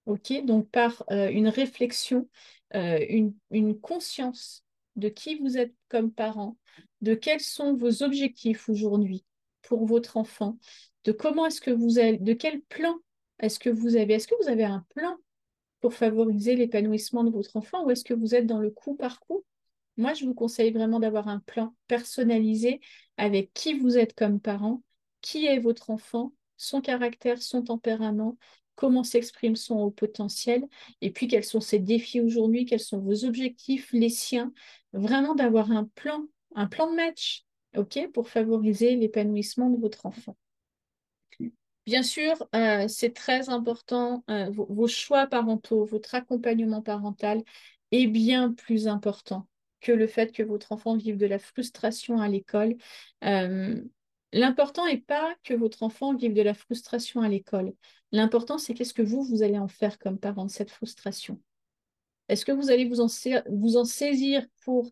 Donc 0.06 0.70
par 0.70 1.04
euh, 1.12 1.30
une 1.30 1.48
réflexion, 1.48 2.28
une, 2.74 3.34
une, 3.52 3.80
conscience 3.80 4.66
de 4.96 5.08
qui 5.08 5.36
vous 5.36 5.58
êtes 5.58 5.74
comme 5.88 6.12
parent, 6.12 6.58
de 7.02 7.14
quels 7.14 7.40
sont 7.40 7.78
vos 7.78 8.04
objectifs 8.04 8.68
aujourd'hui 8.68 9.24
pour 9.62 9.86
votre 9.86 10.18
enfant, 10.18 10.58
de 11.06 11.12
comment 11.14 11.46
est-ce 11.46 11.62
que 11.62 11.72
vous 11.72 12.00
avez, 12.00 12.18
de 12.18 12.34
quel 12.34 12.62
plan 12.64 12.98
est-ce 13.40 13.60
que 13.60 13.70
vous 13.70 13.96
avez, 13.96 14.16
est-ce 14.16 14.28
que 14.28 14.36
vous 14.42 14.50
avez 14.50 14.66
un 14.66 14.86
plan 14.96 15.16
pour 15.84 15.94
favoriser 15.94 16.56
l'épanouissement 16.56 17.26
de 17.26 17.30
votre 17.30 17.58
enfant 17.58 17.84
ou 17.84 17.92
est-ce 17.92 18.06
que 18.06 18.14
vous 18.14 18.36
êtes 18.36 18.48
dans 18.48 18.60
le 18.60 18.72
coup 18.72 18.96
par 18.96 19.20
coup? 19.20 19.44
Moi, 19.98 20.14
je 20.14 20.24
vous 20.24 20.34
conseille 20.34 20.72
vraiment 20.72 21.02
d'avoir 21.02 21.28
un 21.28 21.40
plan 21.40 21.76
personnalisé 21.90 22.80
avec 23.18 23.52
qui 23.54 23.78
vous 23.78 23.98
êtes 23.98 24.14
comme 24.14 24.40
parent, 24.40 24.82
qui 25.20 25.46
est 25.46 25.60
votre 25.60 25.90
enfant, 25.90 26.32
son 26.56 26.80
caractère, 26.80 27.42
son 27.42 27.64
tempérament, 27.64 28.38
comment 28.76 29.04
s'exprime 29.04 29.58
son 29.58 29.78
haut 29.82 29.92
potentiel, 29.92 30.64
et 31.02 31.12
puis 31.12 31.28
quels 31.28 31.44
sont 31.44 31.60
ses 31.60 31.80
défis 31.80 32.22
aujourd'hui, 32.22 32.64
quels 32.64 32.80
sont 32.80 33.00
vos 33.00 33.26
objectifs, 33.26 33.92
les 33.92 34.08
siens. 34.08 34.54
Vraiment 34.94 35.36
d'avoir 35.36 35.70
un 35.70 35.84
plan, 35.96 36.26
un 36.56 36.68
plan 36.68 36.90
de 36.90 36.96
match, 36.96 37.44
pour 38.14 38.30
favoriser 38.30 38.96
l'épanouissement 38.96 39.70
de 39.70 39.82
votre 39.82 40.06
enfant. 40.06 40.38
Bien 41.86 42.02
sûr, 42.04 42.48
euh, 42.56 42.88
c'est 42.88 43.14
très 43.14 43.50
important, 43.50 44.24
euh, 44.30 44.50
vos, 44.50 44.88
choix 44.88 45.28
parentaux, 45.28 45.84
votre 45.84 46.16
accompagnement 46.16 46.82
parental 46.82 47.44
est 47.92 48.08
bien 48.08 48.54
plus 48.54 48.88
important 48.88 49.48
que 49.82 49.92
le 49.92 50.08
fait 50.08 50.32
que 50.32 50.44
votre 50.44 50.72
enfant 50.72 50.96
vive 50.96 51.18
de 51.18 51.26
la 51.26 51.40
frustration 51.40 52.22
à 52.22 52.30
l'école. 52.30 52.76
Euh, 53.26 53.84
l'important 54.32 54.86
n'est 54.86 55.02
pas 55.02 55.36
que 55.44 55.54
votre 55.54 55.84
enfant 55.84 56.16
vive 56.16 56.34
de 56.34 56.42
la 56.42 56.54
frustration 56.54 57.20
à 57.22 57.28
l'école. 57.28 57.74
L'important, 58.14 58.58
c'est 58.58 58.74
qu'est-ce 58.74 58.94
que 58.94 59.02
vous, 59.02 59.22
vous 59.22 59.44
allez 59.44 59.60
en 59.60 59.68
faire 59.68 60.00
comme 60.00 60.18
parent 60.18 60.46
de 60.46 60.52
cette 60.52 60.72
frustration. 60.72 61.42
Est-ce 62.30 62.46
que 62.46 62.54
vous 62.54 62.72
allez 62.72 62.88
vous 62.88 63.02
en, 63.02 63.08
vous 63.50 63.76
en 63.76 63.84
saisir 63.84 64.46
pour 64.64 64.90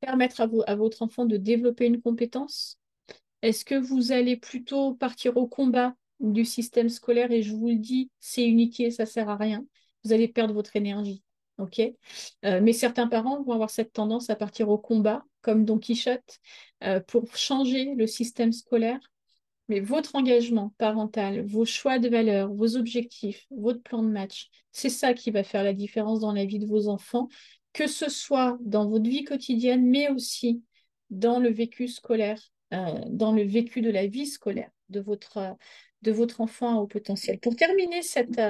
permettre 0.00 0.42
à 0.66 0.76
votre 0.76 1.00
enfant 1.00 1.24
de 1.24 1.38
développer 1.38 1.86
une 1.86 2.02
compétence? 2.02 2.81
Est-ce 3.42 3.64
que 3.64 3.74
vous 3.74 4.12
allez 4.12 4.36
plutôt 4.36 4.94
partir 4.94 5.36
au 5.36 5.46
combat 5.46 5.94
du 6.20 6.44
système 6.44 6.88
scolaire? 6.88 7.32
Et 7.32 7.42
je 7.42 7.52
vous 7.52 7.68
le 7.68 7.76
dis, 7.76 8.10
c'est 8.20 8.44
inutile, 8.44 8.92
ça 8.92 9.06
sert 9.06 9.28
à 9.28 9.36
rien. 9.36 9.64
Vous 10.04 10.12
allez 10.12 10.28
perdre 10.28 10.54
votre 10.54 10.76
énergie. 10.76 11.22
ok? 11.58 11.80
Euh, 12.44 12.60
mais 12.62 12.72
certains 12.72 13.08
parents 13.08 13.42
vont 13.42 13.52
avoir 13.52 13.70
cette 13.70 13.92
tendance 13.92 14.30
à 14.30 14.36
partir 14.36 14.68
au 14.68 14.78
combat 14.78 15.24
comme 15.42 15.64
Don 15.64 15.78
Quichotte 15.78 16.38
euh, 16.84 17.00
pour 17.00 17.36
changer 17.36 17.94
le 17.96 18.06
système 18.06 18.52
scolaire. 18.52 19.00
Mais 19.68 19.80
votre 19.80 20.16
engagement 20.16 20.74
parental, 20.78 21.44
vos 21.46 21.64
choix 21.64 21.98
de 21.98 22.08
valeurs, 22.08 22.52
vos 22.52 22.76
objectifs, 22.76 23.46
votre 23.50 23.80
plan 23.82 24.02
de 24.02 24.08
match, 24.08 24.48
c'est 24.72 24.88
ça 24.88 25.14
qui 25.14 25.30
va 25.30 25.44
faire 25.44 25.64
la 25.64 25.72
différence 25.72 26.20
dans 26.20 26.32
la 26.32 26.44
vie 26.44 26.58
de 26.58 26.66
vos 26.66 26.88
enfants, 26.88 27.28
que 27.72 27.86
ce 27.86 28.10
soit 28.10 28.58
dans 28.60 28.88
votre 28.88 29.08
vie 29.08 29.24
quotidienne, 29.24 29.86
mais 29.86 30.10
aussi 30.10 30.62
dans 31.10 31.38
le 31.38 31.50
vécu 31.50 31.88
scolaire, 31.88 32.40
dans 32.72 33.32
le 33.32 33.42
vécu 33.42 33.82
de 33.82 33.90
la 33.90 34.06
vie 34.06 34.26
scolaire 34.26 34.70
de 34.88 35.00
votre, 35.00 35.56
de 36.02 36.12
votre 36.12 36.40
enfant 36.40 36.78
au 36.80 36.86
potentiel. 36.86 37.38
Pour 37.38 37.56
terminer 37.56 38.02
cette, 38.02 38.40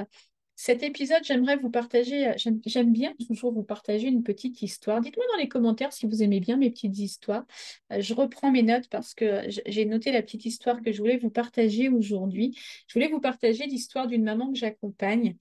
cet 0.55 0.83
épisode, 0.83 1.23
j'aimerais 1.23 1.55
vous 1.55 1.71
partager, 1.71 2.31
j'aime 2.37 2.93
bien 2.93 3.13
toujours 3.27 3.51
vous 3.51 3.63
partager 3.63 4.07
une 4.07 4.21
petite 4.21 4.61
histoire. 4.61 5.01
Dites-moi 5.01 5.25
dans 5.31 5.39
les 5.39 5.47
commentaires 5.47 5.91
si 5.91 6.05
vous 6.05 6.21
aimez 6.21 6.39
bien 6.39 6.57
mes 6.57 6.69
petites 6.69 6.97
histoires. 6.99 7.43
Euh, 7.91 8.01
je 8.01 8.13
reprends 8.13 8.51
mes 8.51 8.61
notes 8.61 8.87
parce 8.89 9.15
que 9.15 9.41
j'ai 9.47 9.85
noté 9.85 10.11
la 10.11 10.21
petite 10.21 10.45
histoire 10.45 10.81
que 10.81 10.91
je 10.91 10.99
voulais 10.99 11.17
vous 11.17 11.31
partager 11.31 11.89
aujourd'hui. 11.89 12.55
Je 12.87 12.93
voulais 12.93 13.07
vous 13.07 13.19
partager 13.19 13.65
l'histoire 13.65 14.05
d'une 14.07 14.23
maman 14.23 14.51
que 14.53 14.59
j'accompagne. 14.59 15.37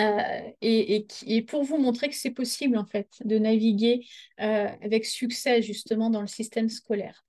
Euh, 0.00 0.40
et, 0.62 1.06
et, 1.26 1.42
pour 1.42 1.62
vous 1.62 1.76
montrer 1.76 2.08
que 2.08 2.14
c'est 2.14 2.30
possible 2.30 2.78
en 2.78 2.86
fait 2.86 3.10
de 3.26 3.38
naviguer 3.38 4.06
euh, 4.40 4.68
avec 4.80 5.04
succès 5.04 5.60
justement 5.60 6.08
dans 6.08 6.22
le 6.22 6.26
système 6.26 6.70
scolaire. 6.70 7.25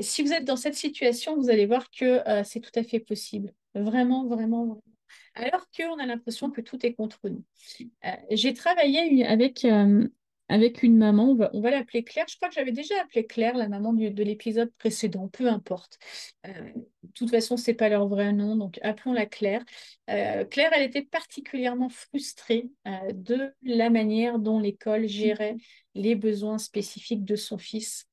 Si 0.00 0.22
vous 0.22 0.32
êtes 0.32 0.44
dans 0.44 0.56
cette 0.56 0.74
situation, 0.74 1.36
vous 1.36 1.50
allez 1.50 1.66
voir 1.66 1.90
que 1.90 2.20
c'est 2.44 2.60
tout 2.60 2.76
à 2.78 2.82
fait 2.82 3.00
possible. 3.00 3.52
Vraiment, 3.74 4.26
vraiment, 4.26 4.66
vraiment 4.66 4.82
alors 5.34 5.66
qu'on 5.76 5.98
a 5.98 6.06
l'impression 6.06 6.50
que 6.50 6.60
tout 6.60 6.84
est 6.84 6.94
contre 6.94 7.28
nous. 7.28 7.44
Euh, 8.04 8.10
j'ai 8.30 8.54
travaillé 8.54 9.24
avec, 9.24 9.64
euh, 9.64 10.08
avec 10.48 10.82
une 10.82 10.96
maman, 10.96 11.36
on 11.52 11.60
va, 11.60 11.70
l'appeler 11.70 12.02
Claire. 12.02 12.26
Je 12.28 12.36
crois 12.36 12.48
que 12.48 12.54
j'avais 12.54 12.72
déjà 12.72 13.00
appelé 13.00 13.26
Claire, 13.26 13.56
la 13.56 13.68
maman 13.68 13.92
de 13.92 14.22
l'épisode 14.22 14.70
précédent, 14.78 15.28
peu 15.28 15.48
importe. 15.48 15.98
Euh, 16.46 16.72
de 17.02 17.12
toute 17.14 17.30
façon, 17.30 17.56
ce 17.56 17.70
n'est 17.70 17.76
pas 17.76 17.88
leur 17.88 18.08
vrai 18.08 18.32
nom, 18.32 18.56
donc 18.56 18.78
appelons-la 18.82 19.26
Claire. 19.26 19.64
Claire, 20.06 20.72
elle 20.74 20.82
était 20.82 21.02
particulièrement 21.02 21.88
frustrée 21.88 22.68
de 23.12 23.54
la 23.62 23.90
manière 23.90 24.38
dont 24.38 24.58
l'école 24.58 25.06
gérait 25.06 25.56
les 25.94 26.16
besoins 26.16 26.58
spécifiques 26.58 27.24
de 27.24 27.36
son 27.36 27.58
fils. 27.58 28.08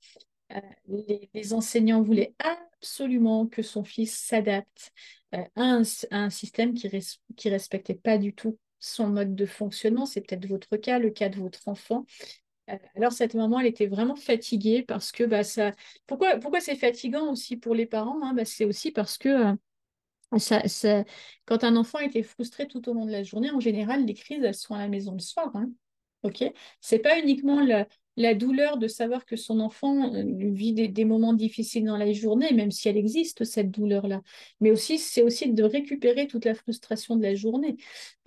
Les, 0.88 1.54
enseignants 1.54 2.02
voulaient 2.02 2.34
absolument 2.40 3.48
que 3.48 3.62
son 3.62 3.84
fils 3.84 4.18
s'adapte 4.18 4.92
euh, 5.36 5.44
un, 5.56 5.82
un, 6.12 6.30
système 6.30 6.74
qui 6.74 6.88
ne 6.88 7.52
respectait 7.52 7.96
pas 7.96 8.18
du 8.18 8.34
tout 8.34 8.58
son 8.80 9.08
mode 9.08 9.36
de 9.36 9.46
fonctionnement. 9.46 10.06
C'est 10.06 10.22
peut-être 10.22 10.48
votre 10.48 10.78
cas, 10.78 11.00
le 11.00 11.10
cas 11.10 11.30
de 11.30 11.38
votre 11.38 11.68
enfant. 11.68 12.06
Euh, 12.70 12.78
alors 12.96 13.12
cette 13.12 13.34
maman, 13.34 13.60
elle 13.60 13.68
était 13.68 13.88
vraiment 13.88 14.16
fatiguée 14.16 14.84
parce 14.84 15.12
que 15.12 15.24
bah. 15.24 15.42
Pourquoi, 16.06 16.38
pourquoi 16.38 16.62
c'est 16.62 16.76
fatigant 16.76 17.32
aussi 17.32 17.58
pour 17.58 17.76
les 17.76 17.86
parents 17.86 18.22
hein? 18.24 18.34
bah, 18.34 18.46
C'est 18.46 18.66
aussi 18.66 18.92
parce 18.92 19.18
que 19.18 19.56
euh, 20.34 21.04
quand 21.46 21.64
un 21.64 21.76
enfant 21.76 22.00
était 22.00 22.24
frustré 22.24 22.68
tout 22.68 22.88
au 22.90 22.94
long 22.94 23.06
de 23.06 23.12
la 23.12 23.24
journée, 23.24 23.52
en 23.52 23.60
général, 23.60 24.06
les 24.06 24.14
crises, 24.14 24.44
elles 24.44 24.54
sont 24.54 24.76
à 24.76 24.80
la 24.80 24.88
maison 24.90 25.14
le 25.14 25.20
soir. 25.20 25.52
Hein. 25.56 25.70
Ok, 26.24 26.44
c'est 26.82 27.00
pas 27.00 27.20
uniquement 27.20 27.62
le, 27.62 27.86
la 28.18 28.34
douleur 28.34 28.78
de 28.78 28.88
savoir 28.88 29.26
que 29.26 29.36
son 29.36 29.60
enfant 29.60 30.14
euh, 30.14 30.24
vit 30.52 30.74
des, 30.74 31.06
moments 31.06 31.34
difficiles 31.34 31.86
dans 31.86 31.98
la 31.98 32.12
journée, 32.12 32.52
même 32.52 32.72
si 32.72 32.90
elle 32.90 32.98
existe, 32.98 33.44
cette 33.44 33.70
douleur-là. 33.72 34.22
Mais 34.60 34.72
aussi, 34.72 34.98
c'est 34.98 35.22
aussi 35.22 35.54
de 35.54 35.64
récupérer 35.64 36.28
toute 36.28 36.46
la 36.46 36.56
frustration 36.56 37.16
de 37.16 37.24
la 37.24 37.36
journée. 37.36 37.78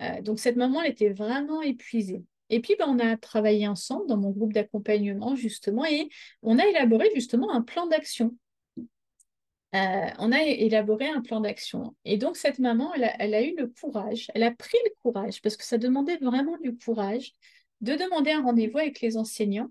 Euh, 0.01 0.21
donc, 0.21 0.39
cette 0.39 0.55
maman, 0.55 0.81
elle 0.81 0.91
était 0.91 1.09
vraiment 1.09 1.61
épuisée. 1.61 2.23
Et 2.49 2.61
puis, 2.61 2.75
ben, 2.79 2.85
on 2.87 2.99
a 2.99 3.17
travaillé 3.17 3.67
ensemble 3.67 4.07
dans 4.07 4.17
mon 4.17 4.31
groupe 4.31 4.53
d'accompagnement, 4.53 5.35
justement, 5.35 5.85
et 5.85 6.09
on 6.41 6.57
a 6.57 6.65
élaboré 6.65 7.09
justement 7.13 7.53
un 7.53 7.61
plan 7.61 7.85
d'action. 7.87 8.35
Euh, 9.75 10.07
on 10.19 10.31
a 10.31 10.41
élaboré 10.43 11.07
un 11.07 11.21
plan 11.21 11.41
d'action. 11.41 11.95
Et 12.05 12.17
donc, 12.17 12.37
cette 12.37 12.59
maman, 12.59 12.93
elle 12.93 13.05
a, 13.05 13.15
elle 13.21 13.33
a, 13.33 13.41
eu 13.41 13.55
le 13.57 13.67
courage, 13.67 14.31
elle 14.35 14.43
a 14.43 14.51
pris 14.51 14.77
le 14.85 14.91
courage, 15.01 15.41
parce 15.41 15.57
que 15.57 15.63
ça 15.65 15.77
demandait 15.77 16.17
vraiment 16.17 16.57
du 16.57 16.77
courage, 16.77 17.33
de 17.81 17.95
demander 17.95 18.31
un 18.31 18.43
rendez-vous 18.43 18.77
avec 18.77 19.01
les 19.01 19.17
enseignants 19.17 19.69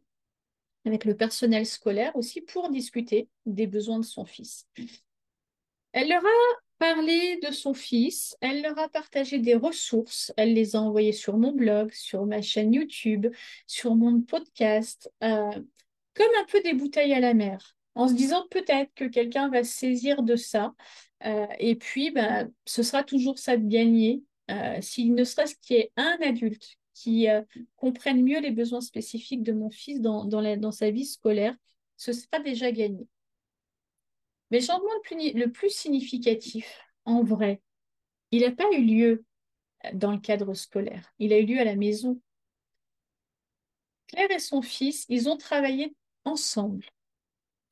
avec 0.85 1.05
le 1.05 1.16
personnel 1.16 1.66
scolaire 1.66 2.14
aussi 2.16 2.41
pour 2.41 2.70
discuter 2.70 3.28
des 3.47 3.66
besoins 3.66 3.99
de 3.99 4.05
son 4.05 4.24
fils. 4.24 4.66
Elle 5.93 6.09
leur 6.09 6.24
a 6.24 6.61
parlé 6.78 7.39
de 7.47 7.53
son 7.53 7.74
fils, 7.74 8.37
elle 8.41 8.62
leur 8.62 8.78
a 8.78 8.89
partagé 8.89 9.39
des 9.39 9.55
ressources, 9.55 10.33
elle 10.37 10.55
les 10.55 10.76
a 10.76 10.81
envoyées 10.81 11.12
sur 11.12 11.37
mon 11.37 11.53
blog, 11.53 11.93
sur 11.93 12.24
ma 12.24 12.41
chaîne 12.41 12.72
YouTube, 12.72 13.26
sur 13.66 13.95
mon 13.95 14.22
podcast, 14.22 15.12
euh, 15.22 15.51
comme 16.14 16.35
un 16.41 16.45
peu 16.51 16.62
des 16.62 16.72
bouteilles 16.72 17.12
à 17.12 17.20
la 17.20 17.35
mer, 17.35 17.76
en 17.95 18.09
se 18.09 18.14
disant 18.14 18.47
peut-être 18.51 18.93
que 18.95 19.05
quelqu'un 19.05 19.51
va 19.51 19.62
saisir 19.62 20.22
de 20.22 20.37
ça, 20.37 20.74
euh, 21.26 21.47
et 21.59 21.76
puis 21.76 22.12
bah, 22.12 22.47
ce 22.64 22.83
sera 22.83 23.05
toujours 23.05 23.39
ça 23.39 23.59
de 23.59 23.68
gagner, 23.68 24.22
euh, 24.51 24.81
s'il 24.81 25.14
ne 25.14 25.24
serait-ce 25.24 25.57
qu'il 25.57 25.76
y 25.76 25.81
ait 25.81 25.93
un 25.97 26.16
adulte 26.22 26.80
qui 27.01 27.31
euh, 27.31 27.43
comprennent 27.77 28.23
mieux 28.23 28.41
les 28.41 28.51
besoins 28.51 28.83
spécifiques 28.83 29.43
de 29.43 29.53
mon 29.53 29.71
fils 29.71 30.01
dans, 30.01 30.27
dans, 30.27 30.73
sa 30.73 30.91
vie 30.91 31.07
scolaire, 31.07 31.57
ce 31.97 32.13
sera 32.13 32.41
déjà 32.41 32.71
gagné. 32.73 33.09
Mais 34.51 34.59
le 34.59 34.67
changement 34.67 34.93
le 34.95 35.01
plus, 35.01 35.33
le 35.33 35.51
plus 35.51 35.71
significatif, 35.71 36.83
en 37.07 37.23
vrai, 37.23 37.63
il 38.33 38.43
n'a 38.43 38.51
pas 38.51 38.71
eu 38.73 38.85
lieu 38.85 39.25
dans 39.95 40.13
le 40.13 40.19
cadre 40.19 40.53
scolaire, 40.53 41.11
il 41.19 41.33
a 41.33 41.39
eu 41.39 41.47
lieu 41.47 41.59
à 41.59 41.65
la 41.65 41.77
maison. 41.77 42.21
Claire 44.09 44.31
et 44.31 44.39
son 44.39 44.61
fils, 44.61 45.07
ils 45.09 45.29
ont 45.29 45.39
travaillé 45.39 45.95
ensemble 46.25 46.85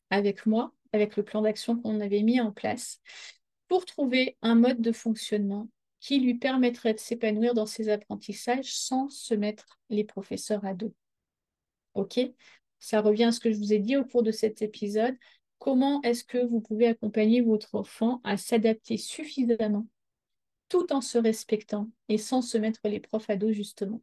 avec 0.09 0.47
moi, 0.47 0.72
avec 0.93 1.16
le 1.16 1.22
plan 1.22 1.43
d'action 1.43 1.76
qu'on 1.76 2.01
avait 2.01 2.22
mis 2.22 2.41
en 2.41 2.51
place, 2.51 3.03
pour 3.66 3.85
trouver 3.85 4.39
un 4.41 4.55
mode 4.55 4.81
de 4.81 4.93
fonctionnement 4.93 5.68
qui 6.01 6.20
lui 6.20 6.34
permettrait 6.34 6.94
de 6.94 6.99
s'épanouir 6.99 7.55
dans 7.55 7.66
ses 7.66 7.88
apprentissages 7.88 8.72
sans 8.72 9.09
se 9.09 9.34
mettre 9.34 9.78
les 9.90 10.05
professeurs 10.05 10.64
à 10.64 10.74
dos. 10.74 10.94
OK? 11.94 12.20
Ça 12.78 13.01
revient 13.01 13.24
à 13.24 13.32
ce 13.32 13.40
que 13.40 13.51
je 13.51 13.59
vous 13.59 13.72
ai 13.72 13.78
dit 13.78 13.96
au 13.96 14.05
cours 14.05 14.22
de 14.22 14.30
cet 14.30 14.62
épisode. 14.62 15.16
Comment 15.59 16.01
est-ce 16.03 16.22
que 16.22 16.38
vous 16.38 16.61
pouvez 16.61 16.86
accompagner 16.86 17.40
votre 17.40 17.74
enfant 17.74 18.20
à 18.22 18.36
s'adapter 18.36 18.96
suffisamment 18.96 19.86
tout 20.68 20.92
en 20.92 21.01
se 21.01 21.18
respectant 21.18 21.88
et 22.09 22.18
sans 22.18 22.42
se 22.42 22.59
mettre 22.59 22.80
les 22.84 23.01
profs 23.01 23.30
à 23.30 23.36
dos, 23.36 23.53
justement? 23.53 24.01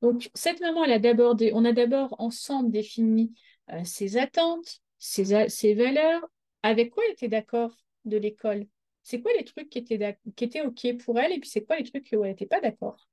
Donc, 0.00 0.30
cette 0.34 0.60
maman, 0.60 0.84
elle 0.84 0.92
a 0.92 0.98
d'abord 0.98 1.36
on 1.52 1.64
a 1.64 1.72
d'abord 1.72 2.14
ensemble 2.18 2.70
défini 2.70 3.34
euh, 3.72 3.84
ses 3.84 4.16
attentes, 4.16 4.80
ses, 4.98 5.48
ses 5.48 5.74
valeurs, 5.74 6.26
avec 6.62 6.90
quoi 6.90 7.04
elle 7.06 7.12
était 7.12 7.28
d'accord 7.28 7.76
de 8.04 8.16
l'école, 8.16 8.66
c'est 9.06 9.20
quoi 9.20 9.30
les 9.38 9.44
trucs 9.44 9.70
qui 9.70 9.78
étaient, 9.78 10.18
qui 10.34 10.44
étaient 10.44 10.62
OK 10.62 10.84
pour 11.04 11.20
elle 11.20 11.32
et 11.32 11.38
puis 11.38 11.48
c'est 11.48 11.64
quoi 11.64 11.76
les 11.76 11.84
trucs 11.84 12.08
où 12.12 12.24
elle 12.24 12.30
n'était 12.30 12.44
pas 12.44 12.60
d'accord? 12.60 13.08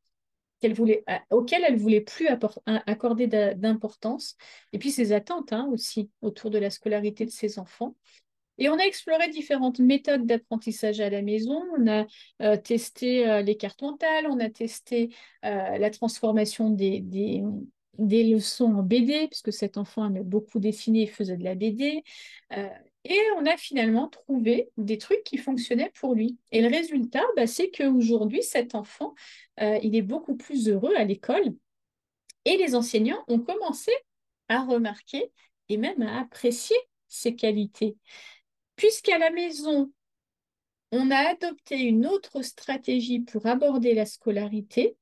Auxquels 1.29 1.63
elle 1.67 1.77
voulait 1.77 2.01
plus 2.01 2.27
accorder 2.65 3.27
d'importance, 3.27 4.35
et 4.71 4.79
puis 4.79 4.91
ses 4.91 5.11
attentes 5.11 5.53
hein, 5.53 5.67
aussi 5.71 6.09
autour 6.21 6.49
de 6.49 6.57
la 6.57 6.71
scolarité 6.71 7.25
de 7.25 7.29
ses 7.29 7.59
enfants. 7.59 7.95
Et 8.57 8.69
on 8.69 8.79
a 8.79 8.83
exploré 8.83 9.29
différentes 9.29 9.79
méthodes 9.79 10.25
d'apprentissage 10.25 10.99
à 10.99 11.09
la 11.09 11.21
maison. 11.21 11.61
On 11.77 11.87
a 11.87 12.05
euh, 12.41 12.57
testé 12.57 13.27
euh, 13.27 13.41
les 13.41 13.57
cartes 13.57 13.81
mentales, 13.81 14.25
on 14.29 14.39
a 14.39 14.49
testé 14.49 15.13
euh, 15.45 15.77
la 15.77 15.89
transformation 15.89 16.69
des, 16.69 17.01
des, 17.01 17.43
des, 17.99 18.23
leçons 18.23 18.73
en 18.73 18.83
BD, 18.83 19.27
puisque 19.27 19.51
cet 19.51 19.77
enfant 19.77 20.07
aimait 20.07 20.23
beaucoup 20.23 20.59
dessiner 20.59 21.03
et 21.03 21.07
faisait 21.07 21.37
de 21.37 21.43
la 21.43 21.55
BD. 21.55 22.03
Et 23.05 23.19
on 23.37 23.45
a 23.45 23.57
finalement 23.57 24.07
trouvé 24.07 24.69
des 24.77 24.97
trucs 24.97 25.23
qui 25.23 25.37
fonctionnaient 25.37 25.91
pour 25.95 26.15
lui. 26.15 26.37
Et 26.51 26.61
le 26.61 26.69
résultat, 26.69 27.23
bah, 27.35 27.47
c'est 27.47 27.69
qu'aujourd'hui, 27.69 28.43
cet 28.43 28.75
enfant, 28.75 29.13
euh, 29.61 29.77
il 29.83 29.95
est 29.95 30.01
beaucoup 30.01 30.35
plus 30.35 30.69
heureux 30.69 30.95
à 30.95 31.03
l'école. 31.03 31.53
Et 32.45 32.57
les 32.57 32.75
enseignants 32.75 33.23
ont 33.27 33.39
commencé 33.39 33.91
à 34.47 34.61
remarquer 34.61 35.31
et 35.69 35.77
même 35.77 36.01
à 36.01 36.21
apprécier 36.21 36.77
ses 37.07 37.35
qualités. 37.35 37.97
Puisqu'à 38.75 39.17
la 39.17 39.31
maison, 39.31 39.91
on 40.91 41.11
a 41.11 41.29
adopté 41.29 41.79
une 41.79 42.05
autre 42.05 42.41
stratégie 42.41 43.19
pour 43.19 43.45
aborder 43.47 43.93
la 43.93 44.05
scolarité, 44.05 44.95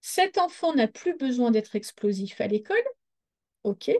cet 0.00 0.36
enfant 0.36 0.74
n'a 0.74 0.88
plus 0.88 1.16
besoin 1.16 1.52
d'être 1.52 1.76
explosif 1.76 2.40
à 2.40 2.48
l'école. 2.48 2.82
OK, 3.62 3.90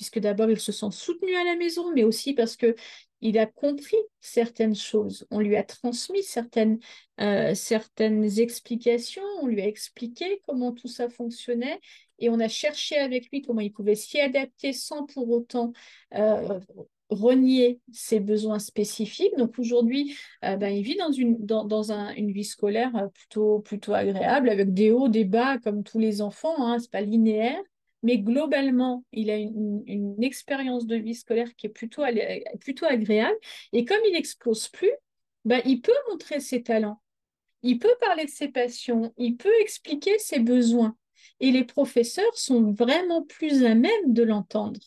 puisque 0.00 0.18
d'abord 0.18 0.50
il 0.50 0.58
se 0.58 0.72
sent 0.72 0.92
soutenu 0.92 1.36
à 1.36 1.44
la 1.44 1.56
maison, 1.56 1.92
mais 1.92 2.04
aussi 2.04 2.32
parce 2.32 2.56
que 2.56 2.74
il 3.20 3.38
a 3.38 3.44
compris 3.44 3.98
certaines 4.22 4.74
choses. 4.74 5.26
On 5.30 5.40
lui 5.40 5.56
a 5.56 5.62
transmis 5.62 6.22
certaines, 6.22 6.78
euh, 7.20 7.54
certaines 7.54 8.24
explications, 8.38 9.20
on 9.42 9.46
lui 9.46 9.60
a 9.60 9.66
expliqué 9.66 10.40
comment 10.48 10.72
tout 10.72 10.88
ça 10.88 11.10
fonctionnait 11.10 11.78
et 12.18 12.30
on 12.30 12.40
a 12.40 12.48
cherché 12.48 12.96
avec 12.96 13.28
lui 13.30 13.42
comment 13.42 13.60
il 13.60 13.74
pouvait 13.74 13.94
s'y 13.94 14.18
adapter 14.18 14.72
sans 14.72 15.04
pour 15.04 15.28
autant 15.28 15.74
euh, 16.14 16.60
renier 17.10 17.78
ses 17.92 18.20
besoins 18.20 18.58
spécifiques. 18.58 19.36
Donc 19.36 19.58
aujourd'hui, 19.58 20.16
euh, 20.46 20.56
ben, 20.56 20.70
il 20.70 20.82
vit 20.82 20.96
dans, 20.96 21.12
une, 21.12 21.44
dans, 21.44 21.66
dans 21.66 21.92
un, 21.92 22.14
une 22.14 22.32
vie 22.32 22.44
scolaire 22.44 23.10
plutôt, 23.12 23.58
plutôt 23.58 23.92
agréable, 23.92 24.48
avec 24.48 24.72
des 24.72 24.92
hauts, 24.92 25.08
des 25.08 25.26
bas, 25.26 25.58
comme 25.58 25.84
tous 25.84 25.98
les 25.98 26.22
enfants, 26.22 26.56
hein, 26.56 26.78
ce 26.78 26.84
n'est 26.84 26.88
pas 26.88 27.02
linéaire. 27.02 27.60
Mais 28.02 28.18
globalement, 28.18 29.04
il 29.12 29.30
a 29.30 29.36
une, 29.36 30.16
expérience 30.22 30.86
de 30.86 30.96
vie 30.96 31.14
scolaire 31.14 31.54
qui 31.56 31.66
est 31.66 31.70
plutôt, 31.70 32.02
agréable. 32.02 33.38
Et 33.72 33.84
comme 33.84 34.00
il 34.06 34.12
n'explose 34.12 34.68
plus, 34.68 34.92
bah, 35.44 35.60
il 35.64 35.80
peut 35.80 35.92
montrer 36.10 36.40
ses 36.40 36.62
talents, 36.62 37.00
il 37.62 37.78
peut 37.78 37.94
parler 38.00 38.24
de 38.24 38.30
ses 38.30 38.48
passions, 38.48 39.12
il 39.16 39.36
peut 39.36 39.52
expliquer 39.60 40.18
ses 40.18 40.40
besoins. 40.40 40.96
Et 41.40 41.50
les 41.50 41.64
professeurs 41.64 42.36
sont 42.36 42.72
vraiment 42.72 43.22
plus 43.22 43.64
à 43.64 43.74
même 43.74 44.12
de 44.12 44.22
l'entendre. 44.22 44.80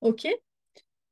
OK? 0.00 0.26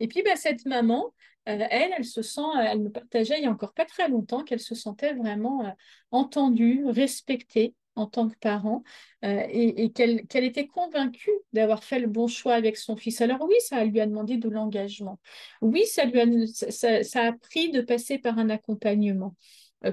Et 0.00 0.08
puis, 0.08 0.22
bah, 0.22 0.36
cette 0.36 0.64
maman, 0.66 1.12
euh, 1.48 1.66
elle, 1.70 1.92
elle 1.96 2.04
se 2.04 2.22
sent, 2.22 2.40
elle 2.60 2.80
me 2.80 2.90
partageait 2.90 3.38
il 3.38 3.44
y 3.44 3.46
a 3.46 3.50
encore 3.50 3.72
pas 3.72 3.84
très 3.84 4.08
longtemps 4.08 4.44
qu'elle 4.44 4.60
se 4.60 4.74
sentait 4.74 5.14
vraiment 5.14 5.66
euh, 5.66 5.70
entendue, 6.10 6.84
respectée 6.86 7.74
en 7.98 8.06
tant 8.06 8.28
que 8.28 8.36
parent 8.36 8.82
euh, 9.24 9.42
et, 9.50 9.90
qu'elle 9.92 10.44
était 10.44 10.66
convaincue 10.66 11.30
d'avoir 11.52 11.84
fait 11.84 11.98
le 11.98 12.06
bon 12.06 12.26
choix 12.26 12.54
avec 12.54 12.76
son 12.76 12.96
fils. 12.96 13.20
Alors 13.20 13.42
oui, 13.42 13.54
ça 13.60 13.84
lui 13.84 14.00
a 14.00 14.06
demandé 14.06 14.36
de 14.36 14.48
l'engagement. 14.48 15.18
Oui, 15.60 15.84
ça 15.86 16.04
lui 16.04 16.20
a, 16.20 17.32
pris 17.32 17.70
de 17.70 17.80
passer 17.80 18.18
par 18.18 18.38
un 18.38 18.50
accompagnement 18.50 19.34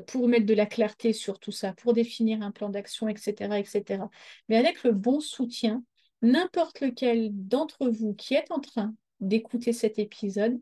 pour 0.07 0.27
mettre 0.27 0.45
de 0.45 0.53
la 0.53 0.65
clarté 0.65 1.13
sur 1.13 1.39
tout 1.39 1.51
ça, 1.51 1.73
pour 1.73 1.93
définir 1.93 2.41
un 2.41 2.51
plan 2.51 2.69
d'action, 2.69 3.07
etc., 3.07 3.59
etc. 3.59 4.03
Mais 4.49 4.57
avec 4.57 4.83
le 4.83 4.91
bon 4.93 5.19
soutien, 5.19 5.83
n'importe 6.21 6.81
lequel 6.81 7.29
d'entre 7.31 7.87
vous 7.89 8.13
qui 8.13 8.33
est 8.33 8.51
en 8.51 8.59
train 8.59 8.95
d'écouter 9.19 9.73
cet 9.73 9.99
épisode 9.99 10.59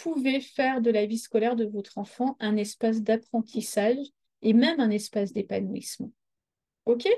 pouvez 0.00 0.40
faire 0.40 0.80
de 0.80 0.90
la 0.90 1.04
vie 1.04 1.18
scolaire 1.18 1.56
de 1.56 1.66
votre 1.66 1.98
enfant 1.98 2.36
un 2.40 2.56
espace 2.56 3.02
d'apprentissage 3.02 3.98
et 4.42 4.54
même 4.54 4.80
un 4.80 4.90
espace 4.90 5.32
d'épanouissement. 5.32 6.10
OK 6.86 7.08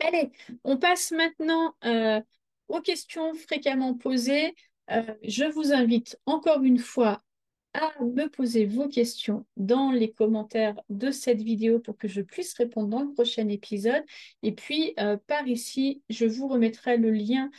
Allez, 0.00 0.30
on 0.64 0.78
passe 0.78 1.12
maintenant 1.12 1.74
euh, 1.84 2.20
aux 2.68 2.80
questions 2.80 3.34
fréquemment 3.34 3.94
posées. 3.94 4.54
Euh, 4.90 5.02
je 5.22 5.44
vous 5.44 5.72
invite 5.72 6.18
encore 6.26 6.62
une 6.62 6.78
fois 6.78 7.22
à 7.74 7.92
me 8.02 8.26
poser 8.28 8.64
vos 8.64 8.88
questions 8.88 9.46
dans 9.56 9.92
les 9.92 10.10
commentaires 10.10 10.80
de 10.88 11.10
cette 11.10 11.42
vidéo 11.42 11.78
pour 11.78 11.96
que 11.98 12.08
je 12.08 12.22
puisse 12.22 12.54
répondre 12.54 12.88
dans 12.88 13.02
le 13.02 13.12
prochain 13.12 13.46
épisode. 13.48 14.02
Et 14.42 14.52
puis, 14.52 14.94
euh, 14.98 15.16
par 15.26 15.46
ici, 15.46 16.02
je 16.08 16.24
vous 16.24 16.48
remettrai 16.48 16.96
le 16.96 17.10
lien 17.10 17.50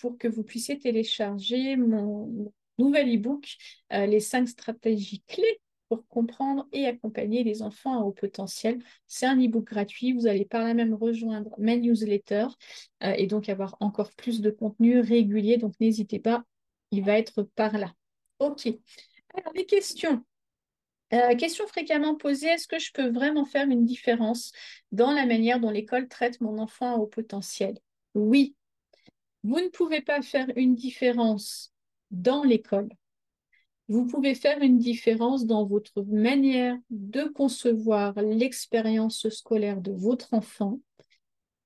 pour 0.00 0.18
que 0.18 0.28
vous 0.28 0.42
puissiez 0.42 0.78
télécharger 0.78 1.76
mon, 1.76 2.52
nouvel 2.78 3.14
e-book, 3.14 3.56
les 3.90 4.20
cinq 4.20 4.48
stratégies 4.48 5.22
clés 5.26 5.60
pour 5.90 6.06
comprendre 6.06 6.68
et 6.72 6.86
accompagner 6.86 7.42
les 7.42 7.62
enfants 7.62 8.00
à 8.00 8.04
haut 8.04 8.12
potentiel. 8.12 8.80
C'est 9.08 9.26
un 9.26 9.36
e-book 9.36 9.64
gratuit. 9.64 10.12
Vous 10.12 10.28
allez 10.28 10.44
par 10.44 10.62
là 10.62 10.72
même 10.72 10.94
rejoindre 10.94 11.52
ma 11.58 11.76
newsletter 11.76 12.46
euh, 13.02 13.12
et 13.18 13.26
donc 13.26 13.48
avoir 13.48 13.76
encore 13.80 14.12
plus 14.12 14.40
de 14.40 14.50
contenu 14.50 15.00
régulier. 15.00 15.56
Donc 15.56 15.74
n'hésitez 15.80 16.20
pas, 16.20 16.44
il 16.92 17.04
va 17.04 17.18
être 17.18 17.42
par 17.42 17.76
là. 17.76 17.92
OK. 18.38 18.68
Alors, 19.34 19.52
les 19.52 19.66
questions. 19.66 20.24
Euh, 21.12 21.34
question 21.34 21.66
fréquemment 21.66 22.14
posée, 22.14 22.46
est-ce 22.46 22.68
que 22.68 22.78
je 22.78 22.92
peux 22.92 23.10
vraiment 23.10 23.44
faire 23.44 23.68
une 23.68 23.84
différence 23.84 24.52
dans 24.92 25.10
la 25.10 25.26
manière 25.26 25.58
dont 25.58 25.70
l'école 25.70 26.06
traite 26.06 26.40
mon 26.40 26.58
enfant 26.58 26.94
à 26.94 26.98
haut 26.98 27.08
potentiel? 27.08 27.76
Oui. 28.14 28.54
Vous 29.42 29.58
ne 29.58 29.68
pouvez 29.68 30.02
pas 30.02 30.22
faire 30.22 30.46
une 30.54 30.76
différence 30.76 31.72
dans 32.12 32.44
l'école. 32.44 32.90
Vous 33.90 34.06
pouvez 34.06 34.36
faire 34.36 34.62
une 34.62 34.78
différence 34.78 35.46
dans 35.46 35.66
votre 35.66 36.02
manière 36.04 36.78
de 36.90 37.24
concevoir 37.24 38.14
l'expérience 38.22 39.28
scolaire 39.30 39.80
de 39.80 39.90
votre 39.90 40.32
enfant 40.32 40.78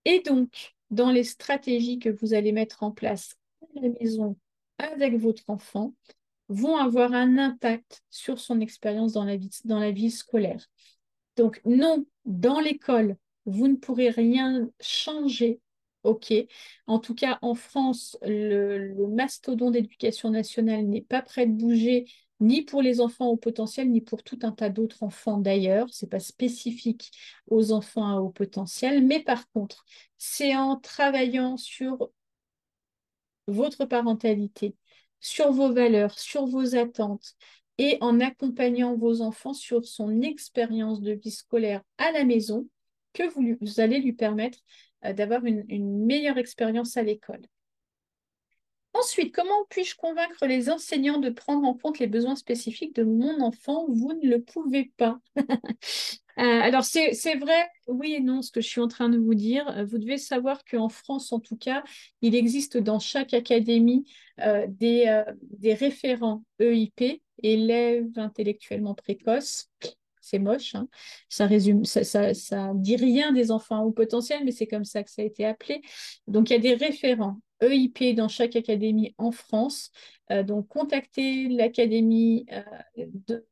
et 0.07 0.21
donc 0.21 0.75
dans 0.91 1.11
les 1.11 1.25
stratégies 1.25 1.99
que 1.99 2.09
vous 2.09 2.33
allez 2.33 2.53
mettre 2.53 2.83
en 2.83 2.93
place 2.93 3.37
à 3.61 3.81
la 3.83 3.91
maison 4.01 4.39
avec 4.79 5.19
votre 5.19 5.51
enfant 5.51 5.93
vont 6.49 6.79
avoir 6.79 7.13
un 7.13 7.37
impact 7.37 8.03
sur 8.09 8.41
son 8.41 8.59
expérience 8.59 9.13
dans 9.13 9.25
la 9.25 9.91
vie, 9.91 10.11
scolaire. 10.11 10.67
Donc 11.37 11.61
non, 11.67 12.07
dans 12.25 12.59
l'école, 12.59 13.19
vous 13.45 13.69
ne 13.69 13.77
pourrez 13.77 14.09
rien 14.09 14.71
changer 14.81 15.61
OK. 16.05 16.33
En 16.87 16.99
tout 16.99 17.15
cas, 17.15 17.39
en 17.43 17.55
France, 17.55 18.17
le, 18.23 18.95
mastodon 19.09 19.71
d'éducation 19.71 20.31
nationale 20.31 20.85
n'est 20.85 21.03
pas 21.03 21.23
prêt 21.23 21.47
de 21.47 21.53
bouger, 21.53 22.07
ni 22.41 22.63
pour 22.63 22.83
les 22.83 23.01
enfants 23.01 23.29
au 23.29 23.37
potentiel, 23.37 23.91
ni 23.91 24.01
pour 24.03 24.23
tout 24.23 24.39
un 24.43 24.53
tas 24.53 24.69
d'autres 24.69 25.03
enfants 25.03 25.39
d'ailleurs. 25.39 25.89
Ce 25.91 26.05
n'est 26.05 26.11
pas 26.11 26.21
spécifique 26.21 27.11
aux 27.49 27.73
enfants 27.73 28.07
à 28.07 28.21
haut 28.21 28.31
potentiel. 28.31 29.05
Mais 29.05 29.21
par 29.21 29.51
contre, 29.51 29.85
c'est 30.19 30.55
en 30.55 30.77
travaillant 30.77 31.57
sur 31.57 32.11
votre 33.47 33.85
parentalité, 33.87 34.77
sur 35.21 35.53
vos 35.53 35.73
valeurs, 35.73 36.19
sur 36.19 36.47
vos 36.47 36.77
attentes, 36.77 37.35
et 37.79 37.99
en 38.01 38.21
accompagnant 38.21 38.97
vos 38.97 39.21
enfants 39.21 39.55
sur 39.55 39.85
son 39.85 40.21
expérience 40.23 41.01
de 41.01 41.13
vie 41.13 41.31
scolaire 41.31 41.83
à 41.99 42.13
la 42.13 42.25
maison 42.25 42.69
que 43.13 43.23
vous 43.33 43.81
allez 43.81 44.01
lui 44.01 44.13
permettre 44.13 44.59
d'avoir 45.13 45.45
une, 45.45 45.65
meilleure 46.05 46.39
expérience 46.39 46.97
à 46.97 47.03
l'école. 47.03 47.43
Ensuite, 48.93 49.35
comment 49.35 49.65
puis-je 49.71 49.97
convaincre 49.97 50.47
les 50.47 50.71
enseignants 50.71 51.19
de 51.19 51.29
prendre 51.29 51.67
en 51.67 51.75
compte 51.75 51.99
les 51.99 52.07
besoins 52.07 52.37
spécifiques 52.37 52.95
de 52.95 53.03
mon 53.03 53.41
enfant? 53.41 53.87
Vous 53.89 54.13
ne 54.13 54.29
le 54.29 54.43
pouvez 54.43 54.93
pas. 54.97 55.19
Euh, 56.37 56.43
alors, 56.43 56.83
c'est 56.83 57.37
vrai, 57.37 57.69
oui 57.87 58.15
et 58.15 58.21
non, 58.21 58.43
ce 58.43 58.51
que 58.51 58.61
je 58.61 58.67
suis 58.67 58.81
en 58.81 58.89
train 58.89 59.09
de 59.09 59.17
vous 59.17 59.37
dire. 59.37 59.69
Euh, 59.69 59.85
vous 59.85 59.99
devez 59.99 60.19
savoir 60.19 60.65
qu'en 60.65 60.89
France, 60.89 61.33
en 61.33 61.39
tout 61.39 61.57
cas, 61.57 61.85
il 62.23 62.35
existe 62.35 62.77
dans 62.77 62.99
chaque 62.99 63.33
académie 63.35 64.05
des, 64.67 65.23
des 65.41 65.75
référents 65.75 66.43
EIP, 66.59 67.23
élèves 67.45 68.11
intellectuellement 68.17 68.95
précoces, 68.95 69.71
c'est 70.25 70.39
moche. 70.39 70.75
Hein. 70.75 70.89
Ça 71.29 71.47
résume, 71.47 71.85
ça, 71.85 72.03
ça, 72.05 72.73
dit 72.75 72.97
rien 72.97 73.33
des 73.33 73.51
enfants 73.51 73.83
au 73.85 73.93
potentiel, 73.93 74.43
mais 74.45 74.53
c'est 74.53 74.67
comme 74.67 74.85
ça 74.85 75.03
que 75.03 75.11
ça 75.11 75.23
a 75.23 75.25
été 75.25 75.45
appelé. 75.45 75.83
Donc, 76.27 76.51
il 76.51 76.55
y 76.55 76.57
a 76.57 76.59
des 76.59 76.75
référents 76.75 77.39
EIP 77.61 78.15
dans 78.15 78.29
chaque 78.29 78.57
académie 78.57 79.15
en 79.19 79.31
France. 79.31 79.91
Euh, 80.31 80.43
donc, 80.43 80.69
contactez 80.69 81.49
l'académie 81.49 82.47
euh, 82.53 82.63
de, 83.29 83.47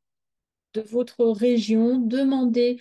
de, 0.73 0.81
votre 0.81 1.25
région, 1.25 1.99
demandez 1.99 2.79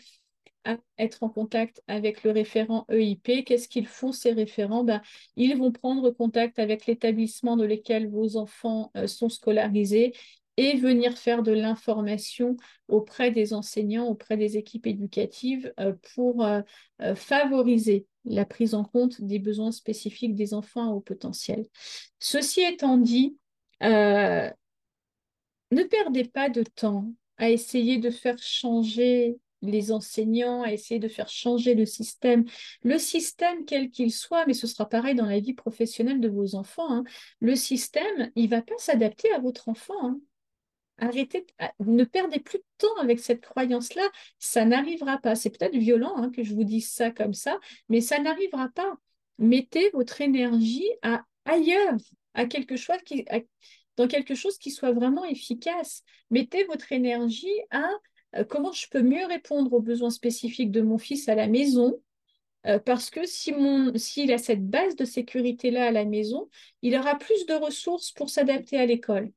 à 0.65 0.79
être 0.99 1.23
en 1.23 1.29
contact 1.29 1.83
avec 1.89 2.23
le 2.23 2.31
référent 2.31 2.87
EIP. 2.89 3.45
Qu'est-ce 3.45 3.69
qu'ils 3.69 3.87
font, 3.87 4.13
ces 4.13 4.33
référents? 4.33 4.85
Ben, 4.85 5.03
Ils 5.37 5.57
vont 5.57 5.73
prendre 5.73 6.11
contact 6.11 6.59
avec 6.59 6.87
l'établissement 6.87 7.57
dans 7.57 7.65
lequel 7.65 8.09
vos 8.09 8.37
enfants 8.37 8.91
euh, 8.97 9.07
sont 9.07 9.29
scolarisés 9.29 10.13
et 10.57 10.77
venir 10.77 11.17
faire 11.17 11.43
de 11.43 11.53
l'information 11.53 12.57
auprès 12.89 13.31
des 13.31 13.55
enseignants, 13.55 14.07
auprès 14.07 14.37
des 14.37 14.57
équipes 14.57 14.87
éducatives 14.87 15.73
euh, 15.81 15.95
pour 16.15 16.45
euh, 16.45 16.61
euh, 17.01 17.15
favoriser 17.15 18.07
la 18.25 18.45
prise 18.45 18.75
en 18.75 18.85
compte 18.85 19.21
des 19.21 19.39
besoins 19.39 19.73
spécifiques 19.73 20.35
des 20.35 20.55
enfants 20.55 20.93
au 20.93 21.01
potentiel. 21.01 21.67
Ceci 22.19 22.61
étant 22.61 22.97
dit, 22.99 23.37
ne 23.81 24.53
perdez 25.91 26.25
pas 26.25 26.49
de 26.49 26.63
temps 26.63 27.13
à 27.39 27.51
essayer 27.51 27.99
de 27.99 28.11
faire 28.11 28.39
changer 28.39 29.39
les 29.63 29.91
enseignants, 29.91 30.63
à 30.63 30.73
essayer 30.73 31.01
de 31.01 31.09
faire 31.09 31.29
changer 31.29 31.75
le 31.75 31.87
système. 31.87 32.45
Le 32.83 32.99
système, 32.99 33.65
quel 33.65 33.91
qu'il 33.91 34.13
soit, 34.13 34.47
mais 34.47 34.55
ce 34.55 34.69
sera 34.69 34.89
pareil 34.89 35.15
dans 35.15 35.27
la 35.27 35.41
vie 35.41 35.55
professionnelle 35.55 36.21
de 36.21 36.29
vos 36.29 36.55
enfants, 36.55 36.91
hein. 36.91 37.05
le 37.41 37.57
système, 37.57 38.31
il 38.37 38.45
ne 38.45 38.51
va 38.51 38.63
pas 38.63 38.79
s'adapter 38.79 39.33
à 39.33 39.41
votre 39.41 39.69
enfant. 39.69 39.95
Hein. 40.03 40.21
Arrêtez, 41.03 41.45
ne 41.81 42.05
perdez 42.05 42.39
plus 42.39 42.59
de 42.59 42.65
temps 42.79 42.97
avec 43.01 43.19
cette 43.19 43.41
croyance-là. 43.41 44.09
Ça 44.39 44.65
n'arrivera 44.65 45.19
pas. 45.19 45.35
C'est 45.35 45.51
peut-être 45.51 45.75
violent 45.77 46.15
hein, 46.17 46.31
que 46.31 46.45
je 46.45 46.55
vous 46.55 46.63
dise 46.63 46.93
ça 46.93 47.11
comme 47.11 47.35
ça, 47.35 47.59
mais 47.89 48.01
ça 48.01 48.21
n'arrivera 48.21 48.69
pas. 48.69 48.97
Mettez 49.39 49.91
votre 49.91 50.21
énergie 50.21 50.89
à, 51.03 51.25
ailleurs, 51.45 51.97
à 52.35 52.47
quelque 52.47 52.77
chose 52.77 52.99
dans 53.97 54.07
quelque 54.07 54.37
chose 54.37 54.59
qui 54.59 54.71
soit 54.71 54.93
vraiment 54.93 55.25
efficace. 55.25 56.05
Mettez 56.31 56.63
votre 56.65 56.93
énergie 56.93 57.61
à 57.73 57.91
euh, 58.37 58.45
comment 58.45 58.71
je 58.71 58.89
peux 58.89 59.03
mieux 59.03 59.27
répondre 59.27 59.73
aux 59.73 59.83
besoins 59.83 60.11
spécifiques 60.11 60.71
de 60.71 60.83
mon 60.83 60.99
fils 60.99 61.29
à 61.29 61.35
la 61.35 61.49
maison? 61.49 62.01
Euh, 62.69 62.79
parce 62.79 63.11
que 63.11 63.27
si 63.27 63.53
s'il 63.97 64.33
a 64.33 64.39
cette 64.39 64.65
base 64.65 64.95
de 64.95 65.05
sécurité-là 65.05 65.87
à 65.87 65.91
la 65.91 66.05
maison, 66.05 66.49
il 66.83 66.97
aura 66.97 67.19
plus 67.19 67.45
de 67.47 67.55
ressources 67.55 68.13
pour 68.13 68.31
s'adapter 68.31 68.79
à 68.79 68.87
l'école. 68.87 69.33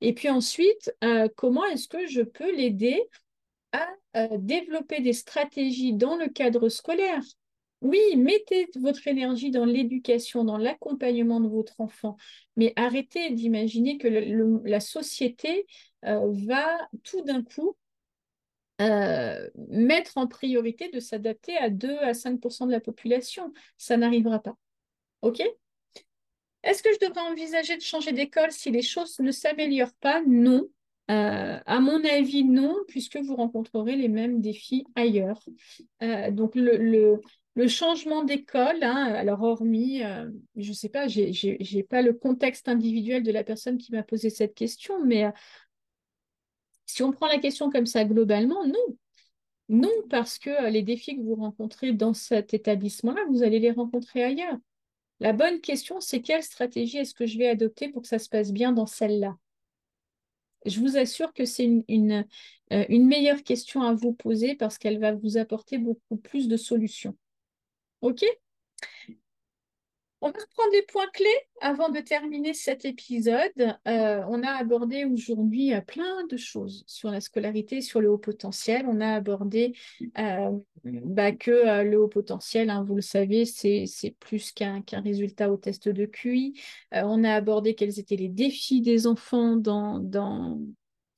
Et 0.00 0.14
puis 0.14 0.28
ensuite, 0.28 0.94
euh, 1.02 1.28
comment 1.36 1.64
est-ce 1.66 1.88
que 1.88 2.06
je 2.06 2.22
peux 2.22 2.54
l'aider 2.54 3.02
à 3.72 3.88
euh, 4.16 4.28
développer 4.38 5.00
des 5.00 5.12
stratégies 5.12 5.94
dans 5.94 6.16
le 6.16 6.28
cadre 6.28 6.68
scolaire? 6.68 7.22
Oui, 7.80 8.00
mettez 8.16 8.68
votre 8.76 9.06
énergie 9.08 9.50
dans 9.50 9.66
l'éducation, 9.66 10.44
dans 10.44 10.56
l'accompagnement 10.56 11.40
de 11.40 11.48
votre 11.48 11.80
enfant, 11.80 12.16
mais 12.56 12.72
arrêtez 12.76 13.30
d'imaginer 13.30 13.98
que 13.98 14.08
la 14.08 14.80
société 14.80 15.66
euh, 16.04 16.32
va 16.46 16.88
tout 17.02 17.22
d'un 17.22 17.42
coup 17.42 17.76
mettre 19.68 20.18
en 20.18 20.26
priorité 20.26 20.90
de 20.90 20.98
s'adapter 20.98 21.56
à 21.56 21.70
2 21.70 21.96
à 21.98 22.12
5% 22.12 22.66
de 22.66 22.72
la 22.72 22.80
population. 22.80 23.52
Ça 23.78 23.96
n'arrivera 23.96 24.40
pas. 24.40 24.56
OK? 25.22 25.42
Est-ce 26.64 26.82
que 26.82 26.88
je 26.94 27.06
devrais 27.06 27.20
envisager 27.20 27.76
de 27.76 27.82
changer 27.82 28.12
d'école 28.12 28.50
si 28.50 28.70
les 28.70 28.82
choses 28.82 29.18
ne 29.20 29.30
s'améliorent 29.30 29.94
pas? 30.00 30.22
Non. 30.26 30.66
Euh, 31.10 31.58
à 31.66 31.80
mon 31.80 32.02
avis, 32.04 32.44
non, 32.44 32.74
puisque 32.88 33.18
vous 33.18 33.36
rencontrerez 33.36 33.96
les 33.96 34.08
mêmes 34.08 34.40
défis 34.40 34.86
ailleurs. 34.94 35.44
Euh, 36.02 36.30
donc, 36.30 36.54
le, 36.54 37.20
changement 37.68 38.24
d'école, 38.24 38.82
hein, 38.82 39.12
alors 39.14 39.42
hormis, 39.42 40.02
euh, 40.02 40.30
je 40.56 40.70
ne 40.70 40.74
sais 40.74 40.88
pas, 40.88 41.06
je 41.06 41.76
n'ai 41.76 41.82
pas 41.82 42.00
le 42.00 42.14
contexte 42.14 42.68
individuel 42.68 43.22
de 43.22 43.30
la 43.30 43.44
personne 43.44 43.76
qui 43.76 43.92
m'a 43.92 44.02
posé 44.02 44.30
cette 44.30 44.54
question, 44.54 45.04
mais 45.04 45.30
si 46.86 47.02
on 47.02 47.12
prend 47.12 47.26
la 47.26 47.38
question 47.38 47.70
comme 47.70 47.86
ça 47.86 48.04
globalement, 48.04 48.66
non. 48.66 48.96
Non, 49.68 49.92
parce 50.10 50.38
que 50.38 50.70
les 50.70 50.82
défis 50.82 51.16
que 51.16 51.22
vous 51.22 51.36
rencontrez 51.36 51.92
dans 51.92 52.14
cet 52.14 52.54
établissement-là, 52.54 53.22
vous 53.30 53.42
allez 53.42 53.58
les 53.60 53.70
rencontrer 53.70 54.22
ailleurs. 54.22 54.58
La 55.20 55.32
bonne 55.32 55.60
question, 55.60 56.00
c'est 56.00 56.20
quelle 56.20 56.42
stratégie 56.42 56.98
est-ce 56.98 57.14
que 57.14 57.26
je 57.26 57.38
vais 57.38 57.48
adopter 57.48 57.88
pour 57.88 58.02
que 58.02 58.08
ça 58.08 58.18
se 58.18 58.28
passe 58.28 58.52
bien 58.52 58.72
dans 58.72 58.86
celle-là? 58.86 59.36
Je 60.66 60.80
vous 60.80 60.96
assure 60.96 61.32
que 61.32 61.44
c'est 61.44 61.84
une, 61.88 62.26
euh, 62.72 62.84
meilleure 62.88 63.42
question 63.42 63.82
à 63.82 63.92
vous 63.94 64.12
poser 64.12 64.54
parce 64.54 64.78
qu'elle 64.78 64.98
va 64.98 65.12
vous 65.12 65.36
apporter 65.36 65.78
beaucoup 65.78 66.16
plus 66.16 66.48
de 66.48 66.56
solutions. 66.56 67.16
OK? 68.00 68.24
On 70.24 70.30
va 70.30 70.38
reprendre 70.40 70.72
les 70.72 70.82
points 70.82 71.10
clés 71.12 71.28
avant 71.60 71.90
de 71.90 72.00
terminer 72.00 72.54
cet 72.54 72.86
épisode. 72.86 73.76
Euh, 73.86 74.22
on 74.26 74.42
a 74.42 74.52
abordé 74.52 75.04
aujourd'hui 75.04 75.74
euh, 75.74 75.82
plein 75.82 76.26
de 76.26 76.38
choses 76.38 76.82
sur 76.86 77.10
la 77.10 77.20
scolarité, 77.20 77.82
sur 77.82 78.00
le 78.00 78.10
haut 78.10 78.16
potentiel. 78.16 78.86
On 78.88 79.02
a 79.02 79.12
abordé 79.16 79.76
euh, 80.18 80.50
bah, 80.82 81.32
que 81.32 81.82
le 81.82 82.00
haut 82.00 82.08
potentiel, 82.08 82.70
hein, 82.70 82.82
vous 82.84 82.94
le 82.94 83.02
savez, 83.02 83.44
c'est 83.44 84.16
plus 84.18 84.50
qu'un 84.52 84.82
résultat 85.04 85.52
au 85.52 85.58
test 85.58 85.90
de 85.90 86.06
QI. 86.06 86.58
on 86.92 87.22
a 87.22 87.34
abordé 87.34 87.74
quels 87.74 88.00
étaient 88.00 88.16
les 88.16 88.30
défis 88.30 88.80
des 88.80 89.06
enfants 89.06 89.56
dans, 89.56 90.58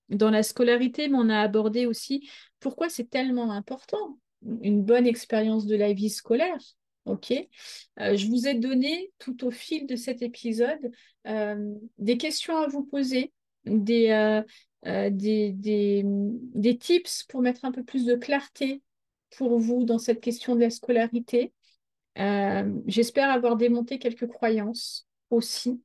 la 0.08 0.42
scolarité, 0.42 1.06
mais 1.06 1.18
on 1.18 1.28
a 1.28 1.38
abordé 1.38 1.86
aussi 1.86 2.28
pourquoi 2.58 2.88
c'est 2.88 3.08
tellement 3.08 3.52
important 3.52 4.18
une 4.62 4.82
bonne 4.82 5.06
expérience 5.06 5.66
de 5.66 5.76
la 5.76 5.92
vie 5.92 6.10
scolaire. 6.10 6.58
OK 7.06 7.32
euh, 7.32 8.16
Je 8.16 8.26
vous 8.26 8.46
ai 8.46 8.54
donné 8.54 9.12
tout 9.18 9.46
au 9.46 9.50
fil 9.50 9.86
de 9.86 9.96
cet 9.96 10.22
épisode 10.22 10.90
euh, 11.26 11.74
des 11.98 12.18
questions 12.18 12.56
à 12.58 12.66
vous 12.66 12.84
poser, 12.84 13.32
euh, 13.66 14.42
des, 14.84 15.52
des, 15.52 16.02
des, 16.04 16.78
tips 16.78 17.24
pour 17.24 17.40
mettre 17.40 17.64
un 17.64 17.72
peu 17.72 17.82
plus 17.82 18.04
de 18.04 18.14
clarté 18.14 18.82
pour 19.36 19.58
vous 19.58 19.84
dans 19.84 19.98
cette 19.98 20.20
question 20.20 20.54
de 20.54 20.60
la 20.60 20.70
scolarité. 20.70 21.52
J'espère 22.86 23.30
avoir 23.30 23.56
démonté 23.56 23.98
quelques 23.98 24.28
croyances 24.28 25.06
aussi. 25.30 25.82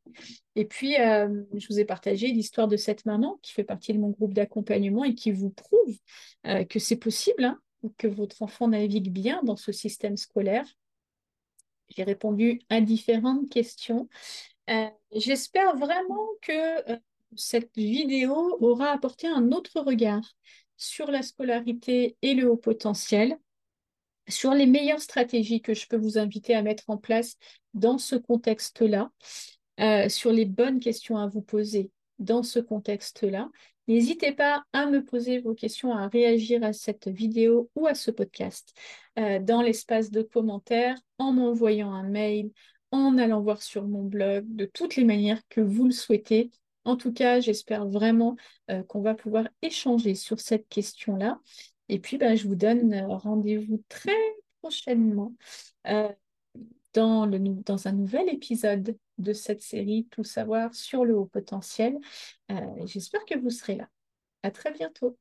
Et 0.56 0.66
puis, 0.66 0.94
je 0.94 1.68
vous 1.68 1.80
ai 1.80 1.86
partagé 1.86 2.28
l'histoire 2.28 2.68
de 2.68 2.78
cette 2.78 3.06
maman 3.06 3.40
qui 3.42 3.54
fait 3.54 3.64
partie 3.64 3.94
de 3.94 4.00
mon 4.00 4.10
groupe 4.10 4.34
d'accompagnement 4.34 5.04
et 5.04 5.16
qui 5.16 5.32
vous 5.32 5.50
prouve 5.50 5.98
que 6.70 6.78
c'est 6.78 6.98
possible, 6.98 7.44
hein, 7.44 7.60
que 7.98 8.08
votre 8.08 8.44
enfant 8.44 8.68
navigue 8.68 9.12
bien 9.12 9.42
dans 9.44 9.56
ce 9.58 9.72
système 9.72 10.16
scolaire 10.16 10.66
j'ai 11.96 12.04
répondu 12.04 12.62
à 12.70 12.82
différentes 12.82 13.50
questions. 13.50 14.08
Euh, 14.70 14.88
j'espère 15.14 15.76
vraiment 15.76 16.28
que 16.42 16.92
euh, 16.92 16.98
cette 17.36 17.76
vidéo 17.76 18.58
aura 18.62 18.92
apporté 18.92 19.28
un 19.28 19.52
autre 19.52 19.82
regard 19.82 20.24
sur 20.78 21.12
la 21.12 21.22
scolarité 21.22 22.18
et 22.22 22.34
le 22.34 22.50
haut 22.50 22.58
potentiel, 22.58 23.38
sur 24.28 24.54
les 24.54 24.66
meilleures 24.66 25.02
stratégies 25.02 25.62
que 25.62 25.74
je 25.74 25.88
peux 25.88 25.98
vous 25.98 26.18
inviter 26.18 26.56
à 26.56 26.62
mettre 26.62 26.90
en 26.90 26.98
place 26.98 27.38
dans 27.74 27.98
ce 27.98 28.16
contexte-là, 28.16 29.12
euh, 29.80 30.10
sur 30.10 30.32
les 30.32 30.46
bonnes 30.46 30.80
questions 30.80 31.18
à 31.18 31.28
vous 31.28 31.42
poser 31.42 31.92
dans 32.22 32.44
ce 32.44 32.60
contexte-là. 32.60 33.50
N'hésitez 33.88 34.32
pas 34.32 34.64
à 34.74 34.86
me 34.86 35.04
poser 35.04 35.40
vos 35.40 35.54
questions, 35.54 35.92
à 35.92 36.08
réagir 36.08 36.64
à 36.64 36.72
cette 36.72 37.08
vidéo 37.08 37.70
ou 37.76 37.88
à 37.88 37.96
ce 37.96 38.12
podcast 38.12 38.74
euh, 39.20 39.40
dans 39.40 39.62
l'espace 39.62 40.12
de 40.12 40.22
commentaires, 40.22 40.96
en 41.18 41.34
m'envoyant 41.34 41.92
un 41.92 42.08
mail, 42.08 42.52
en 42.92 43.18
allant 43.18 43.42
voir 43.42 43.62
sur 43.62 43.88
mon 43.88 44.04
blog, 44.04 44.46
de 44.48 44.66
toutes 44.66 44.96
les 44.96 45.04
manières 45.04 45.42
que 45.50 45.62
vous 45.62 45.86
le 45.86 45.92
souhaitez. 45.92 46.52
En 46.86 46.96
tout 46.96 47.12
cas, 47.12 47.40
j'espère 47.40 47.88
vraiment 47.88 48.36
euh, 48.70 48.84
qu'on 48.84 49.02
va 49.02 49.16
pouvoir 49.16 49.48
échanger 49.62 50.16
sur 50.16 50.40
cette 50.40 50.68
question-là. 50.70 51.40
Et 51.90 52.00
puis, 52.00 52.18
ben, 52.18 52.36
je 52.36 52.48
vous 52.48 52.56
donne 52.56 52.94
euh, 52.94 53.08
rendez-vous 53.08 53.84
très 53.90 54.16
prochainement 54.62 55.34
dans, 56.94 57.88
un 57.88 57.92
nouvel 57.92 58.30
épisode 58.30 58.98
de 59.18 59.34
cette 59.34 59.62
série 59.62 60.08
Tout 60.12 60.24
savoir 60.24 60.74
sur 60.74 61.06
le 61.06 61.16
haut 61.16 61.26
potentiel. 61.26 61.98
Euh, 62.52 62.56
j'espère 62.86 63.24
que 63.26 63.38
vous 63.38 63.50
serez 63.50 63.76
là. 63.76 63.90
À 64.44 64.52
très 64.52 64.72
bientôt. 64.72 65.18